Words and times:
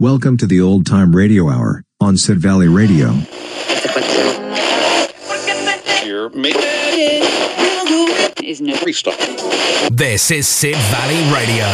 Welcome 0.00 0.38
to 0.38 0.46
the 0.46 0.62
Old 0.62 0.86
Time 0.86 1.14
Radio 1.14 1.50
Hour 1.50 1.84
on 2.00 2.16
Sid 2.16 2.38
Valley 2.38 2.68
Radio. 2.68 3.10
Here, 6.00 6.30
make 6.30 6.56
is 8.42 8.62
no 8.62 8.80
restart. 8.80 9.18
This 9.92 10.30
is 10.30 10.48
Sid 10.48 10.74
Valley 10.74 11.20
Radio. 11.34 11.66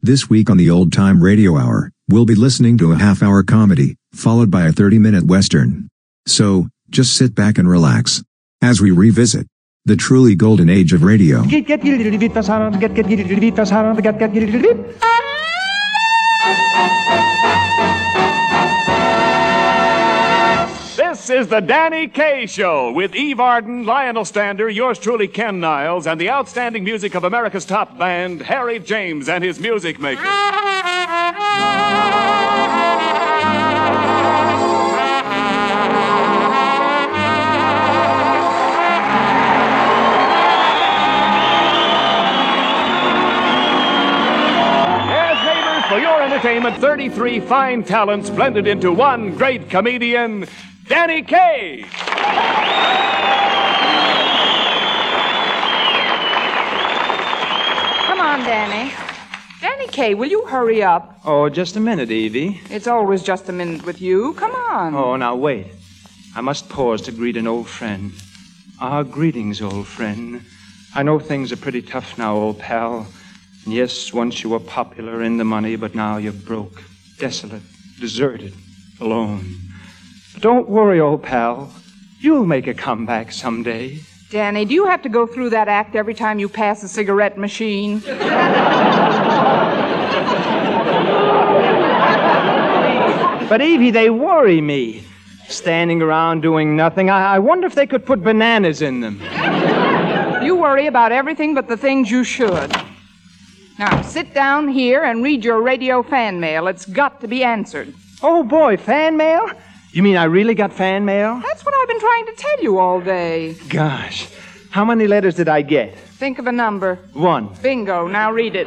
This 0.00 0.30
week 0.30 0.48
on 0.48 0.56
the 0.56 0.70
Old 0.70 0.90
Time 0.90 1.22
Radio 1.22 1.58
Hour, 1.58 1.92
we'll 2.08 2.24
be 2.24 2.34
listening 2.34 2.78
to 2.78 2.92
a 2.92 2.96
half 2.96 3.22
hour 3.22 3.42
comedy, 3.42 3.96
followed 4.14 4.50
by 4.50 4.64
a 4.64 4.72
30 4.72 4.98
minute 4.98 5.24
Western. 5.24 5.90
So, 6.26 6.68
just 6.88 7.14
sit 7.14 7.34
back 7.34 7.58
and 7.58 7.68
relax 7.68 8.22
as 8.62 8.80
we 8.80 8.90
revisit 8.90 9.46
the 9.86 9.96
truly 9.96 10.34
golden 10.34 10.68
age 10.68 10.92
of 10.92 11.02
radio. 11.02 11.42
This 20.96 21.30
is 21.30 21.48
the 21.48 21.60
Danny 21.60 22.08
Kaye 22.08 22.46
Show 22.46 22.92
with 22.92 23.14
Eve 23.14 23.40
Arden, 23.40 23.86
Lionel 23.86 24.24
Stander, 24.24 24.68
yours 24.68 24.98
truly 24.98 25.28
Ken 25.28 25.60
Niles, 25.60 26.06
and 26.06 26.20
the 26.20 26.28
outstanding 26.28 26.84
music 26.84 27.14
of 27.14 27.24
America's 27.24 27.64
top 27.64 27.96
band, 27.98 28.42
Harry 28.42 28.78
James 28.78 29.28
and 29.28 29.42
his 29.42 29.58
music 29.58 29.98
maker. 29.98 30.22
Entertainment, 46.40 46.78
33 46.78 47.38
fine 47.40 47.84
talents 47.84 48.30
blended 48.30 48.66
into 48.66 48.90
one 48.90 49.36
great 49.36 49.68
comedian, 49.68 50.46
Danny 50.86 51.20
Kaye. 51.20 51.84
Come 58.06 58.20
on, 58.20 58.40
Danny. 58.40 58.90
Danny 59.60 59.86
Kaye, 59.88 60.14
will 60.14 60.30
you 60.30 60.46
hurry 60.46 60.82
up? 60.82 61.20
Oh, 61.26 61.50
just 61.50 61.76
a 61.76 61.80
minute, 61.80 62.10
Evie. 62.10 62.58
It's 62.70 62.86
always 62.86 63.22
just 63.22 63.50
a 63.50 63.52
minute 63.52 63.84
with 63.84 64.00
you. 64.00 64.32
Come 64.32 64.52
on. 64.52 64.94
Oh, 64.94 65.16
now 65.16 65.36
wait. 65.36 65.66
I 66.34 66.40
must 66.40 66.70
pause 66.70 67.02
to 67.02 67.12
greet 67.12 67.36
an 67.36 67.46
old 67.46 67.68
friend. 67.68 68.12
Ah, 68.80 69.02
greetings, 69.02 69.60
old 69.60 69.86
friend. 69.86 70.42
I 70.94 71.02
know 71.02 71.18
things 71.18 71.52
are 71.52 71.58
pretty 71.58 71.82
tough 71.82 72.16
now, 72.16 72.34
old 72.34 72.58
pal. 72.58 73.06
Yes, 73.66 74.12
once 74.12 74.42
you 74.42 74.50
were 74.50 74.60
popular 74.60 75.22
in 75.22 75.36
the 75.36 75.44
money, 75.44 75.76
but 75.76 75.94
now 75.94 76.16
you're 76.16 76.32
broke, 76.32 76.82
desolate, 77.18 77.62
deserted, 78.00 78.54
alone. 79.00 79.56
But 80.32 80.42
don't 80.42 80.68
worry, 80.68 81.00
old 81.00 81.22
pal. 81.22 81.72
You'll 82.20 82.46
make 82.46 82.66
a 82.66 82.74
comeback 82.74 83.32
someday. 83.32 84.00
Danny, 84.30 84.64
do 84.64 84.74
you 84.74 84.86
have 84.86 85.02
to 85.02 85.08
go 85.08 85.26
through 85.26 85.50
that 85.50 85.68
act 85.68 85.94
every 85.96 86.14
time 86.14 86.38
you 86.38 86.48
pass 86.48 86.82
a 86.82 86.88
cigarette 86.88 87.36
machine? 87.36 88.00
But 93.48 93.60
Evie, 93.60 93.90
they 93.90 94.10
worry 94.10 94.60
me. 94.60 95.02
Standing 95.48 96.00
around 96.00 96.42
doing 96.42 96.76
nothing. 96.76 97.10
I, 97.10 97.34
I 97.34 97.38
wonder 97.40 97.66
if 97.66 97.74
they 97.74 97.86
could 97.86 98.06
put 98.06 98.22
bananas 98.22 98.80
in 98.82 99.00
them. 99.00 99.20
You 100.44 100.54
worry 100.54 100.86
about 100.86 101.10
everything 101.10 101.54
but 101.54 101.66
the 101.66 101.76
things 101.76 102.08
you 102.10 102.22
should. 102.22 102.72
Now, 103.80 104.02
sit 104.02 104.34
down 104.34 104.68
here 104.68 105.04
and 105.04 105.24
read 105.24 105.42
your 105.42 105.62
radio 105.62 106.02
fan 106.02 106.38
mail. 106.38 106.66
It's 106.68 106.84
got 106.84 107.22
to 107.22 107.26
be 107.26 107.42
answered. 107.42 107.94
Oh 108.22 108.44
boy, 108.44 108.76
fan 108.76 109.16
mail? 109.16 109.48
You 109.92 110.02
mean 110.02 110.18
I 110.18 110.24
really 110.24 110.54
got 110.54 110.70
fan 110.70 111.06
mail? 111.06 111.40
That's 111.42 111.64
what 111.64 111.74
I've 111.74 111.88
been 111.88 111.98
trying 111.98 112.26
to 112.26 112.32
tell 112.36 112.62
you 112.62 112.78
all 112.78 113.00
day. 113.00 113.54
Gosh, 113.70 114.28
how 114.68 114.84
many 114.84 115.06
letters 115.06 115.34
did 115.34 115.48
I 115.48 115.62
get? 115.62 115.96
Think 115.96 116.38
of 116.38 116.46
a 116.46 116.52
number. 116.52 116.98
One. 117.14 117.54
Bingo. 117.62 118.06
Now 118.06 118.30
read 118.30 118.54
it. 118.54 118.66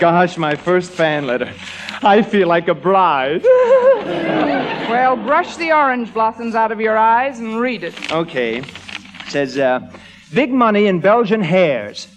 Gosh, 0.00 0.36
my 0.36 0.56
first 0.56 0.90
fan 0.90 1.28
letter. 1.28 1.52
I 2.02 2.22
feel 2.22 2.48
like 2.48 2.66
a 2.66 2.74
bride. 2.74 3.44
Well, 4.86 5.16
brush 5.16 5.56
the 5.56 5.72
orange 5.72 6.14
blossoms 6.14 6.54
out 6.54 6.70
of 6.70 6.80
your 6.80 6.96
eyes 6.96 7.40
and 7.40 7.58
read 7.60 7.82
it. 7.82 8.12
okay. 8.12 8.58
It 8.58 8.66
says, 9.28 9.58
uh, 9.58 9.80
big 10.32 10.52
money 10.52 10.86
in 10.86 11.00
Belgian 11.00 11.40
hares. 11.40 12.08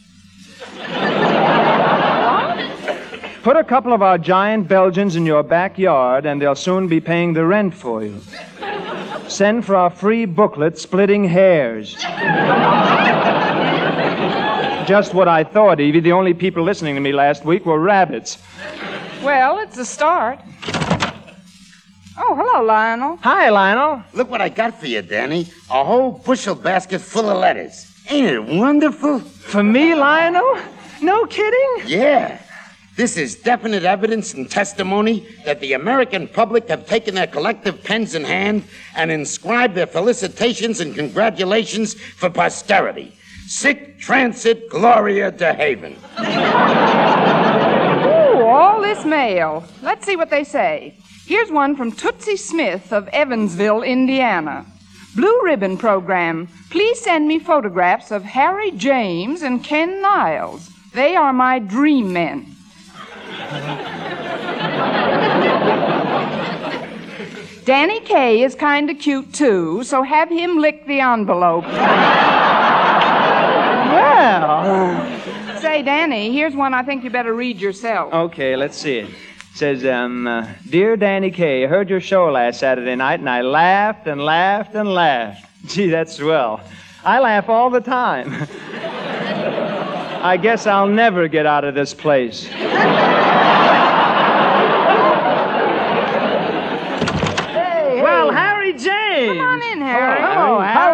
Put 3.41 3.55
a 3.55 3.63
couple 3.63 3.93
of 3.93 4.01
our 4.01 4.17
giant 4.17 4.67
Belgians 4.67 5.15
in 5.15 5.25
your 5.25 5.43
backyard, 5.43 6.25
and 6.25 6.41
they'll 6.41 6.55
soon 6.55 6.87
be 6.87 6.99
paying 6.99 7.33
the 7.33 7.45
rent 7.45 7.73
for 7.73 8.03
you. 8.03 8.19
Send 9.27 9.65
for 9.65 9.75
our 9.75 9.89
free 9.89 10.25
booklet, 10.25 10.77
Splitting 10.77 11.23
Hairs. 11.23 11.95
Just 14.87 15.13
what 15.13 15.27
I 15.27 15.43
thought, 15.43 15.79
Evie. 15.79 15.99
The 15.99 16.11
only 16.11 16.33
people 16.33 16.63
listening 16.63 16.95
to 16.95 17.01
me 17.01 17.11
last 17.13 17.45
week 17.45 17.65
were 17.65 17.79
rabbits. 17.79 18.39
Well, 19.23 19.59
it's 19.59 19.77
a 19.77 19.85
start. 19.85 20.39
Oh, 22.17 22.35
hello, 22.35 22.65
Lionel. 22.65 23.17
Hi, 23.21 23.49
Lionel. 23.49 24.03
Look 24.13 24.29
what 24.29 24.41
I 24.41 24.49
got 24.49 24.77
for 24.79 24.87
you, 24.87 25.01
Danny. 25.01 25.47
A 25.69 25.83
whole 25.83 26.11
bushel 26.11 26.55
basket 26.55 26.99
full 26.99 27.29
of 27.29 27.37
letters. 27.37 27.88
Ain't 28.09 28.25
it 28.25 28.43
wonderful? 28.43 29.19
For 29.19 29.61
me, 29.63 29.93
Lionel? 29.93 30.57
No 30.99 31.25
kidding? 31.27 31.87
Yeah. 31.87 32.41
This 32.95 33.17
is 33.17 33.35
definite 33.35 33.83
evidence 33.83 34.33
and 34.33 34.49
testimony 34.49 35.27
that 35.45 35.59
the 35.59 35.73
American 35.73 36.27
public 36.27 36.67
have 36.69 36.87
taken 36.87 37.13
their 37.13 37.27
collective 37.27 37.83
pens 37.83 38.15
in 38.15 38.23
hand 38.23 38.63
and 38.95 39.11
inscribed 39.11 39.75
their 39.75 39.85
felicitations 39.87 40.79
and 40.79 40.95
congratulations 40.95 41.93
for 41.93 42.31
posterity. 42.31 43.15
Sic 43.45 43.99
transit 43.99 44.69
gloria 44.69 45.31
DeHaven. 45.31 45.95
Ooh, 48.05 48.43
all 48.43 48.81
this 48.81 49.05
mail. 49.05 49.63
Let's 49.83 50.05
see 50.05 50.15
what 50.15 50.31
they 50.31 50.43
say. 50.43 50.97
Here's 51.27 51.51
one 51.51 51.75
from 51.75 51.91
Tootsie 51.91 52.37
Smith 52.37 52.91
of 52.91 53.07
Evansville, 53.09 53.83
Indiana. 53.83 54.65
Blue 55.19 55.41
Ribbon 55.43 55.75
Program. 55.77 56.47
Please 56.69 56.97
send 57.01 57.27
me 57.27 57.39
photographs 57.39 58.09
of 58.09 58.23
Harry 58.23 58.71
James 58.71 59.41
and 59.41 59.61
Ken 59.61 60.01
Niles. 60.01 60.69
They 60.93 61.13
are 61.17 61.33
my 61.33 61.59
dream 61.59 62.13
men. 62.13 62.55
Danny 67.65 67.99
Kaye 67.99 68.43
is 68.43 68.55
kind 68.55 68.89
of 68.89 68.97
cute 68.97 69.33
too, 69.33 69.83
so 69.83 70.03
have 70.03 70.29
him 70.29 70.57
lick 70.57 70.85
the 70.87 71.01
envelope. 71.01 71.65
Well. 73.91 75.59
Say, 75.59 75.81
Danny, 75.81 76.31
here's 76.31 76.55
one 76.55 76.73
I 76.73 76.81
think 76.81 77.03
you 77.03 77.09
better 77.09 77.33
read 77.33 77.59
yourself. 77.59 78.13
Okay, 78.13 78.55
let's 78.55 78.77
see 78.77 78.99
it. 78.99 79.09
It 79.51 79.57
says, 79.57 79.85
um, 79.85 80.27
uh, 80.27 80.47
Dear 80.69 80.95
Danny 80.95 81.31
Kaye, 81.31 81.65
I 81.65 81.67
heard 81.67 81.89
your 81.89 81.99
show 81.99 82.31
last 82.31 82.59
Saturday 82.59 82.95
night 82.95 83.19
and 83.19 83.29
I 83.29 83.41
laughed 83.41 84.07
and 84.07 84.21
laughed 84.21 84.75
and 84.75 84.93
laughed. 84.93 85.45
Gee, 85.67 85.89
that's 85.89 86.15
swell. 86.15 86.61
I 87.03 87.19
laugh 87.19 87.49
all 87.49 87.69
the 87.69 87.81
time. 87.81 88.33
I 90.21 90.37
guess 90.37 90.67
I'll 90.67 90.87
never 90.87 91.27
get 91.27 91.45
out 91.45 91.63
of 91.63 91.75
this 91.75 91.93
place. 91.93 92.49
well, 98.01 98.31
Harry 98.31 98.73
James. 98.73 99.37
Come 99.37 99.39
on 99.39 99.61
in, 99.71 99.81
Harry. 99.81 100.21
Hello, 100.21 100.59
Harry. 100.59 100.88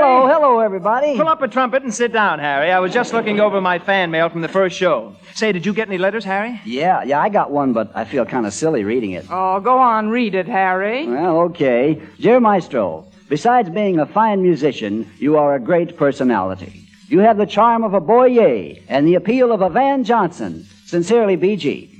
Everybody. 0.65 1.15
Pull 1.15 1.27
up 1.27 1.43
a 1.43 1.47
trumpet 1.47 1.83
and 1.83 1.93
sit 1.93 2.11
down, 2.11 2.39
Harry. 2.39 2.71
I 2.71 2.79
was 2.79 2.91
just 2.91 3.13
looking 3.13 3.39
over 3.39 3.61
my 3.61 3.77
fan 3.77 4.09
mail 4.09 4.29
from 4.29 4.41
the 4.41 4.47
first 4.47 4.75
show. 4.75 5.15
Say, 5.35 5.51
did 5.51 5.63
you 5.63 5.75
get 5.75 5.87
any 5.87 5.99
letters, 5.99 6.25
Harry? 6.25 6.59
Yeah, 6.65 7.03
yeah, 7.03 7.21
I 7.21 7.29
got 7.29 7.51
one, 7.51 7.71
but 7.71 7.91
I 7.93 8.03
feel 8.03 8.25
kind 8.25 8.47
of 8.47 8.53
silly 8.53 8.83
reading 8.83 9.11
it. 9.11 9.27
Oh, 9.29 9.59
go 9.59 9.77
on, 9.77 10.09
read 10.09 10.33
it, 10.33 10.47
Harry. 10.47 11.05
Well, 11.05 11.41
okay. 11.41 12.01
Dear 12.19 12.39
Maestro, 12.39 13.05
besides 13.29 13.69
being 13.69 13.99
a 13.99 14.07
fine 14.07 14.41
musician, 14.41 15.07
you 15.19 15.37
are 15.37 15.53
a 15.53 15.59
great 15.59 15.97
personality. 15.97 16.89
You 17.09 17.19
have 17.19 17.37
the 17.37 17.45
charm 17.45 17.83
of 17.83 17.93
a 17.93 18.01
Boyer 18.01 18.73
and 18.87 19.07
the 19.07 19.13
appeal 19.13 19.51
of 19.51 19.61
a 19.61 19.69
Van 19.69 20.03
Johnson. 20.03 20.65
Sincerely, 20.87 21.37
BG. 21.37 21.91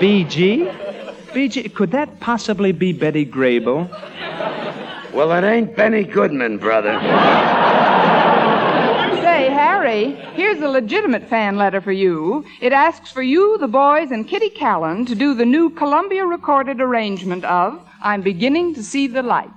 BG? 0.00 0.86
BG, 1.32 1.74
could 1.74 1.92
that 1.92 2.18
possibly 2.18 2.72
be 2.72 2.92
Betty 2.92 3.24
Grable? 3.24 3.88
Well, 5.16 5.32
it 5.32 5.44
ain't 5.48 5.74
Benny 5.74 6.04
Goodman, 6.04 6.58
brother. 6.58 6.92
Say, 9.22 9.48
Harry, 9.48 10.10
here's 10.34 10.60
a 10.60 10.68
legitimate 10.68 11.26
fan 11.26 11.56
letter 11.56 11.80
for 11.80 11.92
you. 11.92 12.44
It 12.60 12.74
asks 12.74 13.12
for 13.12 13.22
you, 13.22 13.56
the 13.56 13.66
boys, 13.66 14.10
and 14.10 14.28
Kitty 14.28 14.50
Kallen 14.50 15.06
to 15.06 15.14
do 15.14 15.32
the 15.32 15.46
new 15.46 15.70
Columbia 15.70 16.26
recorded 16.26 16.82
arrangement 16.82 17.46
of 17.46 17.80
I'm 18.02 18.20
Beginning 18.20 18.74
to 18.74 18.82
See 18.82 19.06
the 19.06 19.22
Light. 19.22 19.48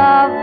Love 0.00 0.39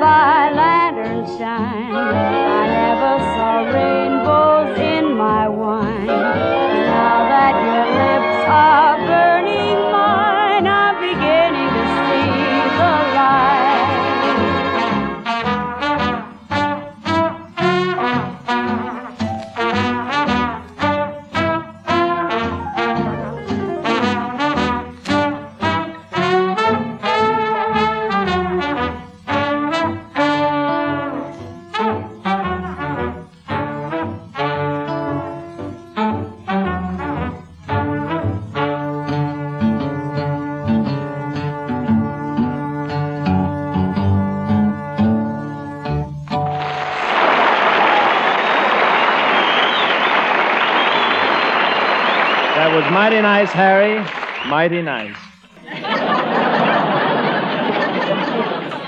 Mighty 54.58 54.82
nice. 54.82 55.16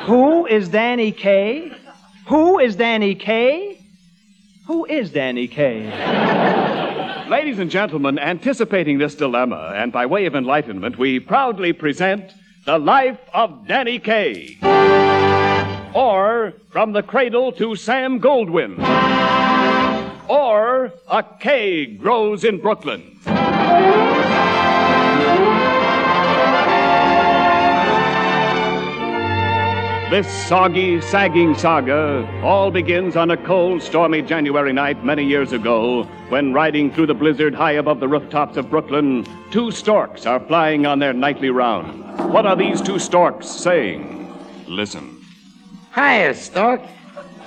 Who 0.07 0.47
is 0.47 0.67
Danny 0.69 1.11
Kaye? 1.11 1.71
Who 2.25 2.57
is 2.57 2.75
Danny 2.75 3.13
Kaye? 3.13 3.79
Who 4.65 4.85
is 4.85 5.11
Danny 5.11 5.47
Kaye? 5.47 5.85
Ladies 7.29 7.59
and 7.59 7.69
gentlemen, 7.69 8.17
anticipating 8.17 8.97
this 8.97 9.13
dilemma 9.13 9.73
and 9.75 9.91
by 9.91 10.07
way 10.07 10.25
of 10.25 10.33
enlightenment, 10.33 10.97
we 10.97 11.19
proudly 11.19 11.71
present 11.71 12.33
The 12.65 12.79
Life 12.79 13.19
of 13.31 13.67
Danny 13.67 13.99
Kaye. 13.99 14.57
Or 15.93 16.53
From 16.71 16.93
the 16.93 17.03
Cradle 17.03 17.51
to 17.51 17.75
Sam 17.75 18.19
Goldwyn. 18.19 18.79
Or 20.27 20.91
A 21.11 21.23
K 21.39 21.85
Grows 21.85 22.43
in 22.43 22.59
Brooklyn. 22.59 23.19
This 30.09 30.27
soggy, 30.47 31.01
sagging 31.01 31.53
saga 31.53 32.27
all 32.41 32.71
begins 32.71 33.15
on 33.15 33.29
a 33.29 33.37
cold, 33.37 33.83
stormy 33.83 34.23
January 34.23 34.73
night 34.73 35.05
many 35.05 35.23
years 35.23 35.51
ago 35.51 36.05
when, 36.29 36.51
riding 36.51 36.91
through 36.91 37.05
the 37.05 37.13
blizzard 37.13 37.53
high 37.53 37.73
above 37.73 37.99
the 37.99 38.07
rooftops 38.07 38.57
of 38.57 38.71
Brooklyn, 38.71 39.23
two 39.51 39.69
storks 39.69 40.25
are 40.25 40.39
flying 40.39 40.87
on 40.87 40.97
their 40.97 41.13
nightly 41.13 41.51
round. 41.51 42.33
What 42.33 42.47
are 42.47 42.55
these 42.55 42.81
two 42.81 42.97
storks 42.97 43.47
saying? 43.47 44.35
Listen. 44.65 45.23
Hiya, 45.93 46.33
Stork. 46.33 46.81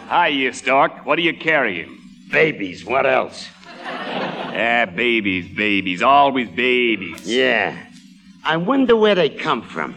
Hi, 0.06 0.28
you 0.28 0.52
stork. 0.52 1.04
What 1.04 1.18
are 1.18 1.22
you 1.22 1.36
carrying? 1.36 1.98
Babies, 2.30 2.84
what 2.84 3.06
else? 3.06 3.48
Ah, 3.84 4.86
babies, 4.94 5.52
babies, 5.52 6.00
always 6.00 6.48
babies. 6.48 7.26
Yeah. 7.26 7.76
I 8.44 8.56
wonder 8.56 8.94
where 8.94 9.16
they 9.16 9.30
come 9.30 9.62
from. 9.62 9.96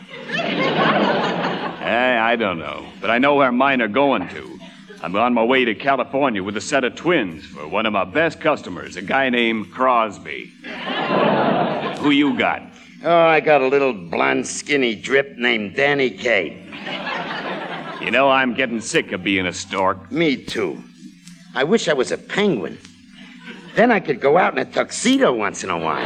Eh, 1.86 2.18
I 2.20 2.36
don't 2.36 2.58
know, 2.58 2.84
but 3.00 3.12
I 3.12 3.20
know 3.20 3.36
where 3.36 3.52
mine 3.52 3.80
are 3.80 3.88
going 3.88 4.28
to. 4.30 4.60
I'm 5.04 5.16
on 5.16 5.36
my 5.36 5.44
way 5.44 5.66
to 5.66 5.76
California 5.76 6.42
with 6.42 6.58
a 6.58 6.62
set 6.62 6.84
of 6.84 6.96
twins 6.96 7.46
for 7.46 7.68
one 7.68 7.86
of 7.86 7.94
my 7.94 8.06
best 8.06 8.40
customers, 8.40 8.96
a 8.96 9.04
guy 9.04 9.30
named 9.30 9.72
Crosby. 9.72 10.52
Who 12.00 12.10
you 12.10 12.36
got? 12.36 12.64
Oh, 13.04 13.28
I 13.28 13.40
got 13.40 13.62
a 13.62 13.68
little 13.68 13.94
blonde, 13.94 14.48
skinny 14.48 14.96
drip 14.96 15.38
named 15.38 15.76
Danny 15.76 16.10
Kaye. 16.10 16.58
You 18.02 18.10
know, 18.10 18.32
I'm 18.32 18.56
getting 18.56 18.82
sick 18.82 19.12
of 19.12 19.24
being 19.24 19.46
a 19.46 19.54
stork. 19.54 20.12
Me 20.12 20.38
too. 20.38 20.84
I 21.54 21.66
wish 21.66 21.88
I 21.88 21.94
was 21.94 22.12
a 22.12 22.18
penguin. 22.18 22.80
Then 23.76 23.92
I 23.92 24.00
could 24.00 24.20
go 24.20 24.40
out 24.40 24.54
in 24.54 24.60
a 24.60 24.66
tuxedo 24.66 25.34
once 25.34 25.64
in 25.64 25.70
a 25.70 25.78
while. 25.78 26.02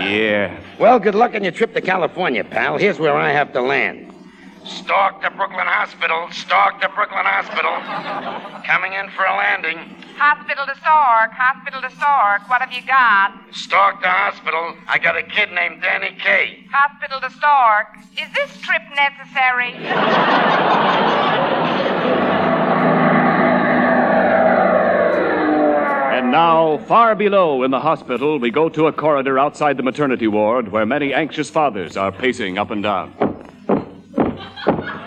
Yeah. 0.00 0.60
Well, 0.80 0.98
good 0.98 1.14
luck 1.14 1.36
on 1.36 1.44
your 1.44 1.52
trip 1.52 1.72
to 1.74 1.80
California, 1.80 2.42
pal. 2.42 2.78
Here's 2.78 2.98
where 2.98 3.16
I 3.16 3.30
have 3.30 3.52
to 3.52 3.60
land. 3.60 4.07
Stork 4.68 5.22
to 5.22 5.30
Brooklyn 5.30 5.66
Hospital. 5.66 6.28
Stork 6.30 6.80
to 6.82 6.88
Brooklyn 6.90 7.24
Hospital. 7.24 7.72
Coming 8.64 8.92
in 8.92 9.08
for 9.16 9.24
a 9.24 9.34
landing. 9.34 9.78
Hospital 10.18 10.66
to 10.66 10.74
Sark, 10.84 11.30
hospital 11.32 11.80
to 11.80 11.90
Sark. 11.96 12.48
What 12.50 12.60
have 12.60 12.72
you 12.72 12.82
got? 12.86 13.32
Stork 13.50 14.02
to 14.02 14.08
hospital. 14.08 14.76
I 14.86 14.98
got 14.98 15.16
a 15.16 15.22
kid 15.22 15.52
named 15.52 15.80
Danny 15.80 16.14
Kaye. 16.20 16.66
Hospital 16.70 17.20
to 17.20 17.30
Sark. 17.40 17.86
Is 18.20 18.28
this 18.34 18.60
trip 18.60 18.82
necessary? 18.94 19.72
And 26.18 26.32
now, 26.32 26.78
far 26.88 27.14
below 27.14 27.62
in 27.62 27.70
the 27.70 27.80
hospital, 27.80 28.38
we 28.38 28.50
go 28.50 28.68
to 28.68 28.86
a 28.86 28.92
corridor 28.92 29.38
outside 29.38 29.78
the 29.78 29.82
maternity 29.82 30.26
ward 30.26 30.72
where 30.72 30.84
many 30.84 31.14
anxious 31.14 31.48
fathers 31.48 31.96
are 31.96 32.12
pacing 32.12 32.58
up 32.58 32.70
and 32.70 32.82
down. 32.82 33.27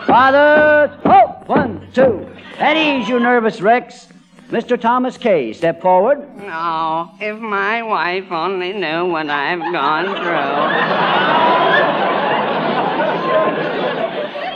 Fathers, 0.05 0.97
ho! 1.03 1.43
One, 1.45 1.87
two. 1.93 2.27
At 2.57 2.75
ease, 2.77 3.07
you 3.07 3.19
nervous 3.19 3.61
wrecks. 3.61 4.07
Mr. 4.49 4.79
Thomas 4.79 5.17
Kaye, 5.17 5.53
step 5.53 5.81
forward. 5.81 6.27
Oh, 6.41 7.09
if 7.21 7.39
my 7.39 7.81
wife 7.83 8.29
only 8.31 8.73
knew 8.73 9.05
what 9.05 9.29
I've 9.29 9.59
gone 9.59 10.05
through. 10.17 10.51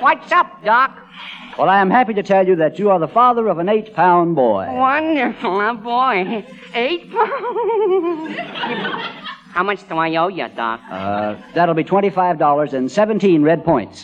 What's 0.03 0.31
up, 0.31 0.63
Doc? 0.65 0.99
Well, 1.57 1.69
I 1.69 1.79
am 1.79 1.89
happy 1.89 2.13
to 2.15 2.23
tell 2.23 2.45
you 2.45 2.57
that 2.57 2.77
you 2.77 2.89
are 2.89 2.99
the 2.99 3.07
father 3.07 3.47
of 3.47 3.59
an 3.59 3.69
eight 3.69 3.93
pound 3.93 4.35
boy. 4.35 4.67
Wonderful, 4.69 5.61
a 5.61 5.73
boy. 5.73 6.45
Eight 6.73 7.09
pounds. 7.11 8.37
How 9.53 9.63
much 9.63 9.87
do 9.87 9.95
I 9.95 10.13
owe 10.17 10.27
you, 10.27 10.49
Doc? 10.49 10.81
Uh, 10.91 11.35
that'll 11.53 11.75
be 11.75 11.85
$25 11.85 12.73
and 12.73 12.91
17 12.91 13.41
red 13.41 13.63
points. 13.63 14.03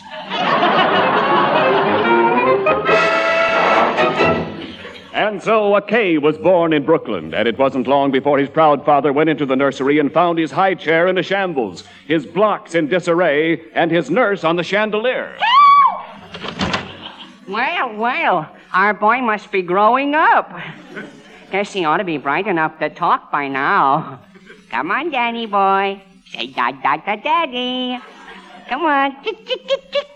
And 5.32 5.42
so 5.42 5.74
a 5.74 5.80
K 5.80 6.18
was 6.18 6.36
born 6.36 6.74
in 6.74 6.84
Brooklyn, 6.84 7.32
and 7.32 7.48
it 7.48 7.56
wasn't 7.56 7.86
long 7.86 8.10
before 8.10 8.38
his 8.38 8.50
proud 8.50 8.84
father 8.84 9.14
went 9.14 9.30
into 9.30 9.46
the 9.46 9.56
nursery 9.56 9.98
and 9.98 10.12
found 10.12 10.38
his 10.38 10.50
high 10.50 10.74
chair 10.74 11.06
in 11.06 11.16
a 11.16 11.22
shambles, 11.22 11.84
his 12.06 12.26
blocks 12.26 12.74
in 12.74 12.86
disarray, 12.86 13.62
and 13.72 13.90
his 13.90 14.10
nurse 14.10 14.44
on 14.44 14.56
the 14.56 14.62
chandelier. 14.62 15.34
Well, 17.48 17.96
well, 17.96 18.56
our 18.72 18.94
boy 18.94 19.20
must 19.20 19.50
be 19.50 19.62
growing 19.62 20.14
up. 20.14 20.52
Guess 21.50 21.72
he 21.72 21.84
ought 21.84 21.96
to 21.96 22.04
be 22.04 22.16
bright 22.16 22.46
enough 22.46 22.78
to 22.78 22.88
talk 22.88 23.32
by 23.32 23.48
now. 23.48 24.20
Come 24.70 24.90
on, 24.90 25.10
Danny 25.10 25.46
boy. 25.46 26.00
Say 26.26 26.46
da 26.48 26.70
da 26.70 26.98
da 26.98 27.16
daddy. 27.16 27.98
Come 28.68 28.84
on. 28.84 29.24
Chick, 29.24 29.44
chick, 29.44 29.66
chick, 29.66 29.92
chick. 29.92 30.08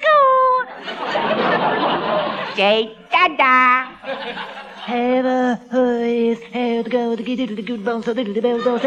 Say 2.55 2.97
da 3.11 3.29
da. 3.37 4.66
Have 4.87 5.27
a 5.27 5.61
the 5.73 6.89
go, 6.89 7.17
the 7.17 7.23
good, 7.25 7.57
the 7.57 7.63
good 7.63 7.85
bones, 7.85 8.05
the 8.05 8.15
bells, 8.41 8.85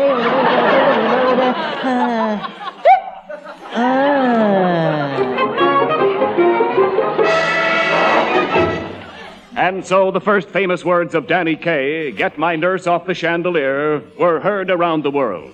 And 9.57 9.85
so 9.85 10.09
the 10.09 10.21
first 10.21 10.47
famous 10.47 10.85
words 10.85 11.13
of 11.15 11.27
Danny 11.27 11.57
Kaye, 11.57 12.13
Get 12.13 12.37
My 12.37 12.55
Nurse 12.55 12.87
Off 12.87 13.05
the 13.05 13.13
Chandelier, 13.13 14.01
were 14.17 14.39
heard 14.39 14.71
around 14.71 15.03
the 15.03 15.11
world. 15.11 15.53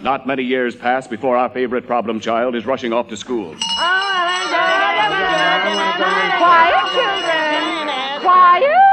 Not 0.00 0.26
many 0.26 0.42
years 0.42 0.74
pass 0.74 1.06
before 1.06 1.36
our 1.36 1.50
favorite 1.50 1.86
problem 1.86 2.18
child 2.18 2.54
is 2.56 2.64
rushing 2.64 2.94
off 2.94 3.10
to 3.10 3.16
school. 3.18 3.54
Quiet, 6.38 6.92
children. 6.94 8.22
Quiet. 8.22 8.91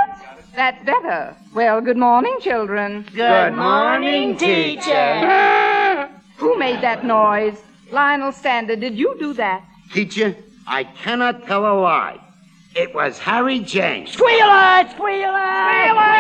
That's 0.55 0.83
better. 0.85 1.35
Well, 1.53 1.81
good 1.81 1.97
morning, 1.97 2.37
children. 2.41 3.05
Good 3.13 3.53
morning, 3.53 4.35
teacher. 4.37 6.09
Who 6.37 6.57
made 6.57 6.81
that 6.81 7.05
noise? 7.05 7.61
Lionel 7.91 8.31
Stander, 8.31 8.75
did 8.75 8.97
you 8.97 9.15
do 9.19 9.33
that? 9.33 9.63
Teacher, 9.93 10.35
I 10.67 10.83
cannot 10.83 11.45
tell 11.45 11.65
a 11.65 11.75
lie. 11.79 12.19
It 12.75 12.93
was 12.93 13.17
Harry 13.17 13.59
James. 13.59 14.11
Squealer! 14.11 14.87
Squealer, 14.91 14.93
squealer, 14.93 16.13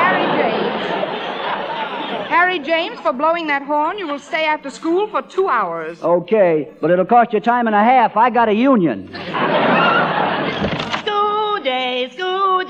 Harry 0.00 0.26
James. 0.42 2.28
Harry 2.28 2.58
James, 2.58 2.98
for 3.00 3.12
blowing 3.12 3.46
that 3.46 3.62
horn, 3.62 3.96
you 3.96 4.06
will 4.08 4.18
stay 4.18 4.44
after 4.44 4.70
school 4.70 5.06
for 5.08 5.22
two 5.22 5.48
hours. 5.48 6.02
Okay, 6.02 6.68
but 6.80 6.90
it'll 6.90 7.04
cost 7.04 7.32
you 7.32 7.40
time 7.40 7.66
and 7.68 7.76
a 7.76 7.82
half. 7.84 8.16
I 8.16 8.30
got 8.30 8.48
a 8.48 8.54
union. 8.54 9.08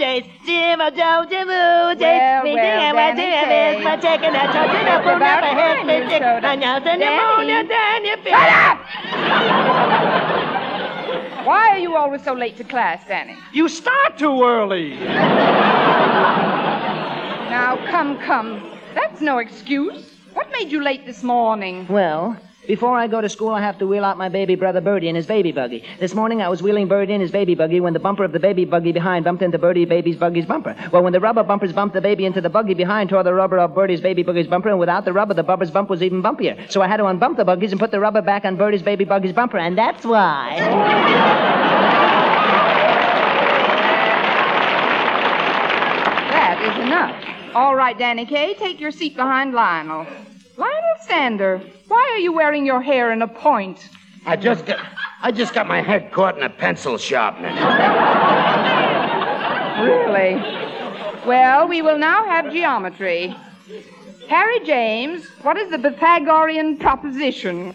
School 0.01 0.09
days, 0.09 0.25
school 0.25 0.33
days, 0.33 0.47
Jim 0.47 0.81
a 0.81 0.91
Joe, 0.91 1.27
Jim 1.29 1.47
Boo 1.47 1.95
days. 2.01 2.21
Well, 2.21 2.43
Me 2.45 2.51
doing 2.53 2.95
my 2.97 3.13
Danny 3.13 3.21
Jim 3.21 3.51
is 3.81 3.85
my 3.85 3.97
taking 3.97 4.33
that 4.33 4.49
shot 4.55 4.75
in 4.75 4.85
the 4.87 4.97
It's 4.97 5.05
phone 5.05 5.17
about 5.17 5.45
up 5.45 5.53
ahead, 5.53 5.77
time 5.77 5.89
you 5.91 6.01
Mister. 6.01 6.19
showed 6.19 6.41
up. 6.41 6.45
And 6.45 6.61
now 6.61 6.75
send 6.83 7.03
the 7.03 7.05
Danny. 7.05 7.37
moon 7.37 7.51
and 7.51 7.69
then 7.71 8.05
you 8.07 8.17
feel. 8.17 8.33
Shut 8.33 8.51
up! 8.65 8.79
Why 11.47 11.69
are 11.73 11.79
you 11.79 11.97
always 11.97 12.23
so 12.25 12.33
late 12.33 12.57
to 12.57 12.65
class, 12.65 13.07
Danny? 13.07 13.37
You 13.53 13.69
start 13.69 14.17
too 14.17 14.43
early. 14.43 14.97
Now, 17.51 17.77
come, 17.91 18.17
come. 18.21 18.63
That's 18.95 19.21
no 19.21 19.37
excuse. 19.39 20.15
What 20.33 20.51
made 20.53 20.73
you 20.73 20.83
late 20.83 21.05
this 21.05 21.23
morning? 21.23 21.87
Well, 21.89 22.39
before 22.71 22.97
I 22.97 23.09
go 23.09 23.21
to 23.21 23.29
school, 23.29 23.49
I 23.49 23.61
have 23.63 23.79
to 23.79 23.87
wheel 23.89 24.05
out 24.05 24.17
my 24.17 24.29
baby 24.29 24.55
brother 24.55 24.81
Birdie 24.81 25.09
in 25.09 25.17
his 25.17 25.27
baby 25.27 25.51
buggy. 25.51 25.83
This 25.99 26.15
morning, 26.15 26.41
I 26.41 26.49
was 26.49 26.63
wheeling 26.63 26.87
Birdie 26.87 27.15
in 27.15 27.21
his 27.21 27.33
baby 27.33 27.57
buggy 27.57 27.81
when 27.81 27.95
the 27.95 27.99
bumper 27.99 28.23
of 28.23 28.31
the 28.31 28.39
baby 28.39 28.65
buggy 28.65 28.93
behind 28.93 29.25
bumped 29.25 29.43
into 29.43 29.59
Birdie 29.59 29.87
baby's 29.87 30.15
buggy's 30.15 30.47
bumper. 30.47 30.77
Well, 30.93 31.03
when 31.03 31.13
the 31.13 31.19
rubber 31.19 31.43
bumpers 31.43 31.73
bumped 31.73 31.95
the 31.95 32.01
baby 32.01 32.27
into 32.27 32.41
the 32.41 32.49
buggy 32.49 32.75
behind, 32.75 33.11
tore 33.11 33.25
the 33.25 33.35
rubber 33.35 33.59
off 33.59 33.75
Birdie's 33.75 34.01
baby 34.01 34.23
buggy's 34.23 34.47
bumper, 34.47 34.69
and 34.69 34.79
without 34.79 35.05
the 35.05 35.13
rubber, 35.13 35.35
the 35.35 35.43
bumper's 35.43 35.73
bump 35.73 35.91
was 35.91 36.01
even 36.01 36.23
bumpier. 36.23 36.71
So 36.71 36.81
I 36.81 36.87
had 36.87 36.99
to 36.99 37.03
unbump 37.03 37.39
the 37.39 37.45
buggies 37.45 37.73
and 37.73 37.81
put 37.81 37.91
the 37.91 37.99
rubber 37.99 38.23
back 38.23 38.45
on 38.45 38.55
Birdie's 38.55 38.83
baby 38.83 39.05
buggy's 39.05 39.33
bumper, 39.33 39.59
and 39.59 39.77
that's 39.77 40.07
why. 40.07 40.55
That 46.31 46.63
is 46.63 46.87
enough. 46.87 47.57
All 47.57 47.75
right, 47.75 47.99
Danny 47.99 48.27
Kaye, 48.27 48.55
take 48.55 48.79
your 48.79 48.93
seat 48.93 49.17
behind 49.17 49.55
Lionel. 49.55 50.07
Lionel 50.57 50.97
Stander, 51.01 51.63
why 51.91 52.09
are 52.15 52.19
you 52.21 52.33
wearing 52.33 52.65
your 52.65 52.81
hair 52.81 53.11
in 53.11 53.21
a 53.21 53.27
point? 53.27 53.89
I 54.25 54.37
just 54.37 54.65
got, 54.65 54.79
I 55.23 55.33
just 55.33 55.53
got 55.53 55.67
my 55.67 55.83
head 55.83 56.13
caught 56.13 56.37
in 56.37 56.45
a 56.45 56.49
pencil 56.49 56.97
sharpener. 56.97 57.49
Really? 59.83 60.37
Well, 61.27 61.67
we 61.67 61.83
will 61.83 61.99
now 61.99 62.25
have 62.27 62.53
geometry. 62.53 63.35
Harry 64.29 64.61
James, 64.61 65.27
what 65.43 65.57
is 65.57 65.69
the 65.73 65.79
Pythagorean 65.79 66.77
proposition? 66.77 67.75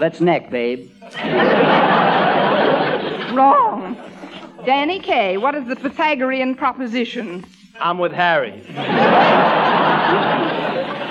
Let's 0.00 0.20
neck, 0.20 0.50
babe. 0.50 0.90
Wrong. 3.32 3.96
Danny 4.66 4.98
Kaye, 4.98 5.36
what 5.36 5.54
is 5.54 5.68
the 5.68 5.76
Pythagorean 5.76 6.56
proposition? 6.56 7.46
I'm 7.78 7.98
with 7.98 8.12
Harry. 8.12 8.60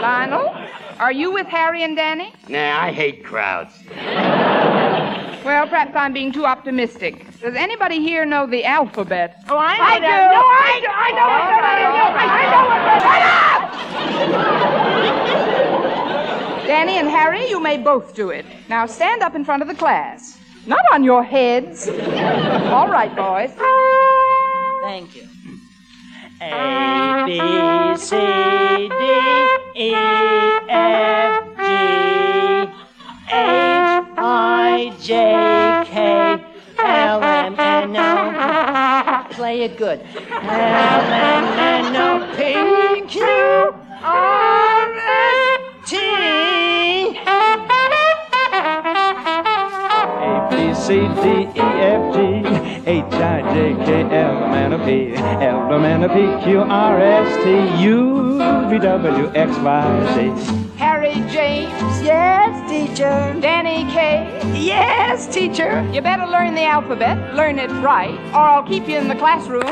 Lionel, 0.01 0.53
are 0.99 1.11
you 1.11 1.31
with 1.31 1.47
Harry 1.47 1.83
and 1.83 1.95
Danny? 1.95 2.33
Nah, 2.47 2.81
I 2.81 2.91
hate 2.91 3.23
crowds. 3.23 3.73
Well, 5.43 5.67
perhaps 5.67 5.95
I'm 5.95 6.13
being 6.13 6.31
too 6.31 6.45
optimistic. 6.45 7.25
Does 7.41 7.55
anybody 7.55 7.99
here 7.99 8.25
know 8.25 8.45
the 8.47 8.63
alphabet? 8.63 9.43
Oh, 9.49 9.57
I 9.57 9.77
know 9.77 9.83
I 9.83 9.99
that. 9.99 10.29
do. 10.29 10.35
No, 10.35 10.43
I 10.47 10.79
do. 10.79 10.87
I 10.89 11.11
know 11.11 11.27
it. 11.27 11.63
I 11.63 11.79
know 16.57 16.63
it. 16.63 16.67
Danny 16.67 16.97
and 16.97 17.09
Harry, 17.09 17.49
you 17.49 17.59
may 17.59 17.77
both 17.77 18.15
do 18.15 18.29
it. 18.29 18.45
Now 18.69 18.85
stand 18.85 19.21
up 19.21 19.35
in 19.35 19.43
front 19.43 19.61
of 19.61 19.67
the 19.67 19.75
class. 19.75 20.39
Not 20.65 20.79
on 20.93 21.03
your 21.03 21.23
heads. 21.23 21.89
All 21.89 22.87
right, 22.87 23.13
boys. 23.13 23.51
Thank 24.81 25.13
you. 25.15 25.27
A, 26.51 27.23
B, 27.25 27.29
C, 27.97 28.09
D, 28.89 29.03
E, 29.75 29.93
F, 30.69 31.43
G, 31.55 31.61
H, 33.27 34.03
I, 34.17 34.93
J, 34.99 35.09
K, 35.85 35.95
L, 36.79 37.23
M, 37.23 37.55
N, 37.57 37.95
O. 37.95 37.99
Play 39.31 39.63
it 39.63 39.77
good. 39.77 39.99
L, 40.01 41.01
M, 41.11 41.45
N, 41.59 41.95
O, 41.95 42.07
P, 42.35 42.39
Q, 43.07 43.17
R, 44.03 44.93
S, 44.93 45.61
T. 45.89 45.91
A, 50.19 50.47
B, 50.51 50.51
C, 50.73 50.87
D, 51.21 51.25
E, 51.55 51.61
F, 51.61 52.03
G, 52.13 52.17
H, 52.85 53.01
I, 53.13 53.41
J, 53.53 53.85
K, 53.85 54.01
L, 54.03 54.43
M, 54.43 54.53
N, 54.53 54.73
O, 54.73 54.85
P, 54.85 55.13
L, 55.15 55.73
M, 55.73 55.85
N, 55.85 56.03
O, 56.03 56.09
P, 56.09 56.43
Q, 56.43 56.59
R, 56.59 56.99
S, 56.99 57.43
T, 57.43 57.83
U, 57.83 58.37
V, 58.69 58.77
W, 58.77 59.31
X, 59.33 59.57
Y, 59.57 60.13
Z. 60.13 60.75
Harry 60.77 61.13
James. 61.31 61.71
Yes, 62.03 62.69
teacher. 62.69 63.39
Danny 63.39 63.89
Kaye. 63.93 64.27
Yes, 64.53 65.33
teacher. 65.33 65.89
You 65.93 66.01
better 66.01 66.25
learn 66.25 66.55
the 66.55 66.63
alphabet, 66.65 67.33
learn 67.35 67.57
it 67.57 67.71
right, 67.81 68.19
or 68.33 68.39
I'll 68.39 68.67
keep 68.67 68.89
you 68.89 68.97
in 68.97 69.07
the 69.07 69.15
classroom 69.15 69.63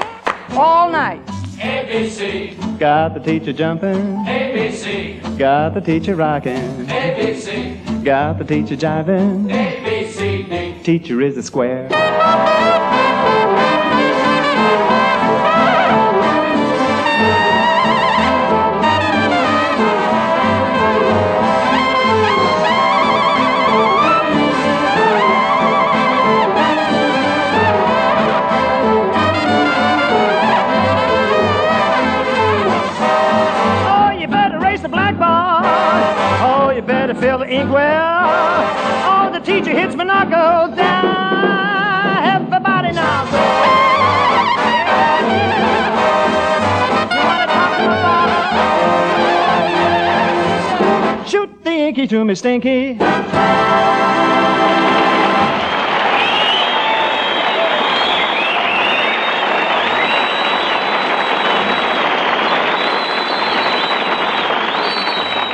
all 0.51 0.89
night. 0.89 1.22
ABC, 1.58 2.80
Got 2.80 3.13
the 3.13 3.20
teacher 3.20 3.51
jumping. 3.51 4.25
ABC, 4.25 5.38
Got 5.38 5.74
the 5.74 5.82
teacher 5.82 6.15
rocking. 6.15 6.88
ABC, 6.88 8.03
Got 8.06 8.39
the 8.39 8.46
teacher 8.46 8.75
jiving. 8.77 9.51
ABCD. 9.51 10.82
Teacher 10.84 11.22
is 11.22 11.38
a 11.38 11.44
square. 11.44 11.89
Fill. 37.68 37.72
Oh, 37.74 39.30
the 39.34 39.39
teacher 39.39 39.72
hits 39.72 39.96
my 39.96 40.03
knuckles 40.03 40.75
down. 40.75 41.06
Everybody 42.24 42.91
now. 42.94 43.25
Shoot 51.27 51.63
the 51.63 51.72
inky 51.72 52.08
to 52.08 52.25
me, 52.25 52.36
stinky. 52.36 52.98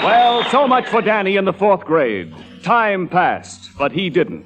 Well, 0.04 0.37
so 0.52 0.68
much 0.68 0.88
for 0.88 1.02
Danny 1.02 1.36
in 1.38 1.46
the 1.46 1.54
fourth 1.54 1.82
grade. 1.82 2.34
Time 2.64 3.08
passed, 3.08 3.72
but 3.78 3.92
he 3.92 4.10
didn't. 4.10 4.46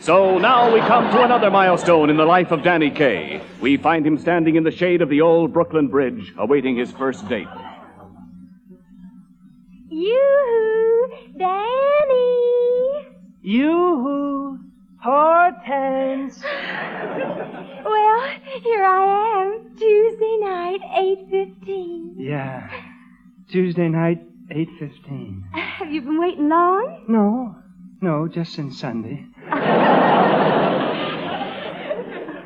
So 0.00 0.38
now 0.38 0.72
we 0.72 0.80
come 0.80 1.10
to 1.12 1.22
another 1.22 1.50
milestone 1.50 2.10
in 2.10 2.16
the 2.16 2.24
life 2.24 2.50
of 2.50 2.62
Danny 2.62 2.90
Kaye. 2.90 3.40
We 3.60 3.76
find 3.76 4.04
him 4.06 4.18
standing 4.18 4.56
in 4.56 4.64
the 4.64 4.70
shade 4.70 5.00
of 5.00 5.08
the 5.08 5.20
old 5.20 5.52
Brooklyn 5.52 5.88
Bridge, 5.88 6.32
awaiting 6.38 6.76
his 6.76 6.90
first 6.90 7.28
date. 7.28 7.46
Yoo-hoo, 9.88 11.08
Danny. 11.38 13.06
Yoo-hoo, 13.42 14.58
Hortense. 15.00 16.42
Well, 16.42 18.28
here 18.62 18.84
I 18.84 19.44
am, 19.44 19.76
Tuesday 19.76 20.36
night, 20.40 20.80
8.15. 21.30 22.14
Yeah. 22.18 22.70
Tuesday 23.48 23.88
night, 23.88 24.22
8.15. 24.52 25.42
Have 25.54 25.90
you 25.90 26.02
been 26.02 26.20
waiting 26.20 26.48
long? 26.48 27.04
No. 27.08 27.56
No, 28.02 28.28
just 28.28 28.52
since 28.52 28.78
Sunday. 28.78 29.24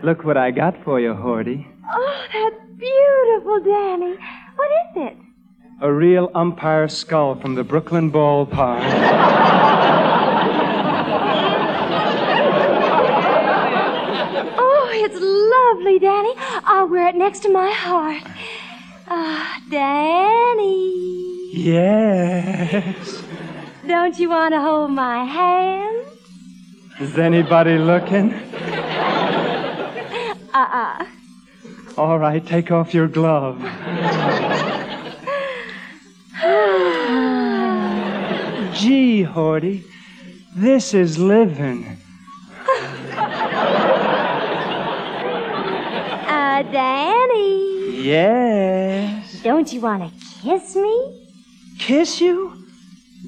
Look 0.03 0.25
what 0.25 0.37
I 0.37 0.51
got 0.53 0.77
for 0.85 1.01
you, 1.01 1.15
Horty. 1.15 1.67
Oh, 1.91 2.25
that's 2.33 2.61
beautiful, 2.79 3.61
Danny. 3.65 4.15
What 4.55 4.71
is 4.71 4.97
it? 5.09 5.17
A 5.83 5.93
real 5.93 6.31
umpire 6.35 6.87
skull 6.89 7.35
from 7.41 7.55
the 7.57 7.65
Brooklyn 7.65 8.11
ballpark. 8.13 8.83
Oh, 14.59 14.89
it's 14.93 15.19
lovely, 15.21 15.99
Danny. 15.99 16.33
I'll 16.65 16.89
wear 16.89 17.09
it 17.09 17.15
next 17.15 17.41
to 17.41 17.49
my 17.51 17.71
heart. 17.71 18.23
Ah, 19.09 19.61
Danny. 19.71 21.26
Yes. 21.57 23.23
Don't 23.87 24.19
you 24.19 24.29
want 24.31 24.53
to 24.53 24.61
hold 24.61 24.91
my 24.91 25.25
hand? 25.25 26.07
Is 27.01 27.19
anybody 27.19 27.79
looking? 27.79 28.33
Uh-uh. 30.55 31.07
All 31.99 32.19
right, 32.19 32.47
take 32.47 32.71
off 32.71 32.93
your 32.95 33.09
glove. 33.09 33.59
Gee, 38.75 39.25
Horty, 39.25 39.85
this 40.55 40.93
is 40.95 41.19
living. 41.19 41.97
Uh, 46.29 46.63
Danny. 46.73 48.03
Yes. 48.03 49.43
Don't 49.43 49.73
you 49.73 49.81
want 49.81 50.03
to 50.03 50.11
kiss 50.43 50.77
me? 50.77 51.26
Kiss 51.79 52.21
you? 52.21 52.65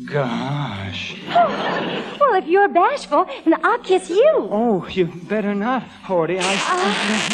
Gosh. 0.06 1.16
Well, 2.20 2.42
if 2.42 2.46
you're 2.46 2.68
bashful, 2.68 3.26
then 3.44 3.54
I'll 3.64 3.78
kiss 3.78 4.10
you. 4.10 4.48
Oh, 4.50 4.86
you 4.90 5.06
better 5.06 5.54
not, 5.54 5.82
Horty. 6.04 6.38
I. 6.38 6.54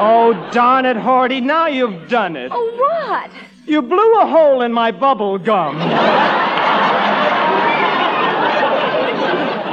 Oh, 0.00 0.32
darn 0.52 0.86
it, 0.86 0.96
Horty. 0.96 1.42
Now 1.42 1.66
you've 1.66 2.08
done 2.08 2.36
it. 2.36 2.52
Oh, 2.54 2.70
what? 2.76 3.30
You 3.66 3.82
blew 3.82 4.20
a 4.20 4.26
hole 4.26 4.62
in 4.62 4.72
my 4.72 4.90
bubble 4.92 5.38
gum. 5.38 5.76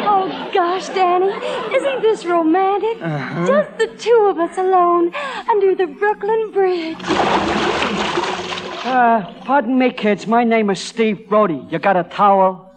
Oh, 0.08 0.52
gosh, 0.54 0.88
Danny. 0.90 1.30
Isn't 1.86 2.02
this 2.02 2.26
romantic? 2.26 3.00
Uh-huh. 3.00 3.46
Just 3.46 3.78
the 3.78 3.88
two 3.98 4.28
of 4.28 4.40
us 4.40 4.58
alone 4.58 5.14
under 5.48 5.76
the 5.76 5.86
Brooklyn 5.86 6.52
Bridge. 6.52 6.98
Uh, 8.84 9.32
pardon 9.44 9.78
me, 9.78 9.92
kids. 9.92 10.26
My 10.26 10.44
name 10.44 10.72
is 10.72 10.80
Steve 10.80 11.30
Brodie. 11.30 11.64
You 11.70 11.78
got 11.78 11.96
a 11.96 12.04
towel? 12.04 12.74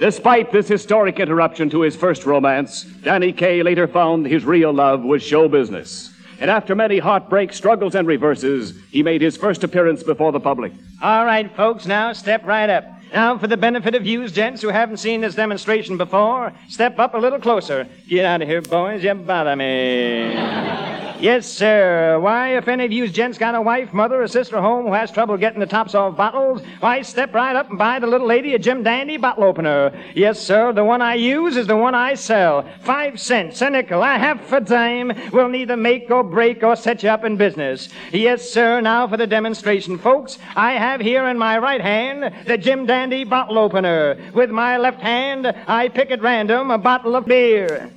Despite 0.00 0.50
this 0.50 0.66
historic 0.66 1.20
interruption 1.20 1.70
to 1.70 1.82
his 1.82 1.94
first 1.94 2.26
romance, 2.26 2.82
Danny 2.82 3.32
Kaye 3.32 3.62
later 3.62 3.86
found 3.86 4.26
his 4.26 4.44
real 4.44 4.72
love 4.72 5.04
was 5.04 5.22
show 5.22 5.46
business. 5.48 6.12
And 6.40 6.50
after 6.50 6.74
many 6.74 6.98
heartbreaks, 6.98 7.56
struggles, 7.56 7.94
and 7.94 8.08
reverses, 8.08 8.74
he 8.90 9.04
made 9.04 9.20
his 9.20 9.36
first 9.36 9.62
appearance 9.62 10.02
before 10.02 10.32
the 10.32 10.40
public. 10.40 10.72
All 11.00 11.24
right, 11.24 11.54
folks, 11.54 11.86
now 11.86 12.12
step 12.12 12.44
right 12.44 12.70
up. 12.70 12.99
Now, 13.12 13.36
for 13.38 13.48
the 13.48 13.56
benefit 13.56 13.94
of 13.96 14.06
you 14.06 14.28
gents 14.28 14.62
who 14.62 14.68
haven't 14.68 14.98
seen 14.98 15.20
this 15.20 15.34
demonstration 15.34 15.96
before, 15.96 16.52
step 16.68 16.98
up 16.98 17.14
a 17.14 17.18
little 17.18 17.40
closer. 17.40 17.88
Get 18.08 18.24
out 18.24 18.42
of 18.42 18.48
here, 18.48 18.62
boys. 18.62 19.02
You 19.02 19.14
bother 19.14 19.56
me. 19.56 20.80
Yes, 21.20 21.46
sir. 21.46 22.18
Why, 22.18 22.56
if 22.56 22.66
any 22.66 22.86
of 22.86 22.92
you 22.92 23.06
gents 23.06 23.36
got 23.36 23.54
a 23.54 23.60
wife, 23.60 23.92
mother, 23.92 24.22
or 24.22 24.26
sister 24.26 24.58
home 24.58 24.86
who 24.86 24.94
has 24.94 25.10
trouble 25.10 25.36
getting 25.36 25.60
the 25.60 25.66
tops 25.66 25.94
off 25.94 26.16
bottles, 26.16 26.62
why, 26.78 27.02
step 27.02 27.34
right 27.34 27.54
up 27.54 27.68
and 27.68 27.78
buy 27.78 27.98
the 27.98 28.06
little 28.06 28.26
lady 28.26 28.54
a 28.54 28.58
Jim 28.58 28.82
Dandy 28.82 29.18
bottle 29.18 29.44
opener. 29.44 29.92
Yes, 30.14 30.40
sir. 30.40 30.72
The 30.72 30.82
one 30.82 31.02
I 31.02 31.16
use 31.16 31.58
is 31.58 31.66
the 31.66 31.76
one 31.76 31.94
I 31.94 32.14
sell. 32.14 32.66
Five 32.80 33.20
cents, 33.20 33.60
a 33.60 33.68
nickel, 33.68 34.02
a 34.02 34.16
half 34.16 34.50
a 34.50 34.62
dime 34.62 35.12
will 35.30 35.50
neither 35.50 35.76
make 35.76 36.10
or 36.10 36.24
break 36.24 36.62
or 36.62 36.74
set 36.74 37.02
you 37.02 37.10
up 37.10 37.22
in 37.22 37.36
business. 37.36 37.90
Yes, 38.12 38.48
sir. 38.48 38.80
Now 38.80 39.06
for 39.06 39.18
the 39.18 39.26
demonstration, 39.26 39.98
folks. 39.98 40.38
I 40.56 40.72
have 40.72 41.02
here 41.02 41.28
in 41.28 41.36
my 41.36 41.58
right 41.58 41.82
hand 41.82 42.46
the 42.46 42.56
Jim 42.56 42.86
Dandy 42.86 42.99
bottle 43.00 43.58
opener. 43.58 44.16
With 44.34 44.50
my 44.50 44.76
left 44.76 45.00
hand, 45.00 45.46
I 45.66 45.88
pick 45.88 46.10
at 46.10 46.20
random 46.20 46.70
a 46.70 46.76
bottle 46.76 47.16
of 47.16 47.24
beer. 47.24 47.90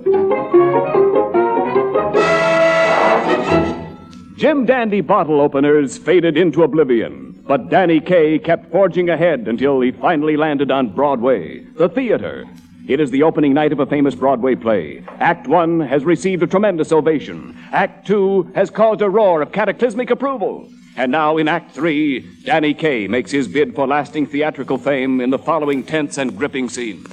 Jim 4.38 4.66
Dandy 4.66 5.02
bottle 5.02 5.42
openers 5.42 5.98
faded 5.98 6.38
into 6.38 6.64
oblivion, 6.64 7.32
but 7.46 7.70
Danny 7.70 8.00
Kaye 8.00 8.40
kept 8.40 8.72
forging 8.72 9.10
ahead 9.10 9.48
until 9.48 9.82
he 9.82 9.92
finally 9.92 10.38
landed 10.38 10.72
on 10.72 10.96
Broadway, 10.96 11.66
the 11.78 11.90
theater. 11.90 12.46
It 12.88 13.00
is 13.02 13.12
the 13.12 13.24
opening 13.24 13.54
night 13.54 13.74
of 13.74 13.80
a 13.80 13.86
famous 13.86 14.16
Broadway 14.16 14.56
play. 14.56 15.04
Act 15.20 15.48
one 15.48 15.82
has 15.82 16.06
received 16.06 16.44
a 16.44 16.48
tremendous 16.48 16.92
ovation. 16.92 17.58
Act 17.72 18.08
two 18.08 18.52
has 18.56 18.70
caused 18.70 19.02
a 19.02 19.10
roar 19.10 19.42
of 19.42 19.52
cataclysmic 19.52 20.10
approval. 20.10 20.70
And 20.96 21.12
now 21.12 21.38
in 21.38 21.48
Act 21.48 21.74
three, 21.74 22.20
Danny 22.44 22.74
Kaye 22.74 23.08
makes 23.08 23.32
his 23.32 23.48
bid 23.48 23.74
for 23.74 23.88
lasting 23.88 24.28
theatrical 24.28 24.78
fame 24.78 25.22
in 25.22 25.32
the 25.32 25.40
following 25.40 25.84
tense 25.84 26.18
and 26.18 26.38
gripping 26.38 26.70
scene. 26.70 27.06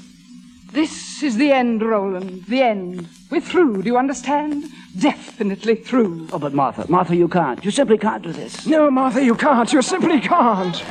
This 0.72 1.22
is 1.22 1.36
the 1.36 1.50
end, 1.50 1.82
Roland. 1.82 2.44
The 2.46 2.62
end. 2.62 3.08
We're 3.30 3.40
through. 3.40 3.82
Do 3.82 3.88
you 3.88 3.96
understand? 3.96 4.64
Definitely 4.98 5.76
through. 5.76 6.28
Oh, 6.32 6.38
but 6.38 6.52
Martha, 6.52 6.90
Martha, 6.90 7.16
you 7.16 7.28
can't. 7.28 7.64
You 7.64 7.70
simply 7.70 7.98
can't 7.98 8.22
do 8.22 8.32
this. 8.32 8.66
No, 8.66 8.90
Martha, 8.90 9.24
you 9.24 9.34
can't. 9.34 9.72
You 9.72 9.82
simply 9.82 10.20
can't. 10.20 10.82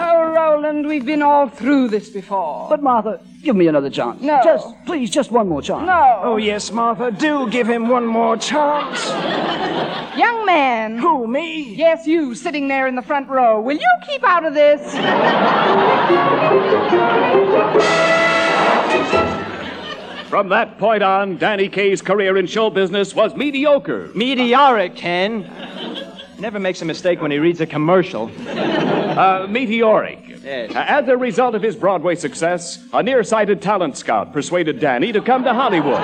Oh, 0.00 0.32
Roland, 0.32 0.86
we've 0.86 1.04
been 1.04 1.22
all 1.22 1.48
through 1.48 1.88
this 1.88 2.08
before. 2.08 2.68
But 2.68 2.82
Martha, 2.84 3.20
give 3.42 3.56
me 3.56 3.66
another 3.66 3.90
chance. 3.90 4.22
No. 4.22 4.40
Just, 4.44 4.68
please, 4.86 5.10
just 5.10 5.32
one 5.32 5.48
more 5.48 5.60
chance. 5.60 5.86
No. 5.86 6.20
Oh, 6.22 6.36
yes, 6.36 6.70
Martha, 6.70 7.10
do 7.10 7.50
give 7.50 7.68
him 7.68 7.88
one 7.88 8.06
more 8.06 8.36
chance. 8.36 9.08
Young 10.16 10.46
man. 10.46 10.98
Who, 10.98 11.26
me? 11.26 11.74
Yes, 11.74 12.06
you, 12.06 12.36
sitting 12.36 12.68
there 12.68 12.86
in 12.86 12.94
the 12.94 13.02
front 13.02 13.28
row. 13.28 13.60
Will 13.60 13.76
you 13.76 13.90
keep 14.06 14.22
out 14.22 14.44
of 14.44 14.54
this? 14.54 14.80
From 20.28 20.50
that 20.50 20.78
point 20.78 21.02
on, 21.02 21.38
Danny 21.38 21.68
Kaye's 21.68 22.02
career 22.02 22.36
in 22.36 22.46
show 22.46 22.70
business 22.70 23.14
was 23.14 23.34
mediocre. 23.34 24.10
Meteoric, 24.14 24.94
Ken. 24.94 25.50
Never 26.38 26.60
makes 26.60 26.82
a 26.82 26.84
mistake 26.84 27.20
when 27.20 27.32
he 27.32 27.38
reads 27.38 27.60
a 27.60 27.66
commercial. 27.66 28.30
Uh, 29.18 29.46
meteoric. 29.48 30.20
Yes. 30.44 30.70
Uh, 30.70 30.78
As 30.86 31.08
a 31.08 31.16
result 31.16 31.56
of 31.56 31.62
his 31.62 31.74
Broadway 31.74 32.14
success, 32.14 32.78
a 32.92 33.02
nearsighted 33.02 33.60
talent 33.60 33.96
scout 33.96 34.32
persuaded 34.32 34.78
Danny 34.78 35.10
to 35.10 35.20
come 35.20 35.42
to 35.42 35.52
Hollywood. 35.52 36.00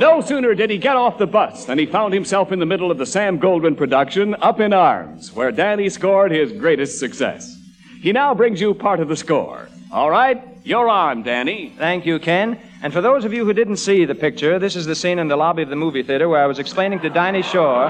no 0.00 0.22
sooner 0.22 0.54
did 0.54 0.70
he 0.70 0.78
get 0.78 0.96
off 0.96 1.18
the 1.18 1.26
bus 1.26 1.66
than 1.66 1.78
he 1.78 1.84
found 1.84 2.14
himself 2.14 2.50
in 2.50 2.58
the 2.58 2.64
middle 2.64 2.90
of 2.90 2.96
the 2.96 3.04
Sam 3.04 3.38
Goldwyn 3.38 3.76
production, 3.76 4.34
Up 4.40 4.58
in 4.58 4.72
Arms, 4.72 5.34
where 5.34 5.52
Danny 5.52 5.90
scored 5.90 6.32
his 6.32 6.50
greatest 6.52 6.98
success. 6.98 7.58
He 8.00 8.12
now 8.12 8.34
brings 8.34 8.58
you 8.58 8.72
part 8.72 8.98
of 8.98 9.08
the 9.08 9.16
score. 9.16 9.68
All 9.92 10.08
right, 10.10 10.42
you're 10.64 10.88
on, 10.88 11.22
Danny. 11.24 11.74
Thank 11.76 12.06
you, 12.06 12.18
Ken. 12.20 12.58
And 12.82 12.90
for 12.90 13.02
those 13.02 13.26
of 13.26 13.34
you 13.34 13.44
who 13.44 13.52
didn't 13.52 13.76
see 13.76 14.06
the 14.06 14.14
picture, 14.14 14.58
this 14.58 14.76
is 14.76 14.86
the 14.86 14.94
scene 14.94 15.18
in 15.18 15.28
the 15.28 15.36
lobby 15.36 15.60
of 15.62 15.68
the 15.68 15.76
movie 15.76 16.02
theater 16.02 16.26
where 16.30 16.42
I 16.42 16.46
was 16.46 16.58
explaining 16.58 17.00
to 17.00 17.10
Dinah 17.10 17.42
Shore 17.42 17.88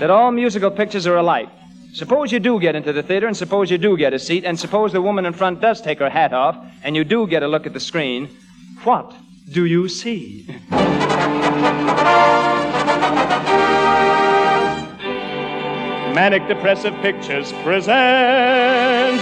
that 0.00 0.08
all 0.08 0.32
musical 0.32 0.70
pictures 0.70 1.06
are 1.06 1.18
alike. 1.18 1.50
Suppose 1.96 2.30
you 2.30 2.40
do 2.40 2.60
get 2.60 2.76
into 2.76 2.92
the 2.92 3.02
theater, 3.02 3.26
and 3.26 3.34
suppose 3.34 3.70
you 3.70 3.78
do 3.78 3.96
get 3.96 4.12
a 4.12 4.18
seat, 4.18 4.44
and 4.44 4.60
suppose 4.60 4.92
the 4.92 5.00
woman 5.00 5.24
in 5.24 5.32
front 5.32 5.62
does 5.62 5.80
take 5.80 5.98
her 6.00 6.10
hat 6.10 6.34
off, 6.34 6.54
and 6.82 6.94
you 6.94 7.04
do 7.04 7.26
get 7.26 7.42
a 7.42 7.48
look 7.48 7.64
at 7.64 7.72
the 7.72 7.80
screen. 7.80 8.28
What 8.84 9.14
do 9.50 9.64
you 9.64 9.88
see? 9.88 10.44
Manic 16.12 16.46
Depressive 16.48 16.92
Pictures 17.00 17.50
present. 17.64 19.18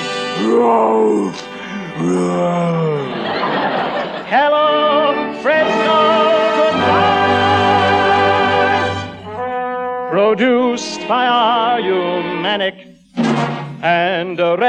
Hello, 4.26 5.32
Fresno, 5.42 6.00
goodbye. 6.56 7.14
Produced 10.10 10.93
by 11.08 11.78
You 11.78 12.22
Manic 12.40 12.74
and 13.16 14.36
directed 14.36 14.64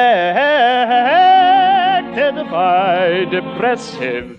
by 2.51 3.25
Depressive. 3.31 4.37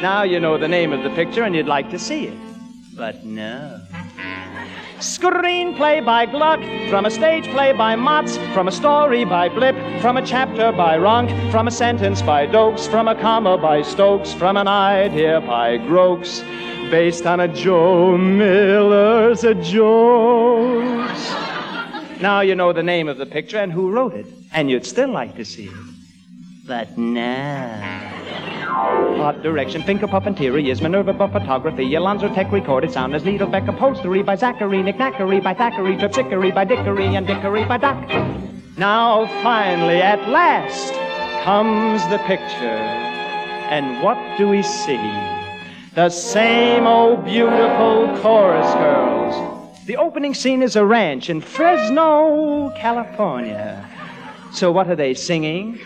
Now 0.00 0.22
you 0.22 0.40
know 0.40 0.56
the 0.56 0.68
name 0.68 0.92
of 0.92 1.02
the 1.02 1.10
picture 1.10 1.42
and 1.42 1.54
you'd 1.54 1.66
like 1.66 1.90
to 1.90 1.98
see 1.98 2.26
it. 2.26 2.38
But 2.96 3.24
no. 3.24 3.82
Screenplay 4.98 6.02
by 6.02 6.24
Gluck, 6.24 6.60
from 6.88 7.04
a 7.04 7.10
stage 7.10 7.44
play 7.50 7.72
by 7.72 7.94
Motz, 7.96 8.38
from 8.54 8.66
a 8.66 8.72
story 8.72 9.26
by 9.26 9.46
Blip, 9.50 9.76
from 10.00 10.16
a 10.16 10.24
chapter 10.24 10.72
by 10.72 10.96
Ronk, 10.96 11.28
from 11.50 11.68
a 11.68 11.70
sentence 11.70 12.22
by 12.22 12.46
Dokes, 12.46 12.88
from 12.88 13.06
a 13.06 13.14
comma 13.14 13.58
by 13.58 13.82
Stokes, 13.82 14.32
from 14.32 14.56
an 14.56 14.66
idea 14.66 15.42
by 15.42 15.76
Groks, 15.76 16.40
based 16.90 17.26
on 17.26 17.40
a 17.40 17.48
Joe 17.48 18.16
Miller's 18.16 19.44
a 19.44 19.54
jokes. 19.54 21.30
Now 22.22 22.40
you 22.40 22.54
know 22.54 22.72
the 22.72 22.82
name 22.82 23.08
of 23.08 23.18
the 23.18 23.26
picture 23.26 23.58
and 23.58 23.70
who 23.70 23.90
wrote 23.90 24.14
it, 24.14 24.26
and 24.52 24.70
you'd 24.70 24.86
still 24.86 25.10
like 25.10 25.36
to 25.36 25.44
see 25.44 25.64
it. 25.64 25.74
But 26.66 26.96
now. 26.96 28.05
Art 28.76 29.42
direction, 29.42 29.80
Finker 29.80 30.06
Puppeteery 30.06 30.70
is 30.70 30.82
Minerva 30.82 31.14
Buff 31.14 31.32
Photography, 31.32 31.94
Alonzo 31.94 32.28
Tech 32.34 32.52
recorded 32.52 32.92
sound 32.92 33.14
as 33.14 33.22
Needlebeck 33.22 33.66
Upholstery 33.68 34.22
by 34.22 34.36
Zachary, 34.36 34.82
Nick 34.82 34.96
Knackery 34.96 35.42
by 35.42 35.54
Thackeray, 35.54 35.96
Tripsickery 35.96 36.54
by 36.54 36.66
Dickory, 36.66 37.16
and 37.16 37.26
Dickory 37.26 37.64
by 37.64 37.78
Doc. 37.78 38.06
Now, 38.76 39.26
finally, 39.42 40.02
at 40.02 40.28
last, 40.28 40.92
comes 41.42 42.06
the 42.08 42.18
picture. 42.26 42.82
And 43.72 44.02
what 44.02 44.18
do 44.36 44.46
we 44.46 44.62
see? 44.62 45.00
The 45.94 46.10
same 46.10 46.86
old 46.86 47.24
beautiful 47.24 48.14
chorus 48.20 48.70
girls. 48.74 49.86
The 49.86 49.96
opening 49.96 50.34
scene 50.34 50.62
is 50.62 50.76
a 50.76 50.84
ranch 50.84 51.30
in 51.30 51.40
Fresno, 51.40 52.74
California. 52.76 53.88
So, 54.56 54.72
what 54.72 54.88
are 54.88 54.96
they 54.96 55.12
singing? 55.12 55.76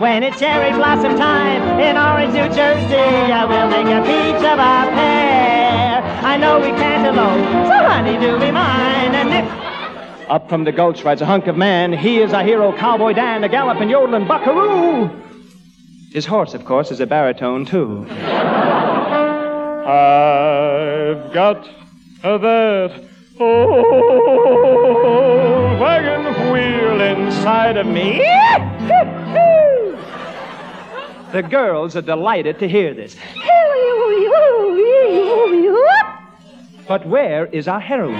When 0.00 0.22
it's 0.22 0.40
cherry 0.40 0.72
blossom 0.72 1.14
time 1.18 1.78
in 1.78 1.98
Orange, 1.98 2.32
New 2.32 2.48
Jersey, 2.56 2.96
I 2.96 3.44
will 3.44 3.68
make 3.68 3.84
a 3.84 4.00
peach 4.00 4.42
of 4.42 4.58
our 4.58 4.86
pear. 4.92 6.00
I 6.24 6.38
know 6.38 6.58
we 6.58 6.68
can't 6.68 7.06
elope, 7.06 7.44
so 7.66 7.86
honey, 7.86 8.18
do 8.18 8.38
be 8.40 8.50
mine. 8.50 9.14
And 9.14 9.34
if 9.34 9.44
up 10.30 10.48
from 10.48 10.64
the 10.64 10.72
gulch 10.72 11.04
rides 11.04 11.20
a 11.20 11.26
hunk 11.26 11.46
of 11.46 11.54
man, 11.54 11.92
he 11.92 12.22
is 12.22 12.32
our 12.32 12.42
hero, 12.42 12.72
Cowboy 12.78 13.12
Dan, 13.12 13.44
a 13.44 13.48
galloping 13.50 13.90
yodeling 13.90 14.26
buckaroo. 14.26 15.10
His 16.12 16.24
horse, 16.24 16.54
of 16.54 16.64
course, 16.64 16.90
is 16.90 17.00
a 17.00 17.06
baritone, 17.06 17.66
too. 17.66 18.06
I've 19.84 21.30
got 21.34 21.62
that 22.22 23.04
oh, 23.38 25.63
wagon 25.78 26.24
wheel 26.52 27.00
inside 27.00 27.76
of 27.76 27.86
me. 27.86 28.18
The 31.32 31.42
girls 31.42 31.96
are 31.96 32.02
delighted 32.02 32.58
to 32.60 32.68
hear 32.68 32.94
this. 32.94 33.16
But 36.86 37.06
where 37.06 37.46
is 37.46 37.66
our 37.66 37.80
heroine? 37.80 38.14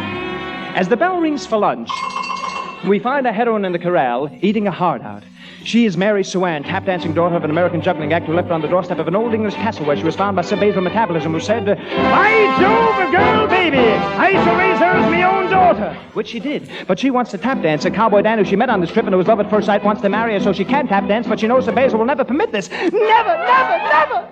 As 0.74 0.88
the 0.88 0.96
bell 0.96 1.20
rings 1.20 1.46
for 1.46 1.58
lunch, 1.58 1.90
we 2.88 2.98
find 2.98 3.26
our 3.26 3.32
heroine 3.32 3.64
in 3.64 3.72
the 3.72 3.78
corral 3.78 4.30
eating 4.42 4.66
a 4.66 4.72
heart 4.72 5.02
out. 5.02 5.22
She 5.64 5.86
is 5.86 5.96
Mary 5.96 6.22
Suan, 6.22 6.62
tap 6.62 6.84
dancing 6.84 7.14
daughter 7.14 7.36
of 7.36 7.42
an 7.42 7.48
American 7.48 7.80
juggling 7.80 8.12
actor 8.12 8.26
who 8.26 8.34
left 8.34 8.50
on 8.50 8.60
the 8.60 8.68
doorstep 8.68 8.98
of 8.98 9.08
an 9.08 9.16
old 9.16 9.32
English 9.32 9.54
castle 9.54 9.86
where 9.86 9.96
she 9.96 10.04
was 10.04 10.14
found 10.14 10.36
by 10.36 10.42
Sir 10.42 10.56
Basil 10.56 10.82
Metabolism, 10.82 11.32
who 11.32 11.40
said, 11.40 11.64
By 11.64 12.56
Jove, 12.60 13.08
a 13.08 13.10
girl 13.10 13.46
baby! 13.46 13.78
I 13.78 14.32
shall 14.32 14.58
raise 14.58 14.78
her 14.78 14.84
as 14.84 15.10
my 15.10 15.22
own 15.22 15.50
daughter. 15.50 15.98
Which 16.12 16.28
she 16.28 16.38
did. 16.38 16.68
But 16.86 16.98
she 16.98 17.10
wants 17.10 17.30
to 17.30 17.38
tap 17.38 17.62
dance. 17.62 17.86
A 17.86 17.90
cowboy 17.90 18.20
Dan 18.20 18.36
who 18.36 18.44
she 18.44 18.56
met 18.56 18.68
on 18.68 18.82
this 18.82 18.92
trip 18.92 19.06
and 19.06 19.14
who 19.14 19.18
was 19.18 19.26
love 19.26 19.40
at 19.40 19.48
first 19.48 19.64
sight 19.64 19.82
wants 19.82 20.02
to 20.02 20.10
marry 20.10 20.34
her 20.34 20.40
so 20.40 20.52
she 20.52 20.66
can 20.66 20.86
tap 20.86 21.08
dance, 21.08 21.26
but 21.26 21.40
she 21.40 21.46
knows 21.46 21.64
Sir 21.64 21.72
Basil 21.72 21.98
will 21.98 22.06
never 22.06 22.24
permit 22.24 22.52
this. 22.52 22.68
Never, 22.70 22.92
never, 22.92 23.78
never! 23.88 24.28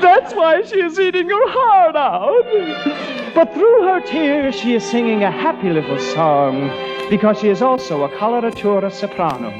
That's 0.00 0.32
why 0.32 0.62
she 0.62 0.80
is 0.80 0.98
eating 0.98 1.28
her 1.28 1.48
heart 1.50 1.94
out. 1.94 3.34
But 3.34 3.52
through 3.52 3.82
her 3.82 4.00
tears, 4.00 4.54
she 4.54 4.74
is 4.74 4.82
singing 4.82 5.24
a 5.24 5.30
happy 5.30 5.68
little 5.68 5.98
song 5.98 6.93
because 7.10 7.38
she 7.40 7.48
is 7.48 7.60
also 7.62 8.04
a 8.04 8.08
coloratura 8.08 8.90
soprano. 8.92 9.50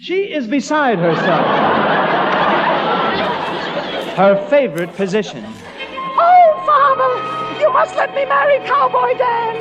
She 0.00 0.14
is 0.32 0.46
beside 0.48 0.98
herself. 0.98 1.46
Her 4.16 4.46
favorite 4.50 4.94
position. 4.96 5.44
Father, 7.72 7.78
you 7.78 7.86
must 7.86 7.96
let 7.96 8.14
me 8.14 8.24
marry 8.24 8.58
Cowboy 8.66 9.16
Dan. 9.16 9.54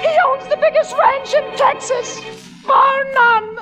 He 0.00 0.18
owns 0.26 0.46
the 0.48 0.56
biggest 0.56 0.94
ranch 0.96 1.34
in 1.34 1.56
Texas. 1.56 2.20
Bar 2.66 3.04
none. 3.14 3.56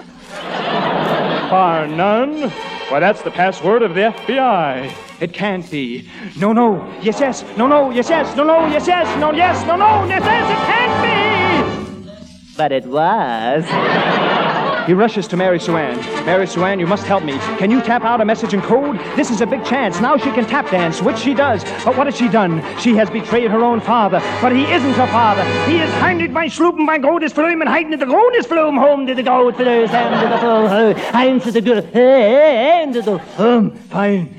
Bar 1.51 1.87
none? 1.87 2.51
Why, 2.89 3.01
that's 3.01 3.23
the 3.23 3.31
password 3.31 3.83
of 3.83 3.95
the 3.95 4.13
FBI. 4.13 4.93
It 5.21 5.33
can't 5.33 5.69
be. 5.71 6.09
No, 6.37 6.53
no, 6.53 6.93
yes, 7.01 7.21
yes, 7.21 7.45
no, 7.57 7.67
no, 7.69 7.91
yes, 7.91 8.09
yes, 8.09 8.37
no, 8.37 8.45
no, 8.45 8.67
yes, 8.67 8.87
yes, 8.87 9.21
no, 9.21 9.33
yes, 9.33 9.65
no, 9.67 9.77
no, 9.77 10.05
yes, 10.07 10.23
yes, 10.25 10.51
it 10.51 10.63
can't 10.67 12.07
be! 12.07 12.57
But 12.57 12.73
it 12.73 12.87
was. 12.87 14.42
He 14.87 14.95
rushes 14.95 15.29
to 15.29 15.37
Mary 15.37 15.59
Sue 15.61 15.67
Suan. 15.67 15.97
Mary 16.27 16.47
Sue 16.47 16.55
Suan, 16.55 16.81
you 16.81 16.87
must 16.87 17.05
help 17.05 17.25
me. 17.25 17.39
Can 17.59 17.71
you 17.71 17.81
tap 17.81 18.03
out 18.03 18.21
a 18.21 18.25
message 18.25 18.55
in 18.55 18.63
code? 18.63 18.99
This 19.17 19.31
is 19.31 19.41
a 19.41 19.47
big 19.47 19.65
chance. 19.65 20.01
Now 20.01 20.17
she 20.17 20.31
can 20.33 20.45
tap 20.47 20.71
dance, 20.71 21.01
which 21.01 21.19
she 21.19 21.35
does. 21.35 21.65
But 21.85 21.97
what 21.97 22.07
has 22.07 22.17
she 22.17 22.29
done? 22.29 22.63
She 22.79 22.95
has 22.97 23.09
betrayed 23.11 23.51
her 23.51 23.63
own 23.63 23.81
father. 23.81 24.21
But 24.41 24.53
he 24.53 24.65
isn't 24.73 24.95
her 24.95 25.07
father. 25.07 25.45
He 25.71 25.79
is 25.79 25.91
heimlich 25.95 26.33
by 26.35 26.47
sloepen 26.49 26.87
by 26.87 26.99
Godes 26.99 27.33
Flume 27.33 27.61
and 27.63 27.71
heiden 27.71 27.99
the 27.99 28.07
Godes 28.07 28.47
Flume 28.47 28.77
home 28.77 29.07
to 29.07 29.15
the 29.15 29.23
for 29.23 29.65
those 29.65 29.91
and 29.91 30.33
the 30.33 30.39
full 30.39 30.95
heim 31.13 31.41
to 31.41 31.51
the 31.51 31.61
good 31.61 31.85
and 31.95 32.95
the 32.95 33.21
um 33.39 33.71
fine 33.91 34.35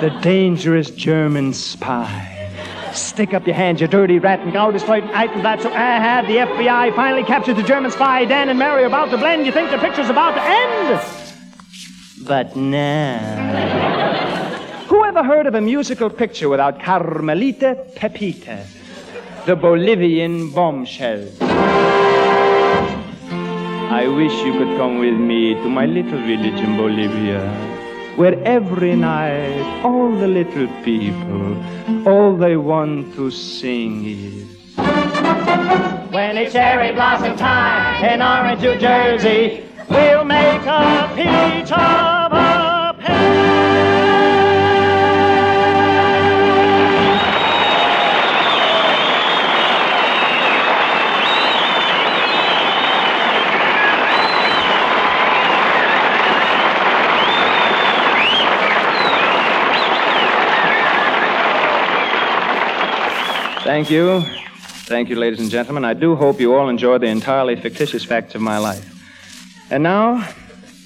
The 0.00 0.10
dangerous 0.22 0.90
German 0.90 1.52
spy. 1.52 2.31
Stick 2.94 3.32
up 3.32 3.46
your 3.46 3.56
hands, 3.56 3.80
you 3.80 3.86
dirty 3.86 4.18
rat, 4.18 4.40
and 4.40 4.52
go 4.52 4.68
and 4.68 4.78
that. 4.78 5.62
So 5.62 5.72
I 5.72 5.98
had 5.98 6.26
the 6.26 6.36
FBI 6.36 6.94
finally 6.94 7.24
captured 7.24 7.54
the 7.54 7.62
German 7.62 7.90
spy. 7.90 8.24
Dan 8.26 8.48
and 8.50 8.58
Mary 8.58 8.82
are 8.82 8.86
about 8.86 9.10
to 9.10 9.16
blend. 9.16 9.46
You 9.46 9.52
think 9.52 9.70
the 9.70 9.78
picture's 9.78 10.10
about 10.10 10.34
to 10.34 10.42
end? 10.42 11.00
But 12.26 12.54
now. 12.54 13.86
Who 14.88 15.04
ever 15.04 15.24
heard 15.24 15.46
of 15.46 15.54
a 15.54 15.60
musical 15.60 16.10
picture 16.10 16.48
without 16.48 16.80
Carmelita 16.80 17.86
Pepita, 17.96 18.66
the 19.46 19.56
Bolivian 19.56 20.50
bombshell? 20.50 21.28
I 23.90 24.06
wish 24.06 24.32
you 24.44 24.52
could 24.52 24.76
come 24.76 24.98
with 24.98 25.14
me 25.14 25.54
to 25.54 25.68
my 25.68 25.86
little 25.86 26.18
village 26.18 26.60
in 26.60 26.76
Bolivia 26.76 27.81
where 28.16 28.38
every 28.44 28.94
night 28.94 29.82
all 29.84 30.14
the 30.16 30.28
little 30.28 30.68
people, 30.82 31.56
all 32.06 32.36
they 32.36 32.56
want 32.56 33.14
to 33.14 33.30
sing 33.30 34.04
is. 34.04 34.76
When 36.12 36.36
it's 36.36 36.52
cherry 36.52 36.92
blossom 36.92 37.36
time 37.36 38.04
in 38.04 38.20
Orange, 38.20 38.60
New 38.60 38.76
Jersey, 38.78 39.64
we'll 39.88 40.24
make 40.24 40.62
a 40.66 41.10
peach 41.16 41.72
Thank 63.72 63.88
you. 63.88 64.20
Thank 64.84 65.08
you, 65.08 65.16
ladies 65.16 65.40
and 65.40 65.50
gentlemen. 65.50 65.82
I 65.82 65.94
do 65.94 66.14
hope 66.14 66.38
you 66.38 66.54
all 66.54 66.68
enjoyed 66.68 67.00
the 67.00 67.06
entirely 67.06 67.56
fictitious 67.56 68.04
facts 68.04 68.34
of 68.34 68.42
my 68.42 68.58
life. 68.58 68.86
And 69.70 69.82
now, 69.82 70.28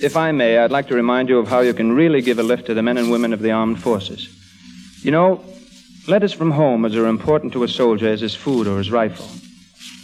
if 0.01 0.17
I 0.17 0.31
may, 0.31 0.59
I'd 0.59 0.71
like 0.71 0.87
to 0.87 0.95
remind 0.95 1.29
you 1.29 1.41
of 1.41 1.49
how 1.49 1.63
you 1.63 1.75
can 1.75 1.91
really 1.91 2.23
give 2.23 2.39
a 2.39 2.45
lift 2.45 2.67
to 2.67 2.75
the 2.75 2.85
men 2.85 2.97
and 2.97 3.11
women 3.11 3.33
of 3.33 3.41
the 3.41 3.51
armed 3.51 3.83
forces. 3.83 4.29
You 5.03 5.11
know, 5.11 5.45
letters 6.07 6.33
from 6.33 6.53
home 6.53 6.85
are 6.85 6.87
as 6.87 6.95
are 6.95 7.09
important 7.09 7.53
to 7.55 7.65
a 7.65 7.69
soldier 7.69 8.07
as 8.07 8.21
his 8.21 8.37
food 8.37 8.69
or 8.69 8.79
his 8.79 8.93
rifle. 8.93 9.27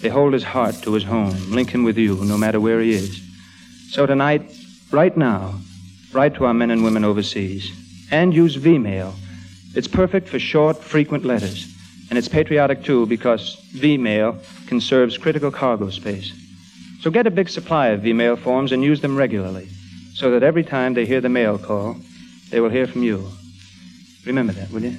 They 0.00 0.08
hold 0.08 0.32
his 0.32 0.42
heart 0.42 0.74
to 0.82 0.94
his 0.94 1.04
home, 1.04 1.52
link 1.52 1.70
him 1.70 1.84
with 1.84 1.96
you, 1.96 2.16
no 2.24 2.36
matter 2.36 2.58
where 2.60 2.80
he 2.80 2.90
is. 2.94 3.22
So 3.90 4.06
tonight, 4.06 4.42
right 4.90 5.16
now, 5.16 5.54
write 6.12 6.34
to 6.34 6.46
our 6.46 6.54
men 6.54 6.72
and 6.72 6.82
women 6.82 7.04
overseas. 7.04 7.70
And 8.10 8.34
use 8.34 8.56
V-mail. 8.56 9.14
It's 9.76 9.86
perfect 9.86 10.28
for 10.28 10.40
short, 10.40 10.78
frequent 10.78 11.24
letters. 11.24 11.71
And 12.12 12.18
it's 12.18 12.28
patriotic, 12.28 12.84
too, 12.84 13.06
because 13.06 13.54
V-mail 13.72 14.36
conserves 14.66 15.16
critical 15.16 15.50
cargo 15.50 15.88
space. 15.88 16.30
So 17.00 17.10
get 17.10 17.26
a 17.26 17.30
big 17.30 17.48
supply 17.48 17.86
of 17.86 18.02
V-mail 18.02 18.36
forms 18.36 18.70
and 18.70 18.84
use 18.84 19.00
them 19.00 19.16
regularly. 19.16 19.66
So 20.12 20.22
so 20.22 20.30
that 20.30 20.42
every 20.42 20.62
time 20.62 20.92
they 20.92 21.06
hear 21.06 21.22
the 21.22 21.30
mail 21.30 21.58
call, 21.58 21.96
they 22.50 22.60
will 22.60 22.68
hear 22.68 22.86
from 22.86 23.02
you. 23.02 23.28
Remember 24.26 24.52
that, 24.52 24.70
will 24.70 24.82
you? 24.82 24.96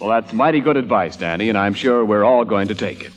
Well, 0.00 0.08
that's 0.08 0.32
mighty 0.32 0.60
good 0.60 0.78
advice, 0.78 1.14
Danny, 1.14 1.50
and 1.50 1.58
I'm 1.58 1.74
sure 1.74 2.06
we're 2.06 2.24
all 2.24 2.46
going 2.46 2.68
to 2.68 2.74
take 2.74 3.02
it. 3.02 3.12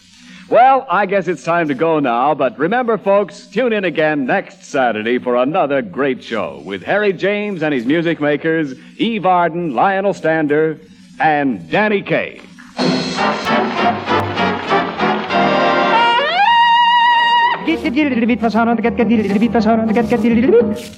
Well, 0.49 0.86
I 0.89 1.05
guess 1.05 1.29
it's 1.29 1.45
time 1.45 1.69
to 1.69 1.73
go 1.73 1.99
now, 1.99 2.36
but 2.36 2.59
remember, 2.59 2.97
folks, 2.97 3.47
tune 3.47 3.71
in 3.71 3.86
again 3.86 4.25
next 4.25 4.65
Saturday 4.65 5.17
for 5.17 5.38
another 5.38 5.81
great 5.81 6.21
show 6.21 6.62
with 6.65 6.83
Harry 6.83 7.13
James 7.13 7.63
and 7.63 7.73
his 7.73 7.86
music 7.86 8.19
makers, 8.19 8.75
Eve 8.97 9.25
Arden, 9.25 9.73
Lionel 9.73 10.13
Stander, 10.13 10.77
and 11.21 11.71
Danny 11.71 12.01
Kaye. 12.01 12.41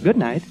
Good 0.04 0.18
night. 0.18 0.44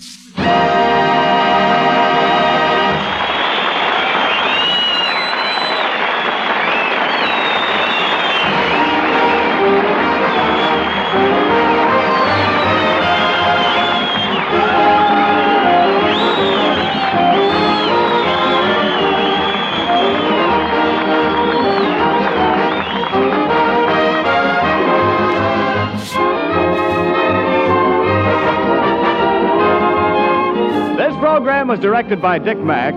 Was 31.64 31.80
directed 31.80 32.20
by 32.20 32.38
Dick 32.38 32.58
Mack. 32.58 32.94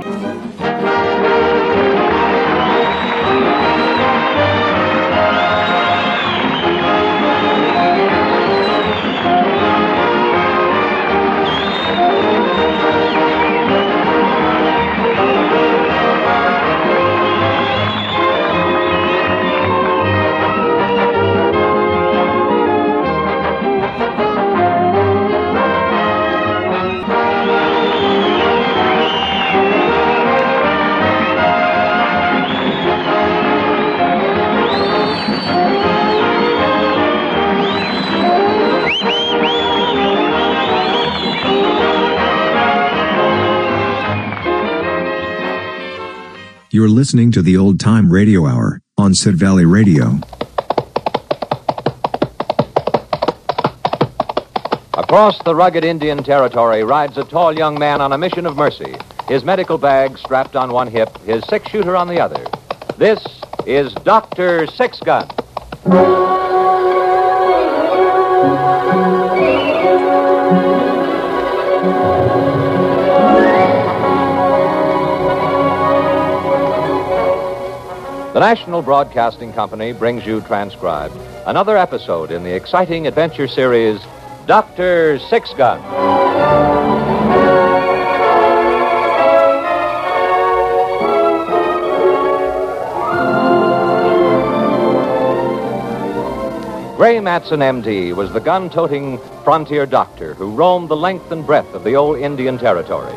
You're 46.78 46.90
listening 46.90 47.32
to 47.32 47.42
the 47.42 47.58
Old 47.58 47.80
Time 47.80 48.12
Radio 48.12 48.46
Hour 48.46 48.82
on 49.00 49.16
Sid 49.16 49.34
Valley 49.34 49.66
Radio. 49.66 50.20
Across 54.94 55.42
the 55.42 55.56
rugged 55.56 55.84
Indian 55.84 56.24
territory 56.24 56.84
rides 56.84 57.18
a 57.18 57.24
tall 57.24 57.52
young 57.52 57.80
man 57.80 58.00
on 58.00 58.14
a 58.14 58.18
mission 58.20 58.46
of 58.46 58.56
mercy, 58.56 58.96
his 59.28 59.44
medical 59.44 59.80
bag 59.80 60.20
strapped 60.20 60.56
on 60.56 60.72
one 60.72 60.86
hip, 60.86 61.18
his 61.22 61.44
six 61.46 61.68
shooter 61.72 61.98
on 61.98 62.08
the 62.08 62.20
other. 62.20 62.46
This 62.96 63.26
is 63.66 63.92
Dr. 64.04 64.68
Six 64.68 65.00
Gun. 65.00 65.28
The 78.38 78.42
National 78.42 78.84
Broadcasting 78.84 79.52
Company 79.52 79.94
brings 79.94 80.24
you 80.24 80.42
transcribed 80.42 81.16
another 81.48 81.76
episode 81.76 82.30
in 82.30 82.44
the 82.44 82.54
exciting 82.54 83.08
adventure 83.08 83.48
series 83.48 84.00
Dr. 84.46 85.18
Six 85.18 85.56
Gun. 85.56 85.82
Gray 96.96 97.20
Matson, 97.20 97.62
MD, 97.62 98.16
was 98.16 98.32
the 98.32 98.40
gun 98.40 98.70
toting 98.70 99.18
frontier 99.44 99.88
doctor 99.88 100.36
who 100.36 100.52
roamed 100.52 100.90
the 100.90 100.96
length 100.96 101.32
and 101.32 101.44
breadth 101.44 101.74
of 101.74 101.84
the 101.84 101.96
old 101.96 102.20
Indian 102.20 102.60
Territory. 102.60 103.16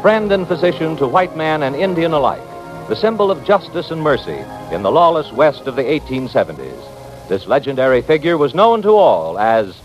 Friend 0.00 0.32
and 0.32 0.48
physician 0.48 0.96
to 0.96 1.06
white 1.06 1.36
man 1.36 1.64
and 1.64 1.76
Indian 1.76 2.14
alike, 2.14 2.40
the 2.88 2.96
symbol 2.96 3.30
of 3.30 3.44
justice 3.44 3.90
and 3.90 4.02
mercy 4.02 4.44
in 4.70 4.82
the 4.82 4.92
lawless 4.92 5.32
West 5.32 5.66
of 5.66 5.74
the 5.74 5.82
1870s. 5.82 7.28
This 7.28 7.46
legendary 7.46 8.02
figure 8.02 8.36
was 8.36 8.54
known 8.54 8.82
to 8.82 8.90
all 8.90 9.38
as 9.38 9.80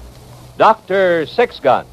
Dr. 0.57 1.25
Six 1.25 1.61
Gun. 1.61 1.85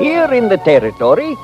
Here 0.00 0.32
in 0.34 0.48
the 0.48 0.60
territory, 0.64 1.36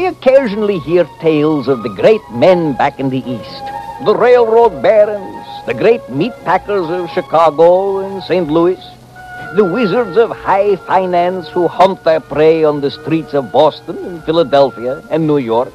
we 0.00 0.06
occasionally 0.06 0.78
hear 0.78 1.04
tales 1.20 1.68
of 1.68 1.82
the 1.82 1.90
great 1.90 2.22
men 2.30 2.72
back 2.72 2.98
in 2.98 3.10
the 3.10 3.18
East. 3.18 3.64
The 4.06 4.16
railroad 4.16 4.80
barons, 4.80 5.46
the 5.66 5.74
great 5.74 6.08
meat 6.08 6.32
packers 6.42 6.88
of 6.88 7.10
Chicago 7.10 7.98
and 7.98 8.22
St. 8.22 8.48
Louis, 8.48 8.80
the 9.56 9.70
wizards 9.70 10.16
of 10.16 10.30
high 10.30 10.76
finance 10.76 11.48
who 11.48 11.68
hunt 11.68 12.02
their 12.02 12.20
prey 12.20 12.64
on 12.64 12.80
the 12.80 12.90
streets 12.90 13.34
of 13.34 13.52
Boston 13.52 13.98
and 13.98 14.24
Philadelphia 14.24 15.02
and 15.10 15.26
New 15.26 15.36
York. 15.36 15.74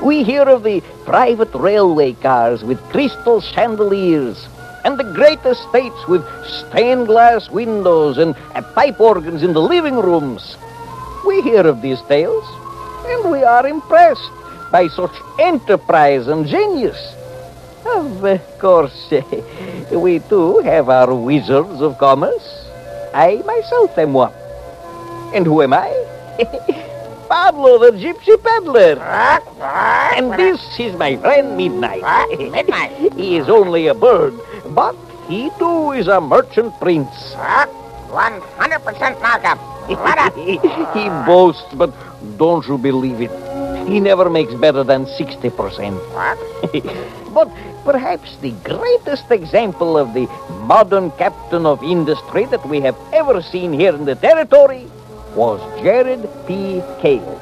We 0.00 0.22
hear 0.22 0.42
of 0.42 0.62
the 0.62 0.80
private 1.04 1.52
railway 1.52 2.12
cars 2.12 2.62
with 2.62 2.78
crystal 2.90 3.40
chandeliers 3.40 4.46
and 4.84 5.00
the 5.00 5.12
great 5.18 5.44
estates 5.44 6.06
with 6.06 6.24
stained 6.46 7.08
glass 7.08 7.50
windows 7.50 8.18
and 8.18 8.36
uh, 8.54 8.62
pipe 8.76 9.00
organs 9.00 9.42
in 9.42 9.52
the 9.52 9.60
living 9.60 9.96
rooms. 9.96 10.56
We 11.26 11.42
hear 11.42 11.66
of 11.66 11.82
these 11.82 12.00
tales, 12.02 12.44
and 13.06 13.30
we 13.30 13.42
are 13.44 13.66
impressed 13.66 14.30
by 14.70 14.88
such 14.88 15.14
enterprise 15.38 16.28
and 16.28 16.46
genius. 16.46 16.98
Of 17.84 18.22
course, 18.58 19.10
we 19.90 20.20
too 20.20 20.58
have 20.60 20.88
our 20.88 21.14
wizards 21.14 21.80
of 21.80 21.98
commerce. 21.98 22.62
I 23.12 23.42
myself 23.44 23.98
am 23.98 24.14
one. 24.14 24.32
And 25.34 25.44
who 25.44 25.62
am 25.62 25.72
I? 25.72 25.90
Pablo 27.28 27.78
the 27.78 27.96
Gypsy 27.96 28.36
Peddler. 28.42 29.00
And 30.14 30.32
this 30.38 30.60
is 30.78 30.94
my 30.96 31.16
friend 31.16 31.56
Midnight. 31.56 32.02
Midnight. 32.52 33.12
he 33.14 33.36
is 33.36 33.48
only 33.48 33.88
a 33.88 33.94
bird, 33.94 34.34
but 34.74 34.94
he 35.28 35.50
too 35.58 35.92
is 35.92 36.08
a 36.08 36.20
merchant 36.20 36.78
prince. 36.78 37.34
100% 38.12 39.22
markup. 39.22 39.58
he 39.88 41.08
boasts, 41.26 41.72
but 41.74 41.90
don't 42.36 42.66
you 42.66 42.78
believe 42.78 43.20
it? 43.20 43.30
He 43.86 44.00
never 44.00 44.30
makes 44.30 44.54
better 44.54 44.84
than 44.84 45.06
60%. 45.06 47.32
but 47.34 47.50
perhaps 47.84 48.36
the 48.38 48.52
greatest 48.64 49.30
example 49.30 49.98
of 49.98 50.14
the 50.14 50.26
modern 50.66 51.10
captain 51.12 51.66
of 51.66 51.82
industry 51.82 52.44
that 52.46 52.64
we 52.66 52.80
have 52.80 52.96
ever 53.12 53.42
seen 53.42 53.72
here 53.72 53.94
in 53.94 54.04
the 54.04 54.14
territory 54.14 54.86
was 55.34 55.60
Jared 55.82 56.28
P. 56.46 56.82
Cale. 57.00 57.38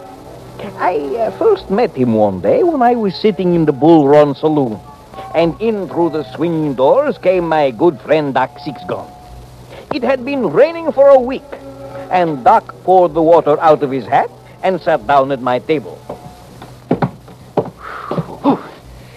I 0.79 0.97
uh, 1.17 1.31
first 1.39 1.71
met 1.71 1.95
him 1.95 2.15
one 2.15 2.41
day 2.41 2.63
when 2.63 2.83
I 2.83 2.95
was 2.95 3.15
sitting 3.15 3.55
in 3.55 3.65
the 3.65 3.73
Bull 3.73 4.09
Run 4.09 4.35
Saloon. 4.35 4.79
And 5.35 5.61
in 5.61 5.89
through 5.89 6.11
the 6.11 6.25
swinging 6.35 6.75
doors 6.75 7.19
came 7.19 7.49
my 7.49 7.71
good 7.71 8.01
friend 8.01 8.35
Doc 8.35 8.51
Sixgun. 8.67 9.09
It 9.95 10.03
had 10.03 10.25
been 10.25 10.51
raining 10.51 10.93
for 10.93 11.09
a 11.09 11.19
week, 11.19 11.43
and 12.11 12.45
Doc 12.45 12.75
poured 12.85 13.15
the 13.15 13.23
water 13.23 13.59
out 13.61 13.83
of 13.83 13.91
his 13.91 14.07
hat 14.07 14.31
and 14.63 14.81
sat 14.81 15.07
down 15.07 15.33
at 15.33 15.41
my 15.41 15.59
table. 15.59 15.99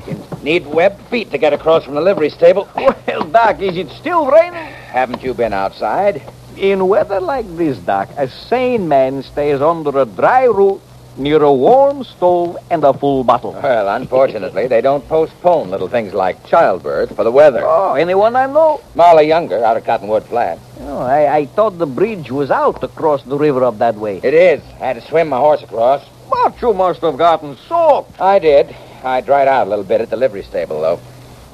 You 0.07 0.15
need 0.41 0.67
webbed 0.67 1.01
feet 1.07 1.31
to 1.31 1.37
get 1.37 1.53
across 1.53 1.83
from 1.85 1.95
the 1.95 2.01
livery 2.01 2.29
stable. 2.29 2.67
Well, 2.75 3.23
Doc, 3.23 3.59
is 3.61 3.77
it 3.77 3.89
still 3.91 4.29
raining? 4.29 4.53
Haven't 4.53 5.23
you 5.23 5.33
been 5.33 5.53
outside? 5.53 6.21
In 6.57 6.87
weather 6.87 7.19
like 7.19 7.47
this, 7.57 7.77
Doc, 7.79 8.09
a 8.17 8.27
sane 8.27 8.87
man 8.87 9.23
stays 9.23 9.61
under 9.61 9.97
a 9.97 10.05
dry 10.05 10.43
roof 10.43 10.81
near 11.17 11.41
a 11.43 11.53
warm 11.53 12.03
stove 12.03 12.57
and 12.71 12.83
a 12.83 12.93
full 12.93 13.23
bottle. 13.23 13.53
Well, 13.53 13.89
unfortunately, 13.89 14.67
they 14.67 14.81
don't 14.81 15.07
postpone 15.07 15.69
little 15.69 15.87
things 15.87 16.13
like 16.13 16.45
childbirth 16.45 17.15
for 17.15 17.23
the 17.23 17.31
weather. 17.31 17.61
Oh, 17.63 17.93
anyone 17.95 18.35
I 18.35 18.45
know? 18.47 18.81
Molly 18.95 19.27
Younger 19.27 19.63
out 19.63 19.77
of 19.77 19.85
Cottonwood 19.85 20.23
Flat. 20.25 20.59
Oh, 20.81 20.99
I, 20.99 21.35
I 21.37 21.45
thought 21.45 21.77
the 21.77 21.85
bridge 21.85 22.31
was 22.31 22.51
out 22.51 22.83
across 22.83 23.23
the 23.23 23.37
river 23.37 23.63
up 23.63 23.77
that 23.79 23.95
way. 23.95 24.19
It 24.23 24.33
is. 24.33 24.61
I 24.79 24.87
Had 24.87 24.93
to 24.95 25.01
swim 25.01 25.29
my 25.29 25.37
horse 25.37 25.61
across. 25.63 26.03
But 26.29 26.61
you 26.61 26.73
must 26.73 27.01
have 27.01 27.17
gotten 27.17 27.57
soaked. 27.67 28.19
I 28.19 28.39
did. 28.39 28.75
I 29.03 29.21
dried 29.21 29.47
out 29.47 29.67
a 29.67 29.69
little 29.69 29.85
bit 29.85 30.01
at 30.01 30.09
the 30.09 30.17
livery 30.17 30.43
stable, 30.43 30.81
though. 30.81 30.99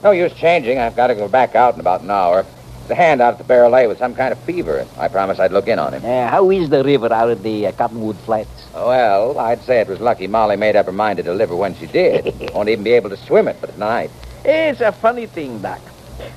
No 0.03 0.11
use 0.11 0.33
changing. 0.33 0.77
I've 0.79 0.95
got 0.95 1.07
to 1.07 1.15
go 1.15 1.27
back 1.27 1.55
out 1.55 1.73
in 1.73 1.79
about 1.79 2.01
an 2.01 2.11
hour. 2.11 2.45
There's 2.89 2.97
a 2.97 3.03
hand 3.03 3.21
out 3.21 3.33
at 3.33 3.37
the 3.37 3.43
Barrel 3.43 3.75
A 3.75 3.85
with 3.85 3.99
some 3.99 4.15
kind 4.15 4.31
of 4.31 4.39
fever. 4.39 4.87
I 4.97 5.09
promised 5.09 5.39
I'd 5.39 5.51
look 5.51 5.67
in 5.67 5.77
on 5.77 5.93
him. 5.93 6.03
Uh, 6.03 6.27
how 6.27 6.49
is 6.49 6.71
the 6.71 6.83
river 6.83 7.13
out 7.13 7.29
at 7.29 7.43
the 7.43 7.67
uh, 7.67 7.71
Cottonwood 7.73 8.17
Flats? 8.17 8.49
Well, 8.73 9.37
I'd 9.37 9.61
say 9.61 9.79
it 9.81 9.87
was 9.87 9.99
lucky 9.99 10.25
Molly 10.25 10.55
made 10.55 10.75
up 10.75 10.87
her 10.87 10.91
mind 10.91 11.17
to 11.17 11.23
deliver 11.23 11.55
when 11.55 11.75
she 11.75 11.85
did. 11.85 12.51
Won't 12.55 12.67
even 12.67 12.83
be 12.83 12.93
able 12.93 13.11
to 13.11 13.17
swim 13.17 13.47
it 13.47 13.57
for 13.57 13.67
tonight. 13.67 14.09
It's 14.43 14.81
a 14.81 14.91
funny 14.91 15.27
thing, 15.27 15.61
Doc. 15.61 15.79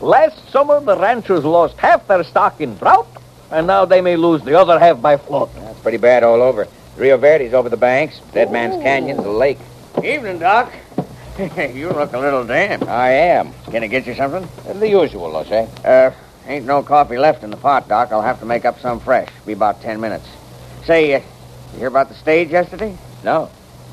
Last 0.02 0.46
summer, 0.50 0.78
the 0.80 0.94
ranchers 0.94 1.42
lost 1.42 1.78
half 1.78 2.06
their 2.06 2.22
stock 2.22 2.60
in 2.60 2.76
drought, 2.76 3.08
and 3.50 3.66
now 3.66 3.86
they 3.86 4.02
may 4.02 4.16
lose 4.16 4.42
the 4.42 4.58
other 4.58 4.78
half 4.78 5.00
by 5.00 5.16
flood. 5.16 5.48
That's 5.54 5.80
pretty 5.80 5.96
bad 5.96 6.22
all 6.22 6.42
over. 6.42 6.68
Rio 6.98 7.16
Verde's 7.16 7.54
over 7.54 7.70
the 7.70 7.78
banks. 7.78 8.20
Dead 8.34 8.52
Man's 8.52 8.74
Canyon's 8.82 9.24
a 9.24 9.30
lake. 9.30 9.58
Evening, 10.04 10.38
Doc. 10.38 10.70
you 11.56 11.88
look 11.88 12.12
a 12.12 12.18
little 12.18 12.44
damp. 12.44 12.86
I 12.88 13.10
am. 13.10 13.54
Can 13.70 13.82
I 13.82 13.86
get 13.86 14.06
you 14.06 14.14
something? 14.14 14.46
The 14.78 14.86
usual, 14.86 15.34
O'Shea. 15.34 15.66
Uh, 15.82 16.10
ain't 16.46 16.66
no 16.66 16.82
coffee 16.82 17.18
left 17.18 17.44
in 17.44 17.50
the 17.50 17.56
pot, 17.56 17.88
Doc. 17.88 18.12
I'll 18.12 18.22
have 18.22 18.40
to 18.40 18.46
make 18.46 18.64
up 18.64 18.80
some 18.80 19.00
fresh. 19.00 19.28
Be 19.46 19.52
about 19.52 19.80
ten 19.80 20.00
minutes. 20.00 20.28
Say, 20.84 21.14
uh, 21.14 21.20
you 21.72 21.78
hear 21.78 21.88
about 21.88 22.08
the 22.08 22.14
stage 22.14 22.50
yesterday? 22.50 22.96
No. 23.24 23.50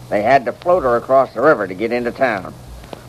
They 0.10 0.24
had 0.24 0.46
to 0.46 0.52
float 0.52 0.84
her 0.84 0.96
across 0.96 1.34
the 1.34 1.42
river 1.42 1.68
to 1.68 1.74
get 1.74 1.92
into 1.92 2.12
town. 2.12 2.54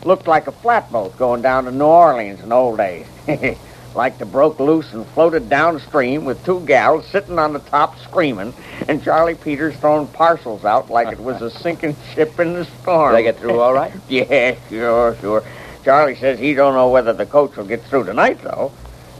Looked 0.03 0.27
like 0.27 0.47
a 0.47 0.51
flatboat 0.51 1.17
going 1.17 1.41
down 1.41 1.65
to 1.65 1.71
New 1.71 1.85
Orleans 1.85 2.41
in 2.41 2.51
old 2.51 2.77
days. 2.77 3.07
like 3.95 4.17
to 4.19 4.25
broke 4.25 4.59
loose 4.59 4.93
and 4.93 5.05
floated 5.07 5.49
downstream 5.49 6.25
with 6.25 6.43
two 6.45 6.61
gals 6.61 7.05
sitting 7.07 7.39
on 7.39 7.53
the 7.53 7.59
top 7.59 7.99
screaming, 7.99 8.53
and 8.87 9.03
Charlie 9.03 9.35
Peters 9.35 9.75
throwing 9.77 10.07
parcels 10.07 10.63
out 10.63 10.89
like 10.89 11.11
it 11.11 11.19
was 11.19 11.41
a 11.41 11.49
sinking 11.61 11.95
ship 12.13 12.39
in 12.39 12.53
the 12.53 12.65
storm. 12.65 13.11
Did 13.11 13.17
they 13.19 13.23
get 13.23 13.39
through 13.39 13.59
all 13.59 13.73
right? 13.73 13.93
yeah, 14.09 14.55
sure, 14.69 15.15
sure. 15.19 15.43
Charlie 15.83 16.15
says 16.15 16.39
he 16.39 16.53
don't 16.53 16.75
know 16.75 16.89
whether 16.89 17.13
the 17.13 17.25
coach 17.25 17.55
will 17.57 17.65
get 17.65 17.83
through 17.83 18.05
tonight, 18.05 18.39
though. 18.43 18.71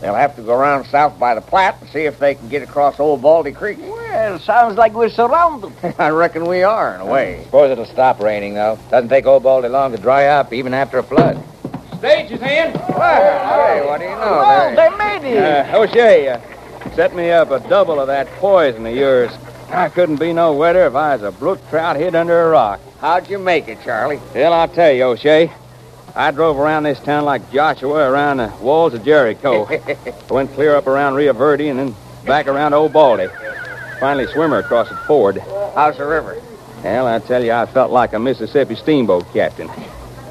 They'll 0.02 0.16
have 0.16 0.36
to 0.36 0.42
go 0.42 0.54
around 0.56 0.86
south 0.86 1.20
by 1.20 1.36
the 1.36 1.42
Platte 1.42 1.78
and 1.80 1.90
see 1.92 2.06
if 2.06 2.18
they 2.18 2.34
can 2.34 2.50
get 2.50 2.64
across 2.64 3.00
Old 3.00 3.22
Baldy 3.22 3.52
Creek. 3.52 3.78
Well, 4.12 4.40
sounds 4.40 4.78
like 4.78 4.94
we're 4.94 5.10
surrounded. 5.10 5.72
I 5.98 6.10
reckon 6.10 6.46
we 6.46 6.64
are, 6.64 6.96
in 6.96 7.02
a 7.02 7.06
way. 7.06 7.44
Suppose 7.46 7.72
it'll 7.72 7.86
stop 7.86 8.20
raining, 8.20 8.56
though. 8.56 8.78
Doesn't 8.90 9.08
take 9.08 9.26
Old 9.26 9.42
Baldy 9.44 9.70
long 9.70 9.94
to 9.94 9.98
dry 9.98 10.28
up, 10.28 10.52
even 10.52 10.74
after 10.74 10.98
a 10.98 11.04
flood. 11.04 11.42
Stage 11.98 12.30
is 12.30 12.42
in. 12.42 12.74
Well, 12.74 13.78
hey, 13.80 13.88
what 13.88 14.00
do 14.00 14.04
you 14.04 14.12
know? 14.12 14.18
Well, 14.18 14.76
there? 14.76 14.90
they 14.90 14.98
made 14.98 15.34
it. 15.34 15.42
Uh, 15.42 15.78
O'Shea, 15.78 16.28
uh, 16.28 16.40
set 16.94 17.16
me 17.16 17.32
up 17.32 17.52
a 17.52 17.62
double 17.70 18.02
of 18.02 18.08
that 18.08 18.28
poison 18.34 18.86
of 18.86 18.94
yours. 18.94 19.32
I 19.70 19.88
couldn't 19.88 20.18
be 20.20 20.34
no 20.34 20.54
wetter 20.54 20.86
if 20.86 20.94
I 20.94 21.16
was 21.16 21.24
a 21.24 21.32
brook 21.32 21.62
trout 21.70 21.96
hid 21.96 22.14
under 22.14 22.42
a 22.42 22.50
rock. 22.50 22.82
How'd 23.00 23.30
you 23.30 23.40
make 23.40 23.70
it, 23.70 23.80
Charlie? 23.82 24.20
Well, 24.36 24.52
I'll 24.52 24.68
tell 24.68 24.92
you, 24.92 25.04
O'Shea. 25.04 25.50
I 26.15 26.32
drove 26.32 26.58
around 26.58 26.84
this 26.84 27.00
town 27.00 27.26
like 27.26 27.52
Joshua 27.52 28.10
around 28.10 28.38
the 28.38 28.47
walls 28.62 28.93
of 28.93 29.04
Jericho. 29.06 29.65
I 29.69 30.13
went 30.30 30.54
clear 30.54 30.76
up 30.76 30.88
around 30.88 31.15
Rio 31.15 31.34
Verde 31.34 31.69
and 31.69 31.80
then 31.80 31.95
back 32.26 32.47
around 32.47 32.74
Old 32.74 32.93
Baldy. 32.93 33.28
Finally, 34.00 34.28
swimmer 34.28 34.58
across 34.58 34.91
at 34.91 34.97
Ford. 35.06 35.38
How's 35.76 35.97
the 35.97 36.06
river? 36.06 36.41
Well, 36.84 37.08
I 37.08 37.19
tell 37.19 37.43
you, 37.43 37.54
I 37.54 37.65
felt 37.65 37.91
like 37.91 38.13
a 38.13 38.19
Mississippi 38.19 38.76
steamboat 38.76 39.32
captain. 39.32 39.69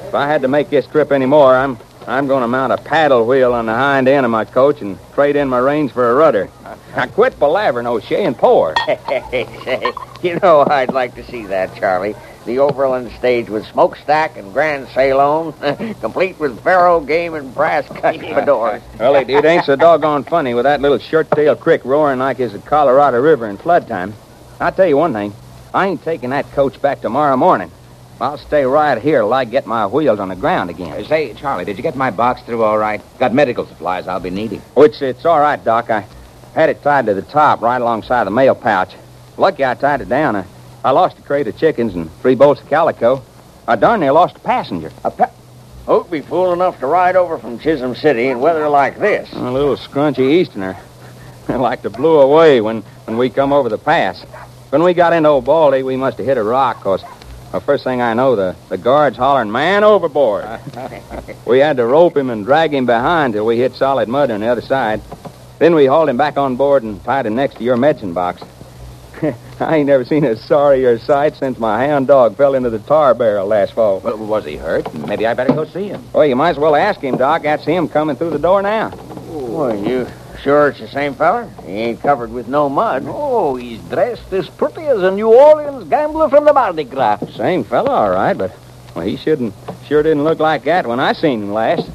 If 0.07 0.13
I 0.13 0.27
had 0.27 0.41
to 0.41 0.47
make 0.47 0.69
this 0.69 0.85
trip 0.85 1.11
anymore, 1.11 1.55
I'm 1.55 1.77
I'm 2.07 2.27
going 2.27 2.41
to 2.41 2.47
mount 2.47 2.73
a 2.73 2.77
paddle 2.77 3.25
wheel 3.27 3.53
on 3.53 3.67
the 3.67 3.73
hind 3.73 4.07
end 4.07 4.25
of 4.25 4.31
my 4.31 4.43
coach 4.43 4.81
and 4.81 4.97
trade 5.13 5.35
in 5.35 5.47
my 5.47 5.59
reins 5.59 5.91
for 5.91 6.09
a 6.09 6.15
rudder. 6.15 6.49
I 6.95 7.07
quit 7.07 7.39
palavering, 7.39 7.85
O'Shea, 7.85 8.25
and 8.25 8.37
pour. 8.37 8.75
You 10.21 10.39
know, 10.39 10.63
I'd 10.69 10.93
like 10.93 11.15
to 11.15 11.23
see 11.23 11.47
that, 11.47 11.75
Charlie. 11.75 12.15
The 12.45 12.57
Overland 12.57 13.11
stage 13.11 13.49
with 13.49 13.65
smokestack 13.67 14.35
and 14.35 14.51
grand 14.51 14.87
salon, 14.89 15.53
complete 16.01 16.39
with 16.39 16.59
faro 16.63 16.99
game 16.99 17.35
and 17.35 17.53
brass 17.53 17.87
cut 17.87 18.19
fedora. 18.19 18.81
Well, 18.99 19.15
it, 19.15 19.29
it 19.29 19.45
ain't 19.45 19.65
so 19.65 19.75
doggone 19.75 20.23
funny 20.23 20.53
with 20.53 20.63
that 20.63 20.81
little 20.81 20.97
shirt-tail 20.97 21.55
creek 21.55 21.85
roaring 21.85 22.19
like 22.19 22.39
it's 22.39 22.53
the 22.53 22.59
Colorado 22.59 23.19
River 23.19 23.47
in 23.47 23.57
flood 23.57 23.87
time. 23.87 24.13
I'll 24.59 24.71
tell 24.71 24.87
you 24.87 24.97
one 24.97 25.13
thing. 25.13 25.33
I 25.73 25.87
ain't 25.87 26.03
taking 26.03 26.31
that 26.31 26.51
coach 26.51 26.81
back 26.81 27.01
tomorrow 27.01 27.37
morning. 27.37 27.71
I'll 28.19 28.37
stay 28.37 28.65
right 28.65 29.01
here 29.01 29.21
till 29.21 29.33
I 29.33 29.45
get 29.45 29.65
my 29.65 29.87
wheels 29.87 30.19
on 30.19 30.29
the 30.29 30.35
ground 30.35 30.69
again. 30.69 31.03
Say, 31.05 31.33
Charlie, 31.33 31.65
did 31.65 31.77
you 31.77 31.83
get 31.83 31.95
my 31.95 32.11
box 32.11 32.41
through 32.43 32.63
all 32.63 32.77
right? 32.77 33.01
Got 33.17 33.33
medical 33.33 33.65
supplies 33.65 34.07
I'll 34.07 34.19
be 34.19 34.29
needing. 34.29 34.59
Which, 34.75 35.01
it's 35.01 35.25
all 35.25 35.39
right, 35.39 35.63
Doc. 35.63 35.89
I 35.89 36.05
had 36.53 36.69
it 36.69 36.83
tied 36.83 37.07
to 37.07 37.13
the 37.13 37.23
top 37.23 37.61
right 37.61 37.81
alongside 37.81 38.25
the 38.25 38.31
mail 38.31 38.53
pouch. 38.53 38.93
Lucky 39.37 39.65
I 39.65 39.73
tied 39.73 40.01
it 40.01 40.09
down. 40.09 40.35
I, 40.35 40.45
I 40.83 40.91
lost 40.91 41.19
a 41.19 41.21
crate 41.21 41.47
of 41.47 41.57
chickens 41.57 41.93
and 41.95 42.11
three 42.21 42.35
bolts 42.35 42.61
of 42.61 42.67
calico. 42.69 43.21
I 43.67 43.75
darn 43.75 43.99
near 43.99 44.11
lost 44.11 44.37
a 44.37 44.39
passenger. 44.39 44.91
A 45.03 45.11
pa- 45.11 45.29
Who'd 45.85 46.09
be 46.11 46.21
fool 46.21 46.53
enough 46.53 46.79
to 46.79 46.87
ride 46.87 47.15
over 47.15 47.37
from 47.37 47.59
Chisholm 47.59 47.95
City 47.95 48.27
in 48.27 48.39
weather 48.39 48.67
like 48.69 48.97
this? 48.99 49.31
A 49.33 49.51
little 49.51 49.75
scrunchy 49.75 50.31
Easterner. 50.39 50.77
like 51.49 51.81
to 51.83 51.89
blew 51.89 52.19
away 52.19 52.61
when, 52.61 52.81
when 53.05 53.17
we 53.17 53.29
come 53.29 53.51
over 53.51 53.69
the 53.69 53.77
pass. 53.77 54.23
When 54.69 54.83
we 54.83 54.93
got 54.93 55.13
into 55.13 55.29
Old 55.29 55.45
Baldy, 55.45 55.83
we 55.83 55.97
must 55.97 56.17
have 56.17 56.25
hit 56.25 56.37
a 56.37 56.43
rock, 56.43 56.81
'cause 56.81 57.03
the 57.51 57.59
first 57.59 57.83
thing 57.83 58.01
I 58.01 58.13
know, 58.13 58.35
the, 58.35 58.55
the 58.69 58.77
guards 58.77 59.17
hollering, 59.17 59.51
man 59.51 59.83
overboard. 59.83 60.47
we 61.45 61.59
had 61.59 61.77
to 61.77 61.85
rope 61.85 62.15
him 62.15 62.29
and 62.29 62.45
drag 62.45 62.73
him 62.73 62.85
behind 62.85 63.33
till 63.33 63.45
we 63.45 63.57
hit 63.57 63.75
solid 63.75 64.07
mud 64.07 64.31
on 64.31 64.39
the 64.39 64.47
other 64.47 64.61
side. 64.61 65.01
Then 65.59 65.75
we 65.75 65.85
hauled 65.85 66.09
him 66.09 66.17
back 66.17 66.37
on 66.37 66.55
board 66.55 66.83
and 66.83 67.03
tied 67.03 67.25
him 67.25 67.35
next 67.35 67.55
to 67.57 67.63
your 67.63 67.75
medicine 67.77 68.13
box. 68.13 68.41
I 69.67 69.77
ain't 69.77 69.87
never 69.87 70.03
seen 70.03 70.23
a 70.23 70.35
sorrier 70.35 70.97
sight 70.97 71.35
since 71.35 71.59
my 71.59 71.85
hound 71.85 72.07
dog 72.07 72.35
fell 72.35 72.55
into 72.55 72.71
the 72.71 72.79
tar 72.79 73.13
barrel 73.13 73.45
last 73.45 73.73
fall. 73.73 73.99
Well, 73.99 74.17
was 74.17 74.43
he 74.43 74.57
hurt? 74.57 74.91
Maybe 75.05 75.27
I 75.27 75.35
better 75.35 75.53
go 75.53 75.65
see 75.65 75.87
him. 75.87 76.03
Well, 76.13 76.25
you 76.25 76.35
might 76.35 76.51
as 76.51 76.57
well 76.57 76.75
ask 76.75 76.99
him, 76.99 77.17
Doc. 77.17 77.43
That's 77.43 77.63
him 77.63 77.87
coming 77.87 78.15
through 78.15 78.31
the 78.31 78.39
door 78.39 78.63
now. 78.63 78.89
Well, 79.29 79.75
you 79.75 80.07
sure 80.41 80.69
it's 80.69 80.79
the 80.79 80.87
same 80.87 81.13
feller? 81.13 81.47
He 81.63 81.73
ain't 81.73 82.01
covered 82.01 82.31
with 82.31 82.47
no 82.47 82.69
mud. 82.69 83.03
Oh, 83.05 83.55
he's 83.55 83.79
dressed 83.83 84.33
as 84.33 84.49
pretty 84.49 84.81
as 84.81 85.03
a 85.03 85.11
New 85.11 85.31
Orleans 85.31 85.87
gambler 85.87 86.29
from 86.29 86.45
the 86.45 86.53
Mardi 86.53 86.83
Gras. 86.83 87.19
Same 87.35 87.63
fella, 87.63 87.91
all 87.91 88.09
right, 88.09 88.35
but 88.35 88.51
well, 88.95 89.05
he 89.05 89.15
shouldn't 89.15 89.53
sure 89.87 90.01
didn't 90.01 90.23
look 90.23 90.39
like 90.39 90.63
that 90.63 90.87
when 90.87 90.99
I 90.99 91.13
seen 91.13 91.43
him 91.43 91.53
last. 91.53 91.87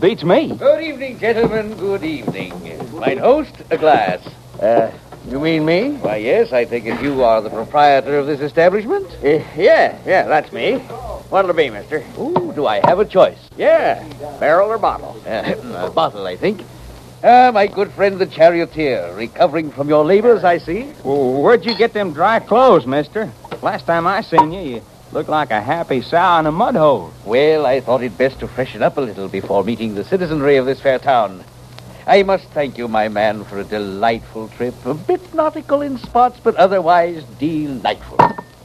Beats 0.00 0.24
me. 0.24 0.56
Good 0.56 0.82
evening, 0.82 1.20
gentlemen. 1.20 1.76
Good 1.76 2.02
evening. 2.02 2.52
Mine 2.98 3.18
host, 3.18 3.54
a 3.70 3.78
glass. 3.78 4.26
Uh, 4.60 4.90
you 5.28 5.40
mean 5.40 5.64
me? 5.64 5.92
Why, 5.92 6.16
yes, 6.16 6.52
I 6.52 6.64
think 6.64 6.86
if 6.86 7.02
you 7.02 7.22
are 7.22 7.40
the 7.40 7.50
proprietor 7.50 8.18
of 8.18 8.26
this 8.26 8.40
establishment. 8.40 9.06
Uh, 9.22 9.42
yeah, 9.56 9.98
yeah, 10.06 10.24
that's 10.24 10.52
me. 10.52 10.78
What'll 11.30 11.50
it 11.50 11.56
be, 11.56 11.70
mister? 11.70 12.04
Ooh, 12.18 12.52
do 12.54 12.66
I 12.66 12.86
have 12.86 12.98
a 12.98 13.04
choice? 13.04 13.38
Yeah, 13.56 14.06
barrel 14.38 14.68
or 14.68 14.78
bottle? 14.78 15.16
Uh, 15.26 15.54
a 15.86 15.90
bottle, 15.90 16.26
I 16.26 16.36
think. 16.36 16.62
Ah, 17.24 17.52
my 17.54 17.68
good 17.68 17.92
friend 17.92 18.18
the 18.18 18.26
charioteer, 18.26 19.14
recovering 19.14 19.70
from 19.70 19.88
your 19.88 20.04
labors, 20.04 20.42
I 20.42 20.58
see. 20.58 20.92
Well, 21.04 21.40
where'd 21.40 21.64
you 21.64 21.76
get 21.76 21.92
them 21.92 22.12
dry 22.12 22.40
clothes, 22.40 22.84
mister? 22.84 23.30
Last 23.62 23.86
time 23.86 24.08
I 24.08 24.22
seen 24.22 24.52
you, 24.52 24.60
you 24.60 24.82
looked 25.12 25.28
like 25.28 25.52
a 25.52 25.60
happy 25.60 26.02
sow 26.02 26.40
in 26.40 26.46
a 26.46 26.52
mud 26.52 26.74
hole. 26.74 27.12
Well, 27.24 27.64
I 27.64 27.80
thought 27.80 28.02
it 28.02 28.18
best 28.18 28.40
to 28.40 28.48
freshen 28.48 28.82
up 28.82 28.96
a 28.96 29.00
little 29.00 29.28
before 29.28 29.62
meeting 29.62 29.94
the 29.94 30.02
citizenry 30.04 30.56
of 30.56 30.66
this 30.66 30.80
fair 30.80 30.98
town. 30.98 31.44
I 32.06 32.22
must 32.24 32.44
thank 32.48 32.78
you, 32.78 32.88
my 32.88 33.08
man, 33.08 33.44
for 33.44 33.58
a 33.58 33.64
delightful 33.64 34.48
trip. 34.48 34.74
A 34.84 34.94
bit 34.94 35.32
nautical 35.34 35.82
in 35.82 35.98
spots, 35.98 36.40
but 36.42 36.56
otherwise 36.56 37.22
delightful. 37.38 38.18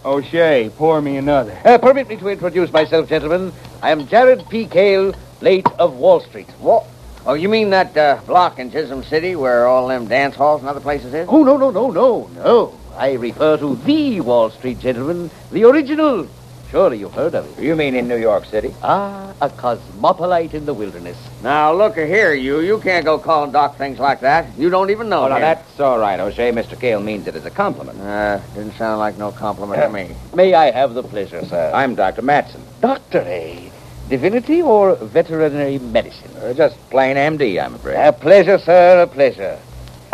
O'Shea, 0.04 0.72
pour 0.76 1.02
me 1.02 1.18
another. 1.18 1.58
Uh, 1.64 1.78
permit 1.78 2.08
me 2.08 2.18
to 2.18 2.30
introduce 2.30 2.72
myself, 2.72 3.10
gentlemen. 3.10 3.54
I 3.82 3.92
am 3.92 4.08
Jared 4.08 4.48
P. 4.50 4.66
Cale, 4.66 5.14
late 5.42 5.68
of 5.78 5.96
Wall 5.98 6.20
Street. 6.20 6.50
What? 6.60 6.86
Oh, 7.28 7.34
you 7.34 7.50
mean 7.50 7.70
that 7.72 7.96
uh, 7.96 8.20
block 8.26 8.58
in 8.58 8.72
Chisholm 8.72 9.04
City 9.04 9.36
where 9.36 9.68
all 9.68 9.88
them 9.88 10.08
dance 10.08 10.36
halls 10.36 10.62
and 10.62 10.70
other 10.70 10.80
places 10.80 11.14
is? 11.14 11.28
Oh, 11.30 11.44
no, 11.44 11.58
no, 11.58 11.70
no, 11.70 11.92
no, 11.92 12.30
no. 12.36 12.80
I 12.96 13.14
refer 13.14 13.58
to 13.58 13.76
the 13.76 14.22
Wall 14.22 14.50
Street, 14.50 14.80
gentlemen. 14.80 15.30
The 15.52 15.66
original. 15.66 16.28
Surely 16.72 16.98
you've 16.98 17.14
heard 17.14 17.34
of 17.34 17.46
it. 17.58 17.64
You 17.64 17.76
mean 17.76 17.96
in 17.96 18.08
New 18.10 18.18
York 18.18 18.44
City? 18.46 18.74
Ah, 18.84 19.34
a 19.40 19.50
cosmopolite 19.50 20.54
in 20.54 20.66
the 20.66 20.74
wilderness. 20.74 21.18
Now, 21.42 21.72
look 21.74 21.96
here, 21.96 22.34
you. 22.34 22.60
You 22.60 22.80
can't 22.82 23.06
go 23.06 23.18
calling 23.18 23.52
Doc 23.54 23.78
things 23.78 24.00
like 24.00 24.20
that. 24.20 24.48
You 24.58 24.70
don't 24.70 24.90
even 24.90 25.08
know 25.08 25.24
Oh, 25.24 25.28
now 25.30 25.36
him. 25.36 25.42
that's 25.44 25.80
all 25.80 25.98
right, 25.98 26.20
O'Shea. 26.20 26.52
Mr. 26.52 26.78
Cale 26.78 27.00
means 27.00 27.26
it 27.26 27.36
as 27.36 27.46
a 27.46 27.50
compliment. 27.52 28.00
Uh, 28.02 28.40
didn't 28.54 28.74
sound 28.74 29.00
like 29.00 29.18
no 29.18 29.32
compliment 29.32 29.82
to 29.82 29.90
me. 29.90 30.14
May 30.36 30.54
I 30.54 30.72
have 30.72 30.94
the 30.94 31.04
pleasure, 31.04 31.46
sir? 31.46 31.72
I'm 31.74 31.96
Dr. 31.96 32.22
Matson. 32.22 32.62
Doctor, 32.82 33.20
eh? 33.22 33.70
Divinity 34.10 34.62
or 34.62 34.96
veterinary 34.96 35.80
medicine? 35.80 36.32
Uh, 36.38 36.54
just 36.54 36.76
plain 36.90 37.16
MD, 37.16 37.64
I'm 37.64 37.76
afraid. 37.76 37.96
A 37.96 38.12
pleasure, 38.12 38.58
sir, 38.58 39.02
a 39.04 39.08
pleasure. 39.08 39.58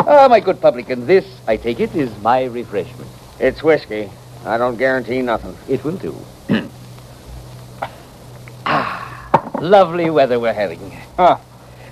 Ah, 0.00 0.28
my 0.28 0.38
good 0.38 0.60
publican, 0.60 1.06
this, 1.06 1.24
I 1.48 1.56
take 1.56 1.80
it, 1.80 1.94
is 1.96 2.16
my 2.22 2.44
refreshment. 2.44 3.10
It's 3.40 3.62
whiskey. 3.62 4.08
I 4.44 4.58
don't 4.58 4.76
guarantee 4.76 5.22
nothing. 5.22 5.56
It 5.68 5.82
will 5.84 5.96
do. 5.96 6.14
Ah, 8.66 9.50
lovely 9.60 10.10
weather 10.10 10.40
we're 10.40 10.52
having. 10.52 10.96
Ah, 11.18 11.40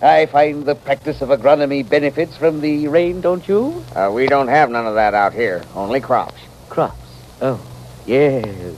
I 0.01 0.27
find 0.27 0.65
the 0.65 0.75
practice 0.75 1.23
of 1.23 1.29
agronomy 1.29 1.89
benefits 1.89 2.37
from 2.37 2.61
the 2.61 2.89
rain, 2.89 3.21
don't 3.21 3.47
you? 3.47 3.85
Uh, 3.95 4.11
we 4.13 4.27
don't 4.27 4.49
have 4.49 4.71
none 4.71 4.87
of 4.87 4.95
that 4.95 5.15
out 5.15 5.33
here. 5.33 5.63
Only 5.75 6.01
crops. 6.01 6.41
Crops? 6.69 6.97
Oh, 7.41 7.61
yes. 8.07 8.77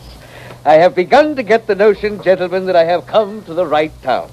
I 0.65 0.75
have 0.75 0.95
begun 0.95 1.37
to 1.37 1.43
get 1.43 1.67
the 1.67 1.75
notion, 1.75 2.23
gentlemen, 2.23 2.67
that 2.67 2.77
I 2.77 2.85
have 2.85 3.07
come 3.07 3.43
to 3.45 3.55
the 3.55 3.67
right 3.67 3.93
town. 4.03 4.31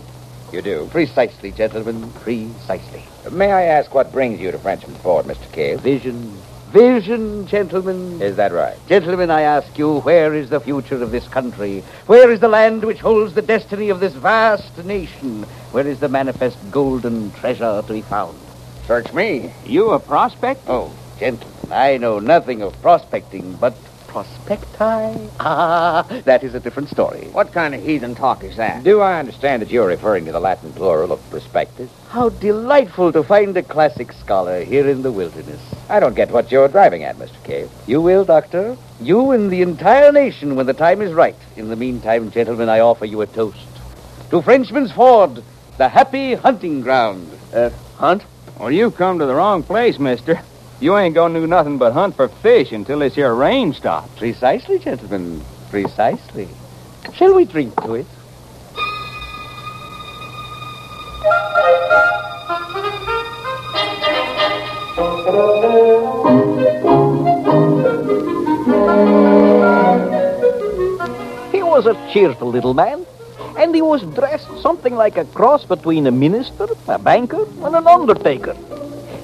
You 0.51 0.61
do? 0.61 0.89
Precisely, 0.91 1.51
gentlemen, 1.51 2.11
precisely. 2.13 3.03
May 3.31 3.51
I 3.51 3.63
ask 3.63 3.93
what 3.93 4.11
brings 4.11 4.39
you 4.39 4.51
to 4.51 4.59
Frenchman's 4.59 4.97
Ford, 4.97 5.25
Mr. 5.25 5.49
Cale? 5.53 5.77
Vision. 5.77 6.40
Vision, 6.71 7.47
gentlemen. 7.47 8.21
Is 8.21 8.37
that 8.37 8.53
right? 8.53 8.77
Gentlemen, 8.87 9.29
I 9.29 9.41
ask 9.41 9.77
you, 9.77 9.99
where 9.99 10.33
is 10.33 10.49
the 10.49 10.61
future 10.61 11.03
of 11.03 11.11
this 11.11 11.27
country? 11.27 11.81
Where 12.07 12.31
is 12.31 12.39
the 12.39 12.47
land 12.47 12.85
which 12.85 13.01
holds 13.01 13.33
the 13.33 13.41
destiny 13.41 13.89
of 13.89 13.99
this 13.99 14.13
vast 14.13 14.77
nation? 14.85 15.43
Where 15.73 15.85
is 15.85 15.99
the 15.99 16.07
manifest 16.07 16.57
golden 16.71 17.33
treasure 17.33 17.83
to 17.85 17.93
be 17.93 18.01
found? 18.01 18.39
Search 18.87 19.11
me. 19.11 19.51
You 19.65 19.89
a 19.89 19.99
prospect? 19.99 20.61
Oh, 20.67 20.93
gentlemen, 21.19 21.73
I 21.73 21.97
know 21.97 22.19
nothing 22.19 22.61
of 22.61 22.81
prospecting, 22.81 23.57
but 23.57 23.75
prospecti? 24.11 25.29
Ah, 25.39 26.05
that 26.25 26.43
is 26.43 26.53
a 26.53 26.59
different 26.59 26.89
story. 26.89 27.27
What 27.31 27.53
kind 27.53 27.73
of 27.73 27.83
heathen 27.83 28.13
talk 28.13 28.43
is 28.43 28.57
that? 28.57 28.83
Do 28.83 28.99
I 28.99 29.19
understand 29.19 29.61
that 29.61 29.71
you're 29.71 29.87
referring 29.87 30.25
to 30.25 30.31
the 30.31 30.39
Latin 30.39 30.71
plural 30.73 31.11
of 31.11 31.29
prospectus? 31.29 31.89
How 32.09 32.29
delightful 32.29 33.11
to 33.13 33.23
find 33.23 33.55
a 33.57 33.63
classic 33.63 34.11
scholar 34.11 34.63
here 34.63 34.87
in 34.87 35.01
the 35.01 35.11
wilderness. 35.11 35.61
I 35.89 35.99
don't 35.99 36.15
get 36.15 36.31
what 36.31 36.51
you're 36.51 36.67
driving 36.67 37.03
at, 37.03 37.17
Mr. 37.17 37.41
Cale. 37.43 37.69
You 37.87 38.01
will, 38.01 38.25
Doctor. 38.25 38.77
You 39.01 39.31
and 39.31 39.49
the 39.49 39.61
entire 39.61 40.11
nation 40.11 40.55
when 40.55 40.65
the 40.65 40.73
time 40.73 41.01
is 41.01 41.13
right. 41.13 41.35
In 41.55 41.69
the 41.69 41.75
meantime, 41.75 42.29
gentlemen, 42.31 42.69
I 42.69 42.81
offer 42.81 43.05
you 43.05 43.21
a 43.21 43.27
toast. 43.27 43.65
To 44.29 44.41
Frenchman's 44.41 44.91
Ford, 44.91 45.43
the 45.77 45.89
happy 45.89 46.35
hunting 46.35 46.81
ground. 46.81 47.27
Uh, 47.53 47.69
hunt? 47.97 48.23
Well, 48.59 48.71
you've 48.71 48.95
come 48.95 49.19
to 49.19 49.25
the 49.25 49.35
wrong 49.35 49.63
place, 49.63 49.97
mister. 49.97 50.41
You 50.81 50.97
ain't 50.97 51.13
gonna 51.13 51.39
do 51.39 51.45
nothing 51.45 51.77
but 51.77 51.93
hunt 51.93 52.15
for 52.15 52.27
fish 52.27 52.71
until 52.71 52.97
this 52.97 53.13
here 53.13 53.35
rain 53.35 53.71
stops. 53.71 54.17
Precisely, 54.17 54.79
gentlemen. 54.79 55.39
Precisely. 55.69 56.47
Shall 57.13 57.35
we 57.35 57.45
drink 57.45 57.75
to 57.83 57.93
it? 57.93 58.07
He 71.51 71.61
was 71.61 71.85
a 71.85 71.93
cheerful 72.11 72.49
little 72.49 72.73
man, 72.73 73.05
and 73.55 73.75
he 73.75 73.83
was 73.83 74.01
dressed 74.15 74.49
something 74.63 74.95
like 74.95 75.17
a 75.17 75.25
cross 75.25 75.63
between 75.63 76.07
a 76.07 76.11
minister, 76.11 76.67
a 76.87 76.97
banker, 76.97 77.45
and 77.63 77.75
an 77.75 77.85
undertaker. 77.85 78.55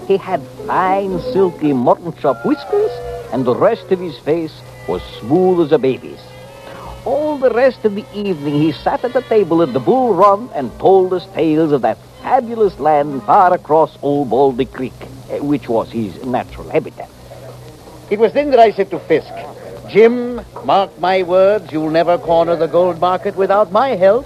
He 0.07 0.15
had 0.15 0.41
fine, 0.65 1.19
silky 1.19 1.73
mutton 1.73 2.13
chop 2.13 2.45
whiskers, 2.45 2.91
and 3.33 3.43
the 3.43 3.55
rest 3.55 3.91
of 3.91 3.99
his 3.99 4.17
face 4.17 4.61
was 4.87 5.01
smooth 5.19 5.65
as 5.65 5.73
a 5.73 5.77
baby's. 5.77 6.21
All 7.03 7.37
the 7.37 7.49
rest 7.49 7.83
of 7.83 7.93
the 7.95 8.05
evening 8.13 8.61
he 8.61 8.71
sat 8.71 9.03
at 9.03 9.11
the 9.11 9.21
table 9.21 9.61
at 9.61 9.73
the 9.73 9.81
Bull 9.81 10.13
Run 10.13 10.49
and 10.55 10.71
told 10.79 11.13
us 11.13 11.25
tales 11.33 11.73
of 11.73 11.81
that 11.81 11.97
fabulous 12.21 12.79
land 12.79 13.23
far 13.23 13.53
across 13.53 13.97
Old 14.01 14.29
Baldy 14.29 14.65
Creek, 14.65 14.93
eh, 15.29 15.39
which 15.39 15.67
was 15.67 15.91
his 15.91 16.23
natural 16.23 16.69
habitat. 16.69 17.09
It 18.09 18.19
was 18.19 18.31
then 18.31 18.51
that 18.51 18.59
I 18.59 18.71
said 18.71 18.89
to 18.91 18.99
Fisk, 18.99 19.33
Jim, 19.89 20.41
mark 20.63 20.97
my 20.99 21.23
words, 21.23 21.71
you'll 21.71 21.89
never 21.89 22.17
corner 22.17 22.55
the 22.55 22.67
gold 22.67 23.01
market 23.01 23.35
without 23.35 23.73
my 23.73 23.89
help. 23.89 24.25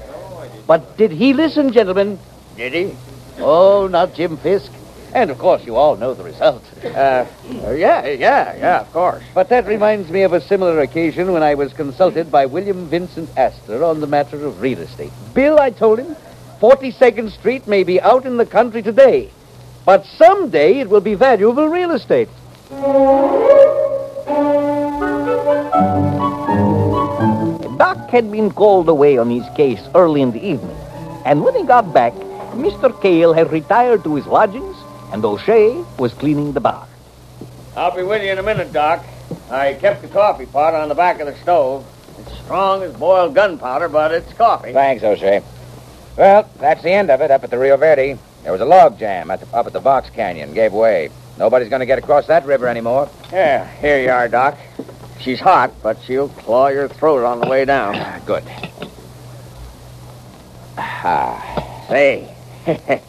But 0.68 0.98
did 0.98 1.12
he 1.12 1.34
listen, 1.34 1.72
gentlemen? 1.72 2.20
Did 2.56 2.74
he? 2.74 2.96
Oh, 3.40 3.88
not 3.88 4.14
Jim 4.14 4.38
Fisk. 4.38 4.72
And 5.14 5.30
of 5.30 5.38
course, 5.38 5.66
you 5.66 5.76
all 5.76 5.98
know 5.98 6.14
the 6.14 6.24
result. 6.24 6.64
Uh, 6.84 7.26
yeah, 7.74 8.08
yeah, 8.08 8.56
yeah, 8.56 8.82
of 8.82 8.92
course. 8.94 9.24
But 9.34 9.50
that 9.50 9.66
reminds 9.66 10.10
me 10.10 10.22
of 10.22 10.32
a 10.32 10.40
similar 10.40 10.80
occasion 10.80 11.34
when 11.34 11.44
I 11.44 11.56
was 11.56 11.74
consulted 11.74 12.32
by 12.32 12.46
William 12.46 12.88
Vincent 12.88 13.30
Astor 13.36 13.84
on 13.84 14.00
the 14.00 14.08
matter 14.08 14.46
of 14.46 14.62
real 14.62 14.80
estate. 14.80 15.12
Bill, 15.34 15.60
I 15.60 15.70
told 15.70 16.00
him, 16.00 16.16
42nd 16.62 17.32
Street 17.32 17.68
may 17.68 17.84
be 17.84 18.00
out 18.00 18.26
in 18.26 18.38
the 18.38 18.46
country 18.46 18.82
today, 18.82 19.30
but 19.84 20.06
someday 20.06 20.80
it 20.80 20.90
will 20.90 21.02
be 21.02 21.16
valuable 21.16 21.68
real 21.68 21.92
estate. 21.92 22.30
Doc 27.78 28.10
had 28.10 28.32
been 28.32 28.52
called 28.52 28.88
away 28.88 29.18
on 29.18 29.30
his 29.30 29.44
case 29.58 29.82
early 29.94 30.22
in 30.22 30.32
the 30.32 30.40
evening, 30.40 30.78
and 31.26 31.44
when 31.44 31.56
he 31.56 31.64
got 31.64 31.94
back, 31.94 32.14
Mr. 32.54 32.92
Cale 33.02 33.34
had 33.34 33.52
retired 33.52 34.04
to 34.04 34.16
his 34.16 34.28
lodgings, 34.28 34.71
and 35.12 35.24
O'Shea 35.24 35.84
was 35.98 36.14
cleaning 36.14 36.54
the 36.54 36.60
bar. 36.60 36.88
I'll 37.76 37.96
be 37.96 38.04
with 38.04 38.24
you 38.24 38.32
in 38.32 38.38
a 38.38 38.44
minute, 38.44 38.74
Doc. 38.74 39.06
I 39.50 39.74
kept 39.74 40.02
the 40.02 40.08
coffee 40.08 40.46
pot 40.46 40.74
on 40.74 40.90
the 40.90 40.96
back 40.96 41.20
of 41.20 41.28
the 41.28 41.36
stove. 41.42 41.86
It's 42.20 42.38
strong 42.40 42.84
as 42.84 42.94
boiled 42.94 43.34
gunpowder, 43.34 43.90
but 43.90 44.12
it's 44.12 44.32
coffee. 44.34 44.74
Thanks, 44.74 45.04
O'Shea. 45.04 45.42
Well, 46.18 46.50
that's 46.60 46.84
the 46.84 46.92
end 46.92 47.10
of 47.10 47.22
it 47.22 47.32
up 47.32 47.44
at 47.44 47.50
the 47.50 47.58
Rio 47.58 47.78
Verde. 47.78 48.18
There 48.44 48.52
was 48.52 48.62
a 48.62 48.66
log 48.66 49.00
jam 49.00 49.32
at 49.32 49.40
the, 49.40 49.56
up 49.56 49.68
at 49.68 49.74
the 49.74 49.80
Box 49.80 50.10
Canyon. 50.10 50.54
Gave 50.54 50.74
way. 50.74 51.10
Nobody's 51.38 51.70
going 51.70 51.80
to 51.80 51.86
get 51.86 51.98
across 51.98 52.28
that 52.28 52.46
river 52.46 52.68
anymore. 52.68 53.10
Yeah, 53.32 53.68
here 53.78 54.02
you 54.02 54.10
are, 54.10 54.28
Doc. 54.28 54.58
She's 55.20 55.40
hot, 55.40 55.72
but 55.82 55.98
she'll 56.06 56.30
claw 56.30 56.68
your 56.68 56.88
throat 56.88 57.24
on 57.24 57.40
the 57.40 57.48
way 57.48 57.66
down. 57.66 58.22
Good. 58.26 58.44
Ah. 60.78 61.86
Say, 61.88 62.34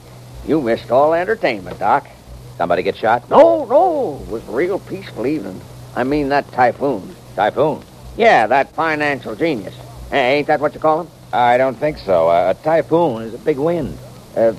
you 0.47 0.61
missed 0.61 0.91
all 0.91 1.15
entertainment, 1.15 1.79
Doc. 1.79 2.09
Somebody 2.57 2.83
get 2.83 2.97
shot? 2.97 3.29
No, 3.31 3.65
no. 3.65 4.21
It 4.23 4.31
was 4.31 4.49
a 4.49 4.53
real 4.53 4.79
peaceful 4.79 5.27
evening. 5.27 5.61
I 5.95 6.05
mean 6.05 6.29
that 6.31 6.51
typhoon. 6.53 7.15
Typhoon? 7.35 7.83
Yeah, 8.17 8.47
that 8.47 8.73
financial 8.73 9.35
genius. 9.35 9.75
Hey, 10.11 10.39
ain't 10.39 10.47
that 10.49 10.61
what 10.61 10.75
you 10.75 10.81
call 10.81 11.03
him? 11.03 11.09
I 11.33 11.57
don't 11.57 11.77
think 11.77 11.99
so. 11.99 12.29
A 12.29 12.55
typhoon 12.63 13.23
is 13.23 13.35
a 13.35 13.39
big 13.39 13.59
wind. 13.59 13.97
Uh, 14.37 14.53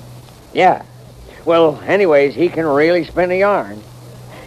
yeah. 0.52 0.84
Well, 1.44 1.80
anyways, 1.86 2.34
he 2.34 2.48
can 2.48 2.66
really 2.66 3.04
spin 3.04 3.30
a 3.30 3.38
yarn. 3.38 3.82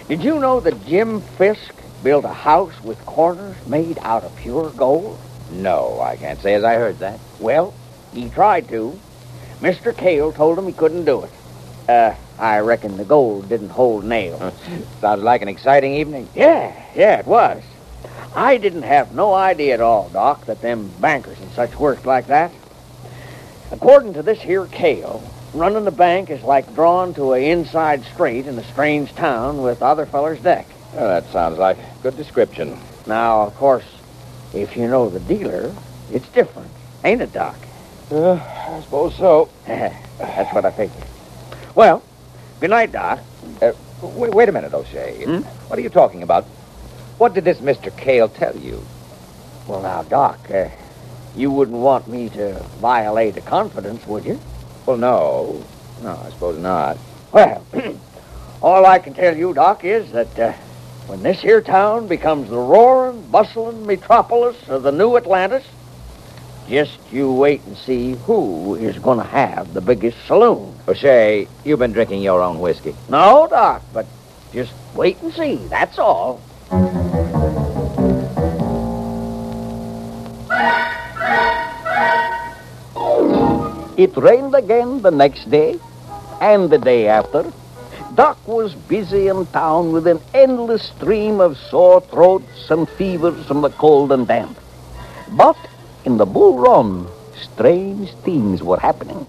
Did 0.07 0.23
you 0.23 0.39
know 0.39 0.59
that 0.59 0.85
Jim 0.85 1.21
Fisk 1.21 1.73
built 2.03 2.25
a 2.25 2.33
house 2.33 2.81
with 2.83 3.03
corners 3.05 3.55
made 3.67 3.97
out 3.99 4.23
of 4.23 4.35
pure 4.35 4.71
gold? 4.71 5.19
No, 5.51 6.01
I 6.01 6.17
can't 6.17 6.41
say 6.41 6.55
as 6.55 6.63
I 6.63 6.75
heard 6.75 6.99
that. 6.99 7.19
Well, 7.39 7.73
he 8.13 8.29
tried 8.29 8.67
to. 8.69 8.99
Mr. 9.61 9.95
Cale 9.95 10.31
told 10.31 10.57
him 10.57 10.67
he 10.67 10.73
couldn't 10.73 11.05
do 11.05 11.23
it. 11.23 11.31
Uh, 11.89 12.13
I 12.37 12.59
reckon 12.59 12.97
the 12.97 13.05
gold 13.05 13.49
didn't 13.49 13.69
hold 13.69 14.03
nail. 14.03 14.53
Sounds 15.01 15.23
like 15.23 15.41
an 15.41 15.47
exciting 15.47 15.95
evening. 15.95 16.29
Yeah, 16.35 16.73
yeah, 16.95 17.19
it 17.19 17.25
was. 17.25 17.63
I 18.35 18.57
didn't 18.57 18.83
have 18.83 19.15
no 19.15 19.33
idea 19.33 19.73
at 19.73 19.81
all, 19.81 20.09
Doc, 20.09 20.45
that 20.45 20.61
them 20.61 20.91
bankers 21.01 21.39
and 21.39 21.51
such 21.51 21.75
worked 21.75 22.05
like 22.05 22.27
that. 22.27 22.51
According 23.71 24.13
to 24.13 24.23
this 24.23 24.41
here 24.41 24.67
Cale, 24.67 25.23
running 25.53 25.85
the 25.85 25.91
bank 25.91 26.29
is 26.29 26.43
like 26.43 26.75
drawn 26.75 27.13
to 27.15 27.33
a 27.33 27.49
inside 27.49 28.03
straight 28.05 28.45
in 28.45 28.57
a 28.59 28.63
strange 28.63 29.13
town 29.15 29.63
with 29.63 29.81
other 29.81 30.05
fellers' 30.05 30.39
deck. 30.39 30.67
Well, 30.93 31.07
that 31.07 31.31
sounds 31.31 31.57
like 31.57 31.77
a 31.77 32.03
good 32.03 32.15
description. 32.15 32.79
Now, 33.07 33.41
of 33.41 33.55
course, 33.55 33.85
if 34.53 34.77
you 34.77 34.87
know 34.87 35.09
the 35.09 35.19
dealer, 35.19 35.73
it's 36.11 36.27
different, 36.29 36.71
ain't 37.03 37.21
it, 37.21 37.33
Doc? 37.33 37.57
Uh, 38.09 38.33
I 38.33 38.81
suppose 38.83 39.15
so. 39.15 39.49
That's 39.67 40.53
what 40.53 40.65
I 40.65 40.71
figured. 40.71 41.03
Well, 41.75 42.01
good 42.59 42.69
night, 42.69 42.91
Doc. 42.91 43.19
Uh, 43.61 43.73
wait, 44.01 44.33
wait 44.33 44.49
a 44.49 44.51
minute, 44.51 44.73
O'Shea. 44.73 45.23
Hmm? 45.25 45.39
What 45.67 45.77
are 45.77 45.81
you 45.81 45.89
talking 45.89 46.23
about? 46.23 46.45
What 47.17 47.33
did 47.33 47.43
this 47.43 47.59
Mr. 47.59 47.95
Cale 47.97 48.29
tell 48.29 48.55
you? 48.55 48.85
Well, 49.67 49.81
now, 49.81 50.03
Doc, 50.03 50.39
uh, 50.49 50.69
you 51.35 51.51
wouldn't 51.51 51.77
want 51.77 52.07
me 52.07 52.29
to 52.29 52.53
violate 52.79 53.35
a 53.37 53.41
confidence, 53.41 54.05
would 54.07 54.23
you? 54.23 54.39
Well, 54.85 54.97
no. 54.97 55.63
No, 56.01 56.19
I 56.25 56.29
suppose 56.29 56.57
not. 56.59 56.97
Well, 57.31 57.65
all 58.61 58.85
I 58.85 58.99
can 58.99 59.13
tell 59.13 59.35
you, 59.35 59.53
Doc, 59.53 59.83
is 59.83 60.11
that 60.13 60.39
uh, 60.39 60.53
when 61.07 61.23
this 61.23 61.41
here 61.41 61.61
town 61.61 62.07
becomes 62.07 62.49
the 62.49 62.57
roaring, 62.57 63.21
bustling 63.29 63.85
metropolis 63.85 64.55
of 64.69 64.83
the 64.83 64.91
new 64.91 65.17
Atlantis, 65.17 65.65
just 66.67 66.99
you 67.11 67.31
wait 67.31 67.63
and 67.65 67.77
see 67.77 68.13
who 68.25 68.75
is 68.75 68.97
going 68.99 69.17
to 69.17 69.23
have 69.23 69.73
the 69.73 69.81
biggest 69.81 70.17
saloon. 70.27 70.75
O'Shea, 70.87 71.47
you've 71.63 71.79
been 71.79 71.93
drinking 71.93 72.21
your 72.21 72.41
own 72.41 72.59
whiskey. 72.59 72.95
No, 73.09 73.47
Doc, 73.49 73.81
but 73.93 74.05
just 74.53 74.73
wait 74.93 75.21
and 75.21 75.33
see. 75.33 75.55
That's 75.67 75.97
all. 75.97 76.41
It 83.97 84.15
rained 84.15 84.53
again 84.53 85.01
the 85.01 85.11
next 85.11 85.49
day, 85.49 85.79
and 86.39 86.69
the 86.69 86.77
day 86.77 87.07
after. 87.07 87.51
Doc 88.13 88.37
was 88.47 88.73
busy 88.73 89.27
in 89.27 89.45
town 89.47 89.91
with 89.91 90.07
an 90.07 90.19
endless 90.33 90.83
stream 90.83 91.39
of 91.39 91.57
sore 91.57 92.01
throats 92.01 92.69
and 92.69 92.87
fevers 92.89 93.45
from 93.45 93.61
the 93.61 93.69
cold 93.69 94.11
and 94.11 94.27
damp. 94.27 94.57
But 95.31 95.57
in 96.07 96.15
the 96.15 96.25
Bull 96.25 96.57
Run, 96.57 97.05
strange 97.35 98.13
things 98.23 98.63
were 98.63 98.79
happening. 98.79 99.25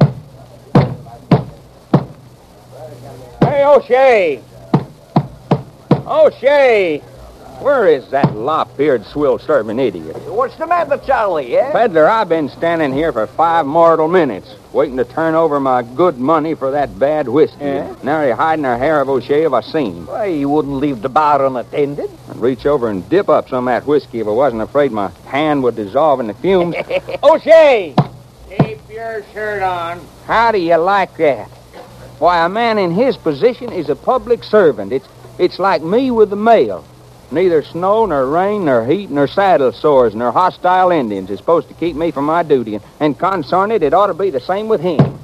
Hey, 3.40 3.64
O'Shea! 3.64 4.40
O'Shea! 6.06 6.98
Where 7.58 7.88
is 7.88 8.08
that 8.10 8.32
lop-eared, 8.36 9.04
swill-serving 9.06 9.80
idiot? 9.80 10.16
What's 10.28 10.54
the 10.54 10.68
matter, 10.68 10.98
Charlie, 11.04 11.56
eh? 11.56 11.72
Peddler, 11.72 12.08
I've 12.08 12.28
been 12.28 12.48
standing 12.48 12.92
here 12.92 13.12
for 13.12 13.26
five 13.26 13.66
mortal 13.66 14.06
minutes, 14.06 14.54
waiting 14.72 14.98
to 14.98 15.04
turn 15.04 15.34
over 15.34 15.58
my 15.58 15.82
good 15.82 16.16
money 16.18 16.54
for 16.54 16.70
that 16.70 16.96
bad 16.96 17.26
whiskey. 17.26 17.64
Eh? 17.64 17.92
Nary 18.04 18.30
hiding 18.30 18.64
her 18.64 18.78
hair 18.78 19.00
of 19.00 19.08
O'Shea 19.08 19.42
if 19.42 19.52
I 19.52 19.62
seen. 19.62 20.06
Why, 20.06 20.26
you 20.26 20.48
wouldn't 20.48 20.76
leave 20.76 21.02
the 21.02 21.08
bar 21.08 21.44
unattended. 21.44 22.08
Reach 22.38 22.66
over 22.66 22.88
and 22.88 23.08
dip 23.08 23.28
up 23.28 23.48
some 23.48 23.66
of 23.66 23.72
that 23.72 23.86
whiskey 23.86 24.20
if 24.20 24.26
I 24.26 24.30
wasn't 24.30 24.62
afraid 24.62 24.92
my 24.92 25.10
hand 25.26 25.62
would 25.64 25.76
dissolve 25.76 26.20
in 26.20 26.28
the 26.28 26.34
fumes. 26.34 26.76
O'Shea! 27.22 27.94
Keep 28.48 28.88
your 28.88 29.24
shirt 29.32 29.62
on. 29.62 30.00
How 30.24 30.52
do 30.52 30.58
you 30.58 30.76
like 30.76 31.16
that? 31.16 31.48
Why, 32.18 32.44
a 32.44 32.48
man 32.48 32.78
in 32.78 32.92
his 32.92 33.16
position 33.16 33.72
is 33.72 33.88
a 33.88 33.96
public 33.96 34.44
servant. 34.44 34.92
It's, 34.92 35.08
it's 35.38 35.58
like 35.58 35.82
me 35.82 36.10
with 36.10 36.30
the 36.30 36.36
mail. 36.36 36.84
Neither 37.30 37.62
snow, 37.62 38.06
nor 38.06 38.26
rain, 38.26 38.64
nor 38.64 38.86
heat, 38.86 39.10
nor 39.10 39.26
saddle 39.26 39.72
sores, 39.72 40.14
nor 40.14 40.32
hostile 40.32 40.90
Indians 40.90 41.30
is 41.30 41.38
supposed 41.38 41.68
to 41.68 41.74
keep 41.74 41.94
me 41.94 42.10
from 42.10 42.24
my 42.24 42.42
duty. 42.42 42.76
And, 42.76 42.84
and 43.00 43.18
concern 43.18 43.70
it, 43.70 43.82
it 43.82 43.92
ought 43.92 44.06
to 44.06 44.14
be 44.14 44.30
the 44.30 44.40
same 44.40 44.68
with 44.68 44.80
him. 44.80 45.18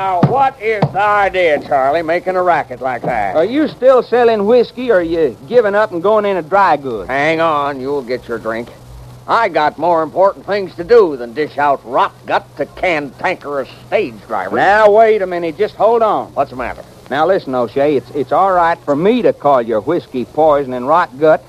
Now, 0.00 0.22
what 0.22 0.58
is 0.62 0.80
the 0.80 0.98
idea, 0.98 1.60
Charlie, 1.60 2.00
making 2.00 2.34
a 2.34 2.42
racket 2.42 2.80
like 2.80 3.02
that? 3.02 3.36
Are 3.36 3.44
you 3.44 3.68
still 3.68 4.02
selling 4.02 4.46
whiskey, 4.46 4.90
or 4.90 4.94
are 4.94 5.02
you 5.02 5.36
giving 5.46 5.74
up 5.74 5.92
and 5.92 6.02
going 6.02 6.24
into 6.24 6.40
dry 6.40 6.78
goods? 6.78 7.08
Hang 7.10 7.42
on, 7.42 7.82
you'll 7.82 8.00
get 8.00 8.26
your 8.26 8.38
drink. 8.38 8.70
I 9.28 9.50
got 9.50 9.76
more 9.76 10.02
important 10.02 10.46
things 10.46 10.74
to 10.76 10.84
do 10.84 11.18
than 11.18 11.34
dish 11.34 11.58
out 11.58 11.82
rot 11.84 12.14
gut 12.24 12.46
to 12.56 12.64
cantankerous 12.64 13.68
stage 13.88 14.14
drivers. 14.26 14.54
Now, 14.56 14.90
wait 14.90 15.20
a 15.20 15.26
minute. 15.26 15.58
Just 15.58 15.74
hold 15.74 16.00
on. 16.00 16.32
What's 16.32 16.48
the 16.48 16.56
matter? 16.56 16.82
Now, 17.10 17.26
listen, 17.26 17.54
O'Shea, 17.54 17.96
it's, 17.96 18.10
it's 18.12 18.32
all 18.32 18.52
right 18.52 18.78
for 18.78 18.96
me 18.96 19.20
to 19.20 19.34
call 19.34 19.60
your 19.60 19.82
whiskey 19.82 20.24
poison 20.24 20.72
and 20.72 20.88
rot 20.88 21.18
gut, 21.18 21.44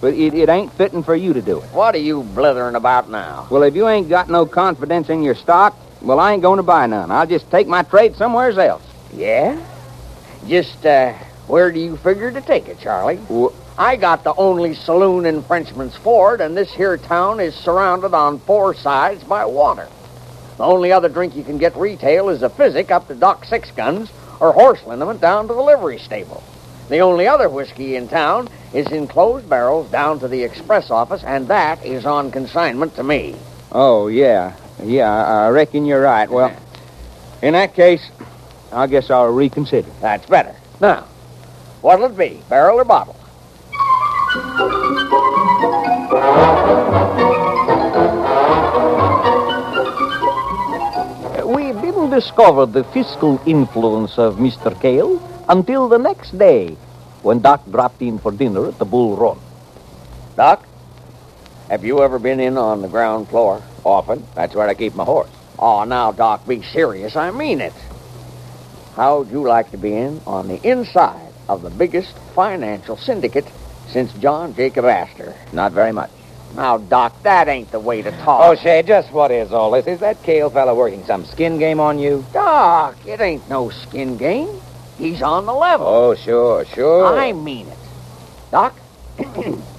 but 0.00 0.14
it, 0.14 0.34
it 0.34 0.48
ain't 0.48 0.72
fitting 0.74 1.02
for 1.02 1.16
you 1.16 1.32
to 1.32 1.42
do 1.42 1.58
it. 1.58 1.64
What 1.72 1.96
are 1.96 1.98
you 1.98 2.22
blithering 2.22 2.76
about 2.76 3.10
now? 3.10 3.48
Well, 3.50 3.64
if 3.64 3.74
you 3.74 3.88
ain't 3.88 4.08
got 4.08 4.30
no 4.30 4.46
confidence 4.46 5.08
in 5.08 5.24
your 5.24 5.34
stock, 5.34 5.76
well, 6.00 6.20
I 6.20 6.32
ain't 6.32 6.42
going 6.42 6.58
to 6.58 6.62
buy 6.62 6.86
none. 6.86 7.10
I'll 7.10 7.26
just 7.26 7.50
take 7.50 7.66
my 7.66 7.82
trade 7.82 8.16
somewheres 8.16 8.58
else. 8.58 8.82
Yeah? 9.12 9.60
Just, 10.46 10.84
uh, 10.86 11.12
where 11.46 11.72
do 11.72 11.80
you 11.80 11.96
figure 11.96 12.30
to 12.30 12.40
take 12.40 12.68
it, 12.68 12.78
Charlie? 12.80 13.18
I 13.76 13.96
got 13.96 14.24
the 14.24 14.34
only 14.34 14.74
saloon 14.74 15.26
in 15.26 15.42
Frenchman's 15.42 15.96
Ford, 15.96 16.40
and 16.40 16.56
this 16.56 16.72
here 16.72 16.96
town 16.96 17.40
is 17.40 17.54
surrounded 17.54 18.14
on 18.14 18.38
four 18.40 18.74
sides 18.74 19.22
by 19.24 19.44
water. 19.44 19.88
The 20.56 20.64
only 20.64 20.90
other 20.92 21.08
drink 21.08 21.36
you 21.36 21.44
can 21.44 21.58
get 21.58 21.76
retail 21.76 22.28
is 22.28 22.42
a 22.42 22.50
physic 22.50 22.90
up 22.90 23.06
to 23.08 23.14
Doc 23.14 23.44
Six 23.44 23.70
Guns 23.70 24.10
or 24.40 24.52
horse 24.52 24.84
liniment 24.84 25.20
down 25.20 25.46
to 25.48 25.54
the 25.54 25.62
livery 25.62 25.98
stable. 25.98 26.42
The 26.88 26.98
only 26.98 27.28
other 27.28 27.48
whiskey 27.48 27.96
in 27.96 28.08
town 28.08 28.48
is 28.72 28.86
in 28.88 29.06
closed 29.06 29.48
barrels 29.48 29.90
down 29.90 30.20
to 30.20 30.28
the 30.28 30.42
express 30.42 30.90
office, 30.90 31.22
and 31.22 31.46
that 31.48 31.84
is 31.84 32.06
on 32.06 32.30
consignment 32.30 32.96
to 32.96 33.04
me. 33.04 33.36
Oh, 33.70 34.08
yeah. 34.08 34.56
Yeah, 34.82 35.10
I 35.10 35.48
reckon 35.48 35.84
you're 35.84 36.02
right. 36.02 36.30
Well, 36.30 36.54
in 37.42 37.54
that 37.54 37.74
case, 37.74 38.10
I 38.72 38.86
guess 38.86 39.10
I'll 39.10 39.26
reconsider. 39.26 39.90
That's 40.00 40.26
better. 40.26 40.54
Now, 40.80 41.04
what'll 41.80 42.06
it 42.06 42.16
be, 42.16 42.42
barrel 42.48 42.78
or 42.78 42.84
bottle? 42.84 43.16
We 51.48 51.72
didn't 51.80 52.10
discover 52.10 52.66
the 52.66 52.84
fiscal 52.92 53.40
influence 53.46 54.18
of 54.18 54.36
Mr. 54.36 54.78
Cale 54.80 55.18
until 55.48 55.88
the 55.88 55.98
next 55.98 56.36
day 56.38 56.76
when 57.22 57.40
Doc 57.40 57.62
dropped 57.70 58.02
in 58.02 58.18
for 58.18 58.30
dinner 58.30 58.68
at 58.68 58.78
the 58.78 58.84
Bull 58.84 59.16
Run. 59.16 59.38
Doc, 60.36 60.67
have 61.68 61.84
you 61.84 62.02
ever 62.02 62.18
been 62.18 62.40
in 62.40 62.56
on 62.56 62.82
the 62.82 62.88
ground 62.88 63.28
floor? 63.28 63.62
Often. 63.84 64.26
That's 64.34 64.54
where 64.54 64.68
I 64.68 64.74
keep 64.74 64.94
my 64.94 65.04
horse. 65.04 65.30
Oh, 65.58 65.84
now, 65.84 66.12
Doc, 66.12 66.46
be 66.46 66.62
serious. 66.62 67.16
I 67.16 67.30
mean 67.30 67.60
it. 67.60 67.74
How'd 68.94 69.30
you 69.30 69.42
like 69.42 69.70
to 69.72 69.76
be 69.76 69.94
in 69.94 70.20
on 70.26 70.48
the 70.48 70.60
inside 70.68 71.32
of 71.48 71.62
the 71.62 71.70
biggest 71.70 72.16
financial 72.34 72.96
syndicate 72.96 73.46
since 73.88 74.12
John 74.14 74.54
Jacob 74.54 74.84
Astor? 74.86 75.34
Not 75.52 75.72
very 75.72 75.92
much. 75.92 76.10
Now, 76.54 76.78
Doc, 76.78 77.22
that 77.22 77.48
ain't 77.48 77.70
the 77.70 77.80
way 77.80 78.02
to 78.02 78.10
talk. 78.10 78.40
Oh, 78.42 78.52
O'Shea, 78.52 78.82
just 78.82 79.12
what 79.12 79.30
is 79.30 79.52
all 79.52 79.70
this? 79.70 79.86
Is 79.86 80.00
that 80.00 80.22
Cale 80.22 80.50
fella 80.50 80.74
working 80.74 81.04
some 81.04 81.24
skin 81.24 81.58
game 81.58 81.80
on 81.80 81.98
you? 81.98 82.24
Doc, 82.32 82.96
it 83.06 83.20
ain't 83.20 83.48
no 83.48 83.68
skin 83.68 84.16
game. 84.16 84.48
He's 84.96 85.22
on 85.22 85.46
the 85.46 85.52
level. 85.54 85.86
Oh, 85.86 86.14
sure, 86.14 86.64
sure. 86.64 87.16
I 87.16 87.32
mean 87.32 87.68
it. 87.68 87.78
Doc, 88.50 88.74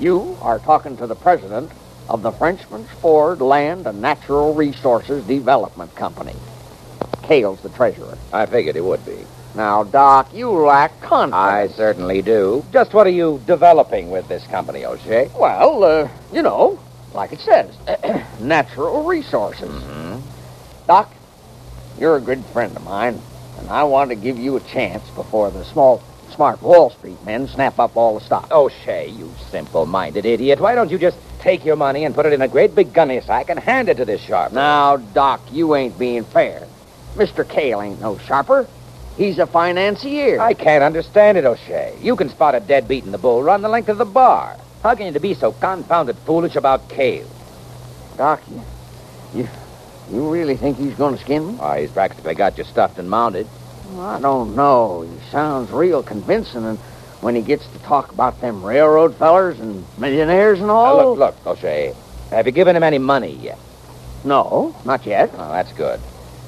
you 0.00 0.36
are 0.40 0.58
talking 0.58 0.96
to 0.96 1.06
the 1.06 1.14
president 1.14 1.70
of 2.08 2.22
the 2.22 2.32
Frenchman's 2.32 2.90
Ford 3.00 3.40
Land 3.40 3.86
and 3.86 4.00
Natural 4.00 4.54
Resources 4.54 5.24
Development 5.24 5.94
Company. 5.94 6.34
Cale's 7.22 7.60
the 7.60 7.68
treasurer. 7.68 8.18
I 8.32 8.46
figured 8.46 8.74
he 8.74 8.80
would 8.80 9.04
be. 9.04 9.18
Now, 9.54 9.84
Doc, 9.84 10.32
you 10.32 10.50
lack 10.50 11.00
confidence. 11.00 11.34
I 11.34 11.68
certainly 11.76 12.22
do. 12.22 12.64
Just 12.72 12.94
what 12.94 13.06
are 13.06 13.10
you 13.10 13.40
developing 13.46 14.10
with 14.10 14.28
this 14.28 14.46
company, 14.46 14.84
O'Shea? 14.84 15.30
Well, 15.36 15.84
uh, 15.84 16.08
you 16.32 16.42
know, 16.42 16.78
like 17.14 17.32
it 17.32 17.40
says, 17.40 17.74
natural 18.40 19.04
resources. 19.04 19.70
Mm-hmm. 19.70 20.20
Doc, 20.86 21.12
you're 21.98 22.16
a 22.16 22.20
good 22.20 22.44
friend 22.46 22.76
of 22.76 22.84
mine, 22.84 23.20
and 23.58 23.68
I 23.68 23.84
want 23.84 24.10
to 24.10 24.16
give 24.16 24.38
you 24.38 24.56
a 24.56 24.60
chance 24.60 25.08
before 25.10 25.50
the 25.50 25.64
small, 25.64 26.02
smart 26.40 26.62
Wall 26.62 26.88
Street 26.88 27.22
men 27.26 27.46
snap 27.46 27.78
up 27.78 27.98
all 27.98 28.18
the 28.18 28.24
stock. 28.24 28.48
Oh, 28.50 28.64
O'Shea, 28.64 29.08
you 29.10 29.30
simple-minded 29.50 30.24
idiot. 30.24 30.58
Why 30.58 30.74
don't 30.74 30.90
you 30.90 30.96
just 30.96 31.18
take 31.38 31.66
your 31.66 31.76
money 31.76 32.06
and 32.06 32.14
put 32.14 32.24
it 32.24 32.32
in 32.32 32.40
a 32.40 32.48
great 32.48 32.74
big 32.74 32.94
gunny 32.94 33.20
sack 33.20 33.50
and 33.50 33.58
hand 33.58 33.90
it 33.90 33.98
to 33.98 34.06
this 34.06 34.22
sharper? 34.22 34.54
Now, 34.54 34.96
Doc, 34.96 35.42
you 35.52 35.74
ain't 35.74 35.98
being 35.98 36.24
fair. 36.24 36.66
Mr. 37.14 37.46
Cale 37.46 37.82
ain't 37.82 38.00
no 38.00 38.16
sharper. 38.16 38.66
He's 39.18 39.38
a 39.38 39.46
financier. 39.46 40.40
I 40.40 40.54
can't 40.54 40.82
understand 40.82 41.36
it, 41.36 41.44
O'Shea. 41.44 41.98
You 42.00 42.16
can 42.16 42.30
spot 42.30 42.54
a 42.54 42.60
deadbeat 42.60 43.04
in 43.04 43.12
the 43.12 43.18
bull 43.18 43.42
run 43.42 43.60
the 43.60 43.68
length 43.68 43.90
of 43.90 43.98
the 43.98 44.06
bar. 44.06 44.56
How 44.82 44.94
can 44.94 45.12
you 45.12 45.20
be 45.20 45.34
so 45.34 45.52
confounded 45.52 46.16
foolish 46.20 46.56
about 46.56 46.88
Cale? 46.88 47.28
Doc, 48.16 48.40
you, 48.50 48.62
you, 49.34 49.48
you 50.10 50.32
really 50.32 50.56
think 50.56 50.78
he's 50.78 50.94
going 50.94 51.18
to 51.18 51.20
skin 51.20 51.48
me? 51.48 51.52
Why, 51.56 51.82
he's 51.82 51.90
practically 51.90 52.34
got 52.34 52.56
you 52.56 52.64
stuffed 52.64 52.98
and 52.98 53.10
mounted. 53.10 53.46
Well, 53.92 54.00
I 54.06 54.20
don't 54.20 54.54
know. 54.56 55.02
He 55.02 55.30
sounds 55.30 55.70
real 55.70 56.02
convincing, 56.02 56.64
and 56.64 56.78
when 57.20 57.34
he 57.34 57.42
gets 57.42 57.66
to 57.68 57.78
talk 57.80 58.12
about 58.12 58.40
them 58.40 58.62
railroad 58.64 59.16
fellers 59.16 59.58
and 59.60 59.84
millionaires 59.98 60.58
and 60.58 60.68
Now, 60.68 60.74
all. 60.74 61.16
look, 61.16 61.36
look, 61.44 61.46
O'Shea. 61.46 61.94
Have 62.30 62.46
you 62.46 62.52
given 62.52 62.76
him 62.76 62.82
any 62.82 62.98
money 62.98 63.32
yet? 63.32 63.58
No, 64.24 64.74
not 64.84 65.06
yet. 65.06 65.30
Oh, 65.34 65.50
that's 65.52 65.72
good. 65.72 66.00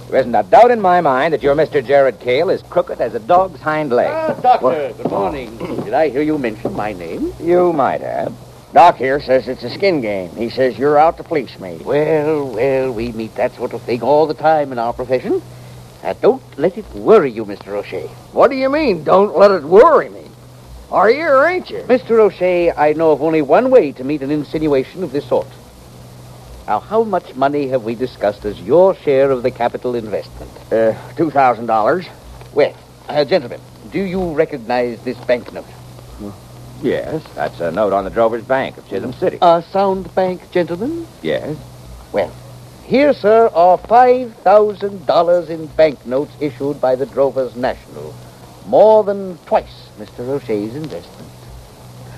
There 0.08 0.20
isn't 0.20 0.34
a 0.34 0.42
doubt 0.42 0.70
in 0.70 0.80
my 0.80 1.00
mind 1.00 1.32
that 1.32 1.42
your 1.42 1.54
Mr. 1.54 1.84
Jared 1.84 2.20
Cale 2.20 2.50
is 2.50 2.62
crooked 2.62 3.00
as 3.00 3.14
a 3.14 3.18
dog's 3.20 3.60
hind 3.60 3.90
leg. 3.90 4.08
Ah, 4.10 4.34
doctor, 4.40 4.92
good 4.96 5.10
morning. 5.10 5.56
Did 5.84 5.94
I 5.94 6.10
hear 6.10 6.22
you 6.22 6.38
mention 6.38 6.74
my 6.74 6.92
name? 6.92 7.32
You 7.40 7.72
might 7.72 8.02
have. 8.02 8.32
Doc 8.74 8.96
here 8.96 9.20
says 9.20 9.48
it's 9.48 9.62
a 9.64 9.70
skin 9.70 10.00
game. 10.00 10.30
He 10.36 10.48
says 10.50 10.78
you're 10.78 10.98
out 10.98 11.16
to 11.18 11.24
fleece 11.24 11.58
me. 11.58 11.78
Well, 11.84 12.48
well, 12.48 12.92
we 12.92 13.12
meet 13.12 13.34
that 13.36 13.54
sort 13.54 13.72
of 13.74 13.82
thing 13.82 14.02
all 14.02 14.26
the 14.26 14.34
time 14.34 14.72
in 14.72 14.78
our 14.78 14.92
profession. 14.92 15.42
Now, 16.02 16.14
don't 16.14 16.42
let 16.58 16.76
it 16.76 16.88
worry 16.94 17.30
you, 17.30 17.44
Mr. 17.44 17.68
O'Shea. 17.68 18.08
What 18.32 18.50
do 18.50 18.56
you 18.56 18.68
mean, 18.68 19.04
don't 19.04 19.36
let 19.36 19.50
it 19.52 19.62
worry 19.62 20.08
me? 20.08 20.26
Are 20.90 21.10
you 21.10 21.24
or 21.24 21.46
ain't 21.46 21.70
you? 21.70 21.78
Mr. 21.82 22.18
O'Shea, 22.18 22.72
I 22.72 22.92
know 22.92 23.12
of 23.12 23.22
only 23.22 23.40
one 23.40 23.70
way 23.70 23.92
to 23.92 24.04
meet 24.04 24.22
an 24.22 24.30
insinuation 24.30 25.02
of 25.04 25.12
this 25.12 25.26
sort. 25.26 25.46
Now, 26.66 26.80
how 26.80 27.02
much 27.04 27.34
money 27.34 27.68
have 27.68 27.84
we 27.84 27.94
discussed 27.94 28.44
as 28.44 28.60
your 28.60 28.94
share 28.94 29.30
of 29.30 29.42
the 29.42 29.50
capital 29.50 29.94
investment? 29.94 30.50
Uh, 30.72 30.94
$2,000. 31.14 32.08
Well, 32.52 32.76
uh, 33.08 33.24
gentlemen, 33.24 33.60
do 33.90 34.00
you 34.00 34.32
recognize 34.32 35.02
this 35.04 35.18
banknote? 35.18 35.66
Yes, 36.82 37.22
that's 37.34 37.60
a 37.60 37.70
note 37.70 37.92
on 37.92 38.04
the 38.04 38.10
Drover's 38.10 38.42
Bank 38.44 38.76
of 38.76 38.88
Chisholm 38.88 39.12
City. 39.12 39.38
A 39.40 39.62
sound 39.70 40.12
bank, 40.16 40.50
gentlemen? 40.50 41.06
yes. 41.22 41.56
Well, 42.12 42.32
here, 42.92 43.14
sir, 43.14 43.48
are 43.54 43.78
$5,000 43.78 45.48
in 45.48 45.66
banknotes 45.68 46.32
issued 46.40 46.78
by 46.78 46.94
the 46.94 47.06
Drovers 47.06 47.56
National. 47.56 48.14
More 48.66 49.02
than 49.02 49.38
twice 49.46 49.88
Mr. 49.98 50.28
O'Shea's 50.28 50.76
investment. 50.76 51.30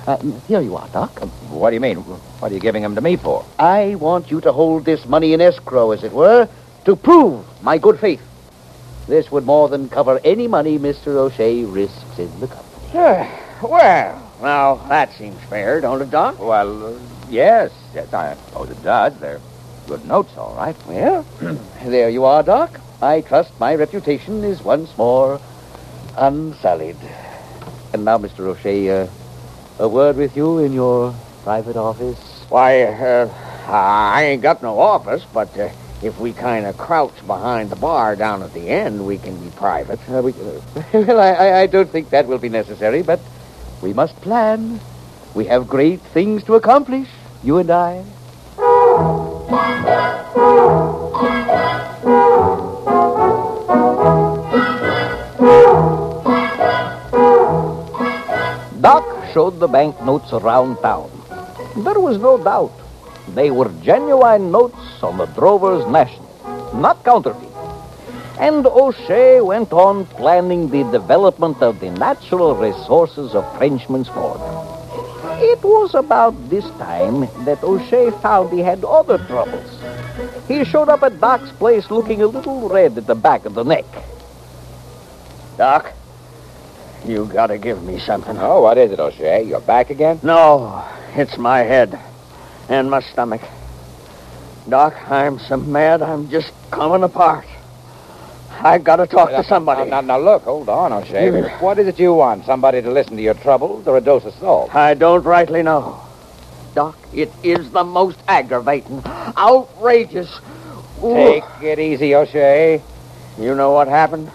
Uh, 0.05 0.16
here 0.49 0.61
you 0.61 0.75
are, 0.75 0.89
Doc. 0.89 1.16
What 1.49 1.70
do 1.70 1.75
you 1.75 1.81
mean? 1.81 1.99
What 1.99 2.51
are 2.51 2.55
you 2.57 2.61
giving 2.61 2.83
them 2.83 2.97
to 2.97 3.01
me 3.01 3.14
for? 3.14 3.45
I 3.57 3.95
want 3.95 4.33
you 4.33 4.41
to 4.41 4.51
hold 4.51 4.85
this 4.85 5.07
money 5.07 5.33
in 5.33 5.41
escrow, 5.41 5.93
as 5.93 6.03
it 6.03 6.11
were, 6.11 6.49
to 6.87 6.97
prove 6.97 7.47
my 7.62 7.79
good 7.79 8.01
faith. 8.01 8.22
This 9.07 9.31
would 9.31 9.45
more 9.45 9.68
than 9.68 9.89
cover 9.89 10.20
any 10.25 10.49
money 10.49 10.81
Mr. 10.81 11.07
O'Shea 11.07 11.62
risks 11.66 12.18
in 12.18 12.41
the 12.41 12.49
company. 12.49 12.89
well, 13.62 14.33
now 14.43 14.75
that 14.89 15.12
seems 15.12 15.41
fair, 15.45 15.81
don't 15.81 16.03
it, 16.03 16.11
Doc? 16.11 16.41
Well, 16.41 16.97
uh, 16.97 16.99
yes. 17.31 17.70
Yes, 17.95 18.12
I 18.12 18.35
suppose 18.35 18.70
it 18.70 18.83
does. 18.83 19.16
They're 19.20 19.41
good 19.87 20.05
notes, 20.07 20.37
all 20.37 20.55
right. 20.55 20.76
Well, 20.87 21.24
there 21.85 22.09
you 22.11 22.24
are, 22.24 22.43
Doc. 22.43 22.80
I 23.03 23.20
trust 23.20 23.59
my 23.61 23.74
reputation 23.74 24.43
is 24.45 24.62
once 24.62 24.97
more 24.97 25.41
unsullied. 26.16 26.97
And 27.93 28.05
now, 28.05 28.18
Mr. 28.18 28.41
O'Shea, 28.41 29.03
uh, 29.03 29.07
a 29.78 29.89
word 29.89 30.16
with 30.16 30.37
you 30.37 30.59
in 30.59 30.72
your 30.72 31.14
private 31.43 31.76
office. 31.76 32.18
Why, 32.49 32.82
uh, 32.85 33.28
I 33.68 34.24
ain't 34.24 34.43
got 34.43 34.62
no 34.62 34.78
office, 34.78 35.24
but 35.32 35.57
uh, 35.59 35.68
if 36.03 36.18
we 36.18 36.32
kind 36.32 36.66
of 36.66 36.76
crouch 36.76 37.14
behind 37.26 37.70
the 37.70 37.76
bar 37.76 38.16
down 38.16 38.43
at 38.43 38.53
the 38.53 38.68
end, 38.68 39.07
we 39.07 39.18
can 39.18 39.37
be 39.43 39.51
private. 39.51 40.01
Uh, 40.09 40.22
we, 40.22 40.32
well, 40.93 41.20
I, 41.20 41.30
I- 41.32 41.61
I 41.62 41.66
don't 41.66 41.91
think 41.91 42.11
that 42.11 42.26
will 42.26 42.39
be 42.39 42.49
necessary, 42.49 43.03
but 43.03 43.20
we 43.82 43.93
must 43.93 44.20
plan. 44.20 44.80
We 45.35 45.47
have 45.47 45.66
great 45.66 46.01
things 46.01 46.45
to 46.45 46.55
accomplish, 46.55 47.09
you 47.43 47.59
and 47.59 47.70
I. 47.70 48.05
showed 59.35 59.59
the 59.59 59.66
banknotes 59.66 60.32
around 60.32 60.76
town. 60.76 61.11
There 61.76 61.99
was 61.99 62.18
no 62.18 62.39
doubt. 62.39 62.72
They 63.35 63.51
were 63.51 63.68
genuine 63.82 64.53
notes 64.53 65.03
on 65.03 65.18
the 65.18 65.26
Drovers 65.26 65.85
National, 65.89 66.30
not 66.72 67.03
counterfeit. 67.03 67.51
And 68.39 68.64
O'Shea 68.66 69.41
went 69.41 69.72
on 69.72 70.07
planning 70.07 70.70
the 70.70 70.85
development 70.93 71.62
of 71.62 71.80
the 71.80 71.91
natural 71.91 72.55
resources 72.55 73.35
of 73.35 73.45
Frenchman's 73.59 74.09
Ford. 74.09 74.41
It 75.43 75.62
was 75.64 75.95
about 75.95 76.35
this 76.49 76.68
time 76.78 77.26
that 77.45 77.62
O'Shea 77.64 78.12
found 78.22 78.53
he 78.53 78.61
had 78.61 78.85
other 78.85 79.18
troubles. 79.18 79.80
He 80.47 80.64
showed 80.64 80.89
up 80.89 81.03
at 81.03 81.20
Doc's 81.20 81.51
place 81.53 81.91
looking 81.91 82.22
a 82.22 82.28
little 82.28 82.68
red 82.68 82.97
at 82.99 83.07
the 83.09 83.16
back 83.16 83.47
of 83.47 83.55
the 83.55 83.64
neck. 83.64 83.87
Doc, 85.57 85.93
you 87.07 87.26
gotta 87.26 87.59
give 87.59 87.82
me 87.82 87.98
something. 87.98 88.36
Oh, 88.38 88.62
what 88.62 88.78
is 88.78 88.92
it, 88.92 89.00
O'Shea? 89.00 89.42
You're 89.42 89.61
back 89.61 89.90
again? 89.90 90.20
No, 90.22 90.84
it's 91.14 91.36
my 91.38 91.61
head 91.61 91.98
and 92.68 92.90
my 92.90 93.00
stomach. 93.00 93.42
Doc, 94.68 94.94
I'm 95.11 95.38
so 95.38 95.59
mad 95.59 96.00
I'm 96.02 96.28
just 96.30 96.52
coming 96.70 97.02
apart. 97.02 97.46
I 98.50 98.78
gotta 98.78 99.07
talk 99.07 99.30
to 99.30 99.44
somebody. 99.44 99.90
Now, 99.90 100.00
now, 100.00 100.16
now, 100.16 100.24
look, 100.24 100.44
hold 100.44 100.68
on, 100.68 100.92
O'Shea. 100.92 101.42
what 101.61 101.78
is 101.78 101.86
it 101.86 101.98
you 101.98 102.14
want? 102.14 102.46
Somebody 102.46 102.80
to 102.80 102.90
listen 102.90 103.16
to 103.16 103.22
your 103.22 103.34
troubles 103.34 103.86
or 103.86 103.98
a 103.98 104.00
dose 104.00 104.24
of 104.24 104.34
salt? 104.34 104.74
I 104.74 104.94
don't 104.94 105.22
rightly 105.24 105.62
know. 105.62 106.00
Doc, 106.74 106.96
it 107.12 107.30
is 107.42 107.70
the 107.70 107.84
most 107.84 108.18
aggravating, 108.26 109.02
outrageous. 109.07 110.40
Take 111.00 111.44
it 111.62 111.78
easy, 111.78 112.14
O'Shea. 112.14 112.82
You 113.38 113.55
know 113.55 113.72
what 113.72 113.88
happened? 113.88 114.30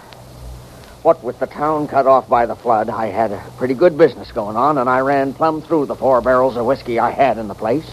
What 1.01 1.23
with 1.23 1.39
the 1.39 1.47
town 1.47 1.87
cut 1.87 2.07
off 2.07 2.27
by 2.27 2.45
the 2.45 2.55
flood, 2.55 2.89
I 2.89 3.07
had 3.07 3.31
a 3.31 3.41
pretty 3.57 3.73
good 3.73 3.97
business 3.97 4.33
going 4.33 4.57
on, 4.57 4.77
and 4.77 4.89
I 4.89 4.99
ran 4.99 5.33
plumb 5.33 5.61
through 5.61 5.85
the 5.85 5.95
four 5.95 6.19
barrels 6.19 6.57
of 6.57 6.65
whiskey 6.65 6.99
I 6.99 7.11
had 7.11 7.37
in 7.37 7.47
the 7.47 7.55
place. 7.55 7.89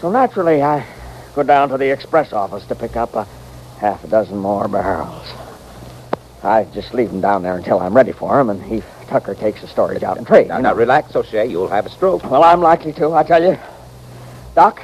So 0.00 0.10
naturally, 0.10 0.60
I 0.60 0.84
go 1.36 1.44
down 1.44 1.68
to 1.68 1.78
the 1.78 1.92
express 1.92 2.32
office 2.32 2.66
to 2.66 2.74
pick 2.74 2.96
up 2.96 3.14
a 3.14 3.28
half 3.78 4.02
a 4.02 4.08
dozen 4.08 4.38
more 4.38 4.66
barrels. 4.66 5.24
I 6.42 6.64
just 6.74 6.92
leave 6.92 7.10
them 7.10 7.20
down 7.20 7.44
there 7.44 7.56
until 7.56 7.78
I'm 7.78 7.94
ready 7.94 8.12
for 8.12 8.36
them, 8.36 8.50
and 8.50 8.60
Heath 8.60 8.86
Tucker 9.06 9.34
takes 9.34 9.60
the 9.60 9.68
storage 9.68 10.02
out 10.02 10.18
and 10.18 10.26
trade. 10.26 10.48
Now, 10.48 10.58
now, 10.58 10.74
relax, 10.74 11.14
O'Shea. 11.14 11.46
You'll 11.46 11.68
have 11.68 11.86
a 11.86 11.90
stroke. 11.90 12.28
Well, 12.28 12.42
I'm 12.42 12.60
likely 12.60 12.92
to, 12.94 13.12
I 13.12 13.22
tell 13.22 13.42
you. 13.42 13.56
Doc, 14.56 14.82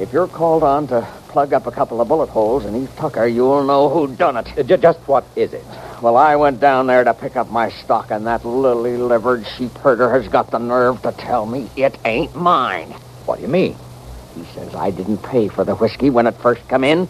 if 0.00 0.12
you're 0.12 0.26
called 0.28 0.64
on 0.64 0.88
to 0.88 1.06
plug 1.28 1.52
up 1.52 1.66
a 1.66 1.70
couple 1.70 2.00
of 2.00 2.08
bullet 2.08 2.28
holes 2.28 2.66
in 2.66 2.74
Eve 2.74 2.92
Tucker, 2.96 3.26
you'll 3.26 3.64
know 3.64 3.88
who 3.88 4.14
done 4.16 4.36
it. 4.36 4.58
Uh, 4.58 4.76
just 4.76 4.98
what 5.06 5.24
is 5.36 5.52
it? 5.52 5.64
Well, 6.00 6.16
I 6.16 6.36
went 6.36 6.60
down 6.60 6.86
there 6.86 7.02
to 7.02 7.12
pick 7.12 7.34
up 7.34 7.50
my 7.50 7.70
stock, 7.70 8.12
and 8.12 8.24
that 8.28 8.44
lily-livered 8.44 9.44
sheep 9.44 9.76
herder 9.78 10.08
has 10.10 10.28
got 10.28 10.52
the 10.52 10.58
nerve 10.58 11.02
to 11.02 11.10
tell 11.10 11.44
me 11.44 11.68
it 11.74 11.98
ain't 12.04 12.36
mine. 12.36 12.90
What 13.26 13.36
do 13.36 13.42
you 13.42 13.48
mean? 13.48 13.74
He 14.36 14.44
says 14.54 14.76
I 14.76 14.92
didn't 14.92 15.18
pay 15.24 15.48
for 15.48 15.64
the 15.64 15.74
whiskey 15.74 16.08
when 16.08 16.28
it 16.28 16.36
first 16.36 16.66
come 16.68 16.84
in, 16.84 17.08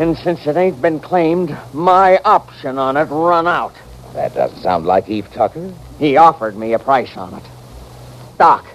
and 0.00 0.18
since 0.18 0.44
it 0.48 0.56
ain't 0.56 0.82
been 0.82 0.98
claimed, 0.98 1.56
my 1.72 2.18
option 2.24 2.78
on 2.78 2.96
it 2.96 3.04
run 3.04 3.46
out. 3.46 3.74
That 4.14 4.34
doesn't 4.34 4.60
sound 4.60 4.86
like 4.86 5.08
Eve 5.08 5.30
Tucker. 5.32 5.72
He 6.00 6.16
offered 6.16 6.56
me 6.56 6.72
a 6.72 6.80
price 6.80 7.16
on 7.16 7.34
it. 7.34 7.44
Doc, 8.38 8.66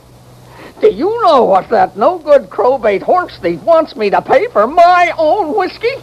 do 0.80 0.94
you 0.94 1.22
know 1.24 1.44
what 1.44 1.68
that 1.72 1.98
no-good 1.98 2.50
crowbait 2.50 3.02
horse 3.02 3.38
thief 3.40 3.62
wants 3.64 3.98
me 3.98 4.10
to 4.12 4.22
pay 4.22 4.48
for 4.48 4.66
my 4.66 5.12
own 5.18 5.58
whiskey? 5.58 5.96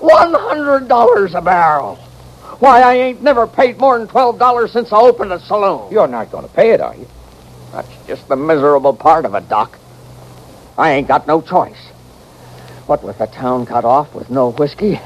One 0.00 0.34
hundred 0.34 0.88
dollars 0.88 1.34
a 1.34 1.40
barrel. 1.40 2.00
Why, 2.60 2.82
I 2.82 2.94
ain't 2.94 3.22
never 3.22 3.46
paid 3.46 3.78
more 3.78 3.98
than 3.98 4.08
twelve 4.08 4.38
dollars 4.38 4.72
since 4.72 4.92
I 4.92 4.98
opened 4.98 5.32
a 5.32 5.40
saloon. 5.40 5.92
You're 5.92 6.08
not 6.08 6.30
going 6.32 6.46
to 6.46 6.52
pay 6.52 6.70
it, 6.70 6.80
are 6.80 6.94
you? 6.96 7.06
That's 7.72 8.06
just 8.06 8.26
the 8.28 8.36
miserable 8.36 8.94
part 8.94 9.24
of 9.24 9.34
it, 9.34 9.48
Doc. 9.48 9.78
I 10.76 10.92
ain't 10.92 11.06
got 11.06 11.26
no 11.26 11.40
choice. 11.40 11.78
What 12.86 13.04
with 13.04 13.18
the 13.18 13.26
town 13.26 13.66
cut 13.66 13.84
off 13.84 14.14
with 14.14 14.30
no 14.30 14.50
whiskey, 14.50 14.98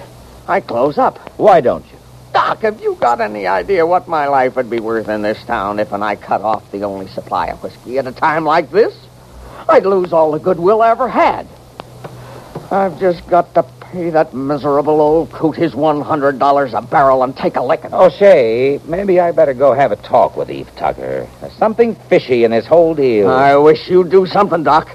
I 0.46 0.61
close 0.61 0.98
up. 0.98 1.18
Why 1.38 1.61
don't 1.61 1.84
you? 1.86 1.98
Doc, 2.32 2.61
have 2.61 2.80
you 2.80 2.94
got 2.94 3.20
any 3.20 3.46
idea 3.46 3.84
what 3.84 4.09
my 4.09 4.26
life 4.28 4.57
would 4.57 4.70
be 4.70 4.80
worth 4.80 5.09
in 5.09 5.20
this 5.20 5.42
town 5.44 5.78
if 5.78 5.92
and 5.92 6.03
I 6.03 6.16
cut 6.16 6.40
off 6.40 6.70
the 6.70 6.84
only 6.84 7.09
supply 7.09 7.48
of 7.48 7.62
whiskey 7.62 7.98
at 7.98 8.07
a 8.07 8.12
time 8.12 8.44
like 8.44 8.70
this? 8.70 8.96
I'd 9.68 9.84
lose 9.84 10.12
all 10.12 10.32
the 10.32 10.38
goodwill 10.38 10.80
I 10.80 10.90
ever 10.90 11.09
had. 11.09 11.46
I've 12.70 12.98
just 12.98 13.26
got 13.26 13.53
to 13.55 13.64
pay 13.93 14.09
that 14.09 14.32
miserable 14.32 15.01
old 15.03 15.30
coot 15.30 15.55
his 15.55 15.74
$100 15.74 16.72
a 16.72 16.82
barrel 16.82 17.22
and 17.22 17.36
take 17.36 17.57
a 17.57 17.62
licking. 17.62 17.93
O'Shea, 17.93 18.78
oh, 18.78 18.82
maybe 18.86 19.20
I 19.20 19.32
better 19.32 19.53
go 19.53 19.74
have 19.74 19.93
a 19.93 19.97
talk 19.97 20.34
with 20.34 20.51
Eve 20.51 20.70
Tucker. 20.76 21.28
There's 21.40 21.53
something 21.55 21.95
fishy 21.95 22.45
in 22.45 22.51
this 22.51 22.66
whole 22.66 22.95
deal. 22.95 23.28
I 23.28 23.55
wish 23.57 23.88
you'd 23.90 24.11
do 24.11 24.26
something, 24.26 24.62
Doc. 24.62 24.90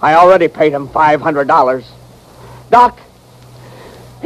I 0.00 0.14
already 0.14 0.46
paid 0.48 0.72
him 0.72 0.88
$500. 0.88 1.84
Doc, 2.70 3.00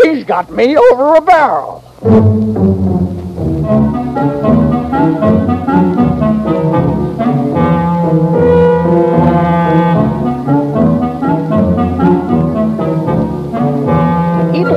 he's 0.02 0.24
got 0.24 0.50
me 0.50 0.76
over 0.76 1.16
a 1.16 1.20
barrel. 1.22 1.82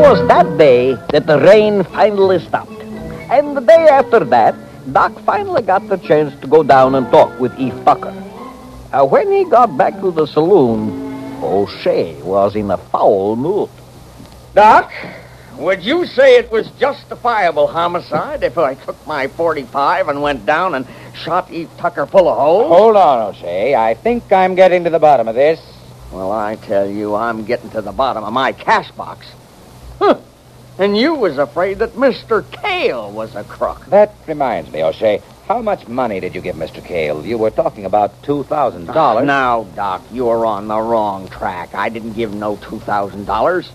Was 0.09 0.27
that 0.27 0.57
day 0.57 0.95
that 1.11 1.27
the 1.27 1.37
rain 1.37 1.83
finally 1.83 2.39
stopped. 2.39 2.81
And 3.29 3.55
the 3.55 3.61
day 3.61 3.85
after 3.87 4.21
that, 4.33 4.55
Doc 4.91 5.13
finally 5.21 5.61
got 5.61 5.87
the 5.87 5.97
chance 5.97 6.33
to 6.41 6.47
go 6.47 6.63
down 6.63 6.95
and 6.95 7.11
talk 7.11 7.39
with 7.39 7.53
Eve 7.59 7.79
Tucker. 7.85 8.09
Uh, 8.91 9.05
when 9.05 9.31
he 9.31 9.43
got 9.45 9.77
back 9.77 9.99
to 10.01 10.09
the 10.09 10.25
saloon, 10.25 10.89
O'Shea 11.43 12.19
was 12.23 12.55
in 12.55 12.71
a 12.71 12.77
foul 12.89 13.35
mood. 13.35 13.69
Doc, 14.55 14.91
would 15.59 15.83
you 15.83 16.07
say 16.07 16.37
it 16.37 16.49
was 16.49 16.71
justifiable 16.79 17.67
homicide 17.67 18.41
if 18.41 18.57
I 18.57 18.73
took 18.73 18.97
my 19.05 19.27
45 19.27 20.09
and 20.09 20.23
went 20.23 20.43
down 20.43 20.73
and 20.73 20.87
shot 21.13 21.51
Eve 21.51 21.69
Tucker 21.77 22.07
full 22.07 22.27
of 22.27 22.35
holes? 22.35 22.67
Hold 22.67 22.95
on, 22.95 23.29
O'Shea. 23.29 23.75
I 23.75 23.93
think 23.93 24.31
I'm 24.31 24.55
getting 24.55 24.85
to 24.85 24.89
the 24.89 24.97
bottom 24.97 25.27
of 25.27 25.35
this. 25.35 25.59
Well, 26.11 26.31
I 26.31 26.55
tell 26.55 26.89
you, 26.89 27.13
I'm 27.13 27.45
getting 27.45 27.69
to 27.69 27.81
the 27.83 27.91
bottom 27.91 28.23
of 28.23 28.33
my 28.33 28.53
cash 28.53 28.89
box. 28.89 29.27
Huh. 29.99 30.19
And 30.79 30.95
you 30.97 31.13
was 31.13 31.37
afraid 31.37 31.79
that 31.79 31.95
Mr. 31.95 32.49
Cale 32.51 33.11
was 33.11 33.35
a 33.35 33.43
crook. 33.43 33.85
That 33.87 34.15
reminds 34.27 34.71
me, 34.71 34.81
O'Shea. 34.81 35.21
How 35.45 35.61
much 35.61 35.89
money 35.89 36.21
did 36.21 36.33
you 36.33 36.39
give 36.39 36.55
Mr. 36.55 36.81
Cale? 36.81 37.25
You 37.25 37.37
were 37.37 37.49
talking 37.49 37.83
about 37.83 38.21
$2,000. 38.21 38.87
Ah, 38.95 39.19
now, 39.19 39.65
Doc, 39.75 40.01
you're 40.09 40.45
on 40.45 40.69
the 40.69 40.79
wrong 40.79 41.27
track. 41.27 41.75
I 41.75 41.89
didn't 41.89 42.13
give 42.13 42.31
him 42.31 42.39
no 42.39 42.55
$2,000. 42.55 43.69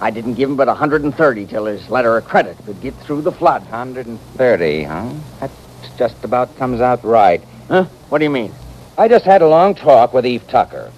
I 0.00 0.10
didn't 0.12 0.34
give 0.34 0.48
him 0.48 0.54
but 0.54 0.68
130 0.68 1.46
till 1.46 1.64
his 1.64 1.90
letter 1.90 2.16
of 2.16 2.24
credit 2.24 2.56
could 2.64 2.80
get 2.80 2.94
through 2.98 3.22
the 3.22 3.32
flood. 3.32 3.62
130, 3.62 4.84
huh? 4.84 5.12
That 5.40 5.50
just 5.98 6.22
about 6.22 6.56
comes 6.56 6.80
out 6.80 7.02
right. 7.02 7.42
Huh? 7.66 7.86
What 8.10 8.18
do 8.18 8.24
you 8.24 8.30
mean? 8.30 8.52
I 8.96 9.08
just 9.08 9.24
had 9.24 9.42
a 9.42 9.48
long 9.48 9.74
talk 9.74 10.14
with 10.14 10.24
Eve 10.24 10.46
Tucker. 10.46 10.92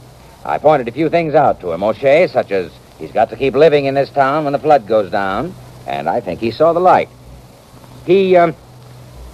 I 0.44 0.58
pointed 0.58 0.86
a 0.88 0.92
few 0.92 1.08
things 1.08 1.34
out 1.34 1.60
to 1.60 1.72
him, 1.72 1.82
O'Shea, 1.82 2.26
such 2.26 2.50
as 2.50 2.70
he's 2.98 3.12
got 3.12 3.30
to 3.30 3.36
keep 3.36 3.54
living 3.54 3.86
in 3.86 3.94
this 3.94 4.10
town 4.10 4.44
when 4.44 4.52
the 4.52 4.58
flood 4.58 4.86
goes 4.86 5.10
down, 5.10 5.54
and 5.86 6.08
I 6.08 6.20
think 6.20 6.40
he 6.40 6.50
saw 6.50 6.72
the 6.72 6.80
light. 6.80 7.08
He, 8.04 8.36
um, 8.36 8.54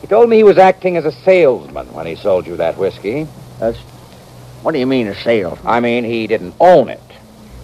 he 0.01 0.07
told 0.07 0.29
me 0.29 0.37
he 0.37 0.45
was 0.45 0.59
acting 0.59 0.97
as 0.97 1.05
a 1.05 1.13
salesman 1.13 1.93
when 1.93 2.07
he 2.07 2.17
sold 2.17 2.47
you 2.47 2.57
that 2.57 2.77
whiskey. 2.77 3.27
That's. 3.59 3.79
What 4.63 4.73
do 4.73 4.79
you 4.79 4.87
mean, 4.87 5.09
a 5.09 5.15
sale? 5.15 5.59
I 5.65 5.81
mean, 5.81 6.05
he 6.05 6.29
didn't 6.29 6.55
own 6.61 6.89
it. 6.89 7.01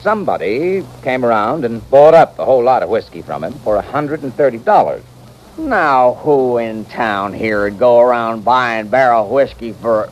Somebody 0.00 0.84
came 1.02 1.24
around 1.24 1.64
and 1.64 1.88
bought 1.90 2.14
up 2.14 2.38
a 2.38 2.44
whole 2.44 2.62
lot 2.62 2.82
of 2.82 2.88
whiskey 2.88 3.22
from 3.22 3.44
him 3.44 3.52
for 3.52 3.76
a 3.76 3.82
$130. 3.82 5.02
Now, 5.58 6.14
who 6.14 6.58
in 6.58 6.84
town 6.84 7.32
here 7.34 7.64
would 7.64 7.78
go 7.78 8.00
around 8.00 8.44
buying 8.44 8.88
barrel 8.88 9.28
whiskey 9.28 9.72
for 9.72 10.08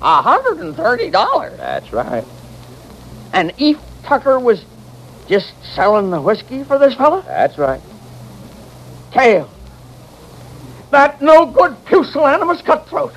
a 0.00 0.22
hundred 0.22 0.58
and 0.58 0.76
thirty 0.76 1.10
dollars? 1.10 1.56
That's 1.56 1.92
right. 1.92 2.24
And 3.32 3.52
Eve 3.58 3.80
Tucker 4.04 4.38
was 4.38 4.64
just 5.28 5.52
selling 5.74 6.10
the 6.10 6.20
whiskey 6.20 6.64
for 6.64 6.78
this 6.78 6.94
fella? 6.94 7.22
That's 7.26 7.58
right. 7.58 7.80
Cale. 9.12 9.50
That 10.90 11.20
no 11.22 11.46
good 11.46 11.76
pusillanimous 11.86 12.62
cutthroat. 12.62 13.14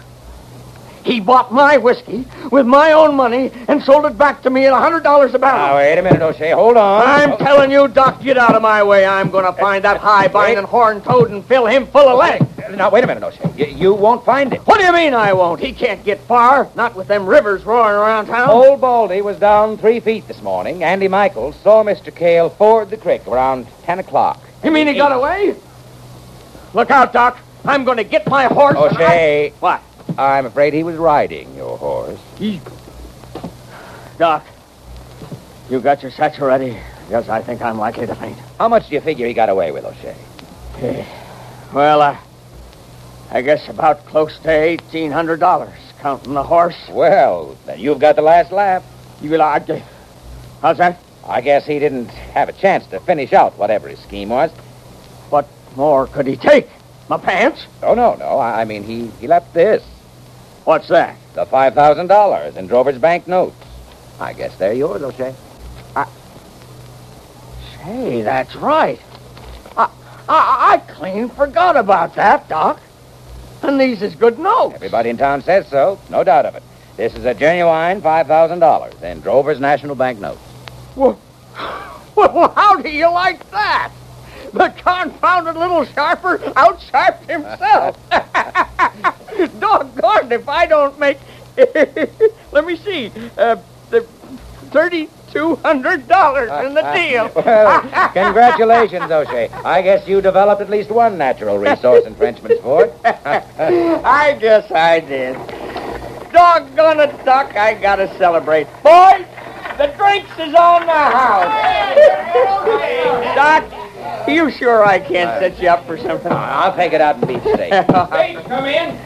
He 1.04 1.22
bought 1.22 1.54
my 1.54 1.78
whiskey 1.78 2.26
with 2.52 2.66
my 2.66 2.92
own 2.92 3.16
money 3.16 3.52
and 3.70 3.82
sold 3.82 4.06
it 4.06 4.18
back 4.18 4.42
to 4.44 4.50
me 4.50 4.66
at 4.66 4.74
a 4.74 4.78
hundred 4.78 5.04
dollars 5.04 5.34
a 5.34 5.40
barrel. 5.40 5.58
Now, 5.58 5.76
wait 5.78 5.98
a 5.98 6.02
minute, 6.02 6.22
O'Shea. 6.22 6.52
Hold 6.52 6.76
on. 6.76 7.02
I'm 7.06 7.32
oh. 7.32 7.38
telling 7.38 7.72
you, 7.72 7.88
Doc, 7.88 8.22
get 8.22 8.38
out 8.38 8.56
of 8.56 8.62
my 8.62 8.84
way. 8.84 9.06
I'm 9.06 9.30
going 9.30 9.46
to 9.46 9.54
find 9.54 9.86
that 9.86 9.98
high 10.02 10.28
binding 10.28 10.66
horn 10.66 11.02
toad 11.02 11.32
and 11.32 11.46
fill 11.46 11.66
him 11.66 11.88
full 11.88 12.10
of 12.10 12.20
lead. 12.20 12.48
Now, 12.76 12.90
wait 12.90 13.04
a 13.04 13.08
minute, 13.08 13.24
O'Shea. 13.24 13.50
You, 13.58 13.66
you 13.66 13.94
won't 13.94 14.26
find 14.26 14.54
it. 14.54 14.60
What 14.62 14.80
do 14.80 14.86
you 14.86 14.92
mean 14.94 15.14
I 15.14 15.34
won't? 15.34 15.60
He 15.62 15.72
can't 15.72 16.04
get 16.04 16.20
far. 16.22 16.70
Not 16.76 16.96
with 16.96 17.08
them 17.08 17.26
rivers 17.26 17.64
roaring 17.64 17.98
around 17.98 18.26
town. 18.28 18.50
Old 18.50 18.82
Baldy 18.82 19.22
was 19.22 19.38
down 19.38 19.78
three 19.78 20.00
feet 20.00 20.28
this 20.28 20.42
morning. 20.42 20.84
Andy 20.84 21.08
Michaels 21.08 21.56
saw 21.58 21.84
Mr. 21.84 22.14
Cale 22.14 22.50
ford 22.50 22.90
the 22.90 22.98
creek 22.98 23.26
around 23.28 23.68
10 23.84 24.00
o'clock. 24.00 24.40
You 24.64 24.72
mean 24.72 24.88
he 24.88 24.94
got 24.96 25.12
away? 25.12 25.56
Look 26.74 26.92
out, 26.92 27.14
Doc. 27.14 27.38
I'm 27.66 27.86
going 27.86 27.98
to 27.98 28.04
get 28.04 28.28
my 28.28 28.46
horse. 28.46 28.76
O'Shea. 28.78 29.48
I- 29.48 29.54
What? 29.60 29.82
I'm 30.18 30.46
afraid 30.46 30.74
he 30.74 30.84
was 30.84 30.96
riding 30.96 31.54
your 31.56 31.78
horse. 31.78 32.20
He... 32.38 32.60
Doc, 34.18 34.46
you 35.70 35.80
got 35.80 36.02
your 36.02 36.12
satchel 36.12 36.48
ready? 36.48 36.76
Because 37.08 37.30
I 37.30 37.42
think 37.42 37.62
I'm 37.62 37.78
likely 37.78 38.08
to 38.08 38.16
faint. 38.16 38.38
How 38.58 38.68
much 38.68 38.90
do 38.90 38.96
you 38.96 39.02
figure 39.02 39.28
he 39.28 39.34
got 39.34 39.50
away 39.50 39.72
with, 39.72 39.86
O'Shea? 39.86 41.06
Well, 41.74 42.02
uh, 42.02 42.18
I 43.30 43.42
guess 43.42 43.68
about 43.68 44.06
close 44.06 44.38
to 44.40 44.50
eighteen 44.50 45.12
hundred 45.12 45.40
dollars, 45.40 45.78
counting 46.00 46.34
the 46.34 46.44
horse. 46.44 46.78
Well, 46.90 47.58
then 47.66 47.80
you've 47.80 48.00
got 48.00 48.16
the 48.16 48.22
last 48.22 48.52
laugh. 48.52 48.84
You 49.22 49.36
like? 49.38 49.68
How's 50.62 50.78
that? 50.78 51.00
I 51.28 51.42
guess 51.42 51.66
he 51.66 51.78
didn't 51.78 52.08
have 52.08 52.48
a 52.48 52.54
chance 52.54 52.88
to 52.88 53.00
finish 53.02 53.34
out 53.34 53.58
whatever 53.58 53.90
his 53.90 54.00
scheme 54.00 54.30
was. 54.30 54.50
What 55.30 55.48
more 55.76 56.08
could 56.08 56.26
he 56.26 56.38
take? 56.38 56.70
My 57.10 57.18
pants? 57.18 57.66
Oh, 57.84 57.94
no, 57.94 58.16
no. 58.16 58.40
I 58.40 58.62
I 58.62 58.66
mean, 58.66 58.84
he, 58.84 59.08
he 59.20 59.28
left 59.28 59.54
this. 59.54 59.84
What's 60.64 60.88
that? 60.88 61.18
The 61.34 61.46
$5,000 61.46 62.56
in 62.56 62.68
Drover's 62.68 62.98
bank 62.98 63.28
notes. 63.28 63.56
I 64.20 64.34
guess 64.34 64.56
they're 64.58 64.74
yours, 64.74 65.02
O'Shea. 65.02 65.36
say, 67.84 68.22
that's 68.22 68.56
right. 68.56 69.00
I, 69.78 69.90
I, 70.28 70.74
I 70.74 70.78
clean 70.94 71.30
forgot 71.30 71.78
about 71.78 72.16
that, 72.16 72.50
Doc. 72.50 72.80
And 73.64 73.80
these 73.80 74.02
is 74.02 74.16
good 74.16 74.40
notes. 74.40 74.76
Everybody 74.76 75.10
in 75.10 75.18
town 75.18 75.42
says 75.42 75.68
so. 75.68 76.00
No 76.10 76.24
doubt 76.24 76.46
of 76.46 76.56
it. 76.56 76.64
This 76.96 77.14
is 77.16 77.26
a 77.26 77.34
genuine 77.34 78.02
$5,000 78.02 79.04
in 79.04 79.22
Drover's 79.22 79.60
National 79.60 79.96
Bank 79.96 80.20
notes. 80.20 80.42
Well, 80.96 81.20
well, 82.16 82.52
how 82.56 82.78
do 82.78 82.90
you 82.90 83.12
like 83.12 83.50
that? 83.52 83.92
The 84.54 84.70
confounded 84.70 85.56
little 85.56 85.86
sharper 85.86 86.38
outsharped 86.38 87.30
himself. 87.30 87.98
Doggone 89.60 90.32
if 90.32 90.48
I 90.50 90.66
don't 90.66 90.98
make. 90.98 91.20
Let 92.52 92.66
me 92.66 92.78
see. 92.78 93.12
Uh, 93.38 93.58
the 93.90 94.02
thirty-two 94.72 95.12
hundred 95.36 96.08
dollars 96.08 96.50
in 96.66 96.74
the 96.74 96.84
uh, 96.84 96.90
uh, 96.90 96.94
deal. 96.94 97.32
Well, 97.48 97.82
congratulations, 98.14 99.12
O'Shea. 99.12 99.50
I 99.50 99.82
guess 99.82 100.08
you 100.08 100.22
developed 100.22 100.62
at 100.62 100.70
least 100.70 100.90
one 100.90 101.18
natural 101.18 101.58
resource 101.58 102.06
in 102.06 102.16
Frenchman's 102.16 102.60
Ford. 102.62 102.92
I 103.06 104.38
guess 104.40 104.72
I 104.72 105.00
did. 105.00 105.34
Doggone 106.32 107.00
it, 107.00 107.26
Doc, 107.26 107.56
I 107.56 107.74
gotta 107.74 108.08
celebrate. 108.18 108.66
Boys, 108.84 109.26
the 109.78 109.94
drinks 109.98 110.32
is 110.40 110.54
on 110.54 110.86
the 110.86 110.92
house. 110.92 111.54
Doc, 113.36 114.28
you 114.28 114.52
sure 114.52 114.86
I 114.86 115.00
can't 115.00 115.40
set 115.40 115.62
you 115.62 115.70
up 115.70 115.86
for 115.86 115.98
something? 115.98 116.32
Uh, 116.32 116.36
I'll 116.36 116.76
take 116.76 116.94
it 116.94 117.02
out 117.02 117.16
and 117.16 117.28
beef 117.28 117.42
steak. 117.42 117.72
come 117.88 118.66
in. 118.66 118.98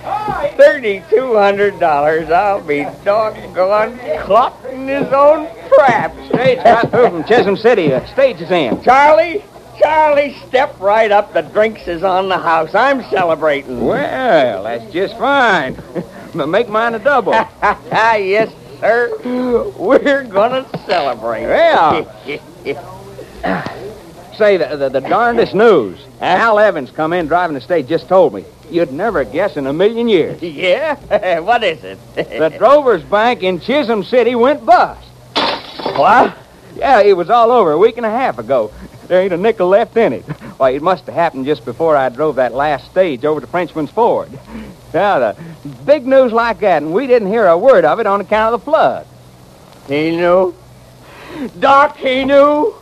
Thirty-two 0.57 1.35
hundred 1.35 1.79
dollars. 1.79 2.29
I'll 2.29 2.61
be 2.61 2.85
doggone 3.03 3.97
caught 4.25 4.65
in 4.65 4.87
his 4.87 5.11
own 5.13 5.47
trap. 5.75 6.13
Stage 6.27 6.63
got 6.63 6.89
through 6.91 7.09
from 7.09 7.23
Chisholm 7.25 7.57
City. 7.57 7.93
Uh, 7.93 8.05
stage 8.07 8.41
is 8.41 8.51
in. 8.51 8.81
Charlie, 8.83 9.43
Charlie, 9.79 10.35
step 10.47 10.79
right 10.79 11.11
up. 11.11 11.33
The 11.33 11.41
drinks 11.41 11.87
is 11.87 12.03
on 12.03 12.29
the 12.29 12.37
house. 12.37 12.75
I'm 12.75 13.03
celebrating. 13.09 13.85
Well, 13.85 14.63
that's 14.63 14.91
just 14.91 15.17
fine. 15.17 15.77
Make 16.33 16.69
mine 16.69 16.95
a 16.95 16.99
double. 16.99 17.33
yes, 17.61 18.53
sir. 18.79 19.11
We're 19.77 20.23
gonna 20.23 20.65
celebrate. 20.85 21.45
Well. 21.45 22.05
Say, 24.37 24.57
the, 24.57 24.77
the, 24.77 24.89
the 24.89 25.01
darndest 25.01 25.53
news. 25.53 25.99
Al 26.21 26.57
Evans 26.57 26.89
come 26.89 27.13
in 27.13 27.27
driving 27.27 27.53
the 27.53 27.61
stage, 27.61 27.87
just 27.87 28.07
told 28.07 28.33
me. 28.33 28.45
You'd 28.69 28.93
never 28.93 29.23
guess 29.25 29.57
in 29.57 29.67
a 29.67 29.73
million 29.73 30.07
years. 30.07 30.41
yeah? 30.41 31.39
what 31.39 31.63
is 31.63 31.83
it? 31.83 31.99
The 32.15 32.55
Drovers 32.57 33.03
Bank 33.03 33.43
in 33.43 33.59
Chisholm 33.59 34.03
City 34.03 34.33
went 34.33 34.65
bust. 34.65 35.10
What? 36.01 36.35
Yeah, 36.75 37.01
it 37.01 37.15
was 37.15 37.29
all 37.29 37.51
over 37.51 37.71
a 37.73 37.77
week 37.77 37.97
and 37.97 38.07
a 38.07 38.09
half 38.09 38.39
ago. 38.39 38.71
There 39.07 39.21
ain't 39.21 39.33
a 39.33 39.37
nickel 39.37 39.67
left 39.67 39.95
in 39.97 40.13
it. 40.13 40.23
Why, 40.57 40.71
it 40.71 40.81
must 40.81 41.05
have 41.05 41.13
happened 41.13 41.45
just 41.45 41.63
before 41.63 41.95
I 41.95 42.09
drove 42.09 42.37
that 42.37 42.55
last 42.55 42.89
stage 42.89 43.23
over 43.23 43.39
to 43.39 43.45
Frenchman's 43.45 43.91
Ford. 43.91 44.31
Now, 44.95 45.19
the 45.19 45.35
big 45.85 46.07
news 46.07 46.33
like 46.33 46.61
that, 46.61 46.81
and 46.81 46.91
we 46.91 47.05
didn't 47.05 47.27
hear 47.27 47.45
a 47.45 47.55
word 47.55 47.85
of 47.85 47.99
it 47.99 48.07
on 48.07 48.19
account 48.19 48.55
of 48.55 48.61
the 48.61 48.65
flood. 48.65 49.05
He 49.87 50.09
knew. 50.09 50.55
Doc, 51.59 51.97
he 51.97 52.25
knew. 52.25 52.73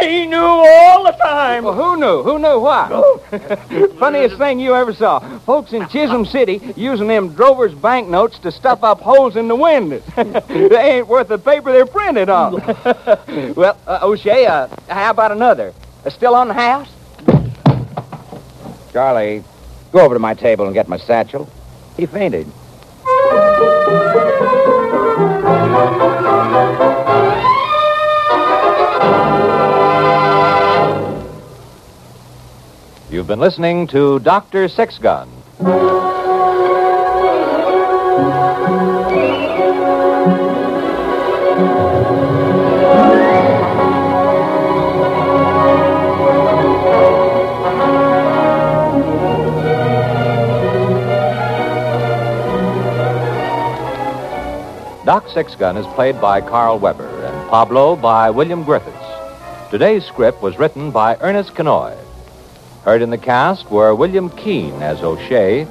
He 0.00 0.26
knew 0.26 0.36
all 0.38 1.04
the 1.04 1.12
time. 1.12 1.64
Well, 1.64 1.74
who 1.74 1.96
knew? 1.98 2.22
Who 2.22 2.38
knew 2.38 2.58
what? 2.58 3.22
Funniest 3.98 4.38
thing 4.38 4.58
you 4.58 4.74
ever 4.74 4.92
saw. 4.92 5.20
Folks 5.40 5.72
in 5.72 5.88
Chisholm 5.88 6.24
City 6.24 6.60
using 6.76 7.08
them 7.08 7.34
Drover's 7.34 7.74
banknotes 7.74 8.38
to 8.40 8.50
stuff 8.50 8.82
up 8.82 9.00
holes 9.00 9.36
in 9.36 9.48
the 9.48 9.56
windows. 9.56 10.02
they 10.16 10.96
ain't 10.96 11.08
worth 11.08 11.28
the 11.28 11.38
paper 11.38 11.72
they're 11.72 11.86
printed 11.86 12.28
on. 12.28 12.54
well, 13.54 13.78
uh, 13.86 14.00
O'Shea, 14.02 14.46
uh, 14.46 14.68
how 14.88 15.10
about 15.10 15.32
another? 15.32 15.74
Uh, 16.04 16.10
still 16.10 16.34
on 16.34 16.48
the 16.48 16.54
house? 16.54 16.88
Charlie, 18.92 19.44
go 19.92 20.00
over 20.00 20.14
to 20.14 20.20
my 20.20 20.34
table 20.34 20.66
and 20.66 20.74
get 20.74 20.88
my 20.88 20.98
satchel. 20.98 21.48
He 21.96 22.06
fainted. 22.06 22.46
You've 33.22 33.28
been 33.28 33.38
listening 33.38 33.86
to 33.86 34.18
Dr. 34.18 34.66
Six 34.66 34.98
Gun. 34.98 35.28
Doc 55.04 55.28
Six 55.28 55.54
Gun 55.54 55.76
is 55.76 55.86
played 55.94 56.20
by 56.20 56.40
Karl 56.40 56.80
Weber 56.80 57.06
and 57.24 57.48
Pablo 57.48 57.94
by 57.94 58.30
William 58.30 58.64
Griffis. 58.64 59.70
Today's 59.70 60.04
script 60.04 60.42
was 60.42 60.58
written 60.58 60.90
by 60.90 61.16
Ernest 61.20 61.54
Kinoy. 61.54 61.96
Heard 62.84 63.00
in 63.00 63.10
the 63.10 63.18
cast 63.18 63.70
were 63.70 63.94
William 63.94 64.28
Keene 64.30 64.82
as 64.82 65.02
O'Shea, 65.02 65.68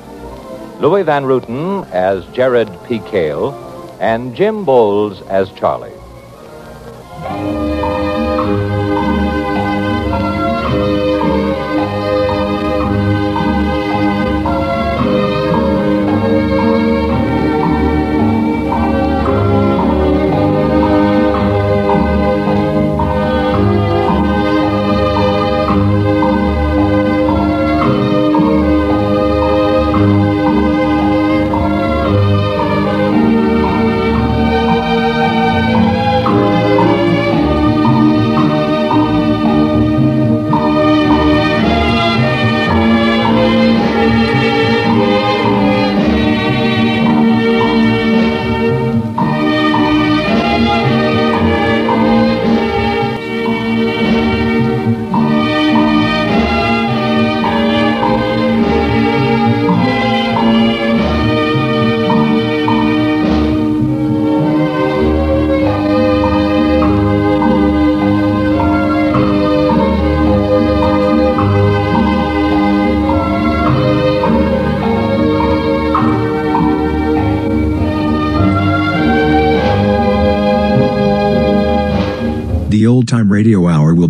Louis 0.80 1.03
Van 1.03 1.26
Rooten 1.26 1.86
as 1.91 2.26
Jared 2.28 2.70
P. 2.86 2.99
Cale, 2.99 3.51
and 3.99 4.34
Jim 4.34 4.64
Boles 4.64 5.22
as 5.24 5.51
Charlie. 5.51 5.91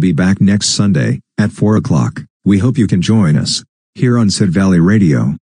Be 0.02 0.12
back 0.12 0.42
next 0.42 0.70
Sunday, 0.70 1.22
at 1.38 1.52
4 1.52 1.78
o'clock. 1.78 2.22
We 2.44 2.58
hope 2.58 2.78
you 2.78 2.88
can 2.88 3.02
join 3.02 3.38
us, 3.38 3.64
here 3.96 4.18
on 4.18 4.30
Sid 4.30 4.50
Valley 4.50 4.80
Radio. 4.80 5.36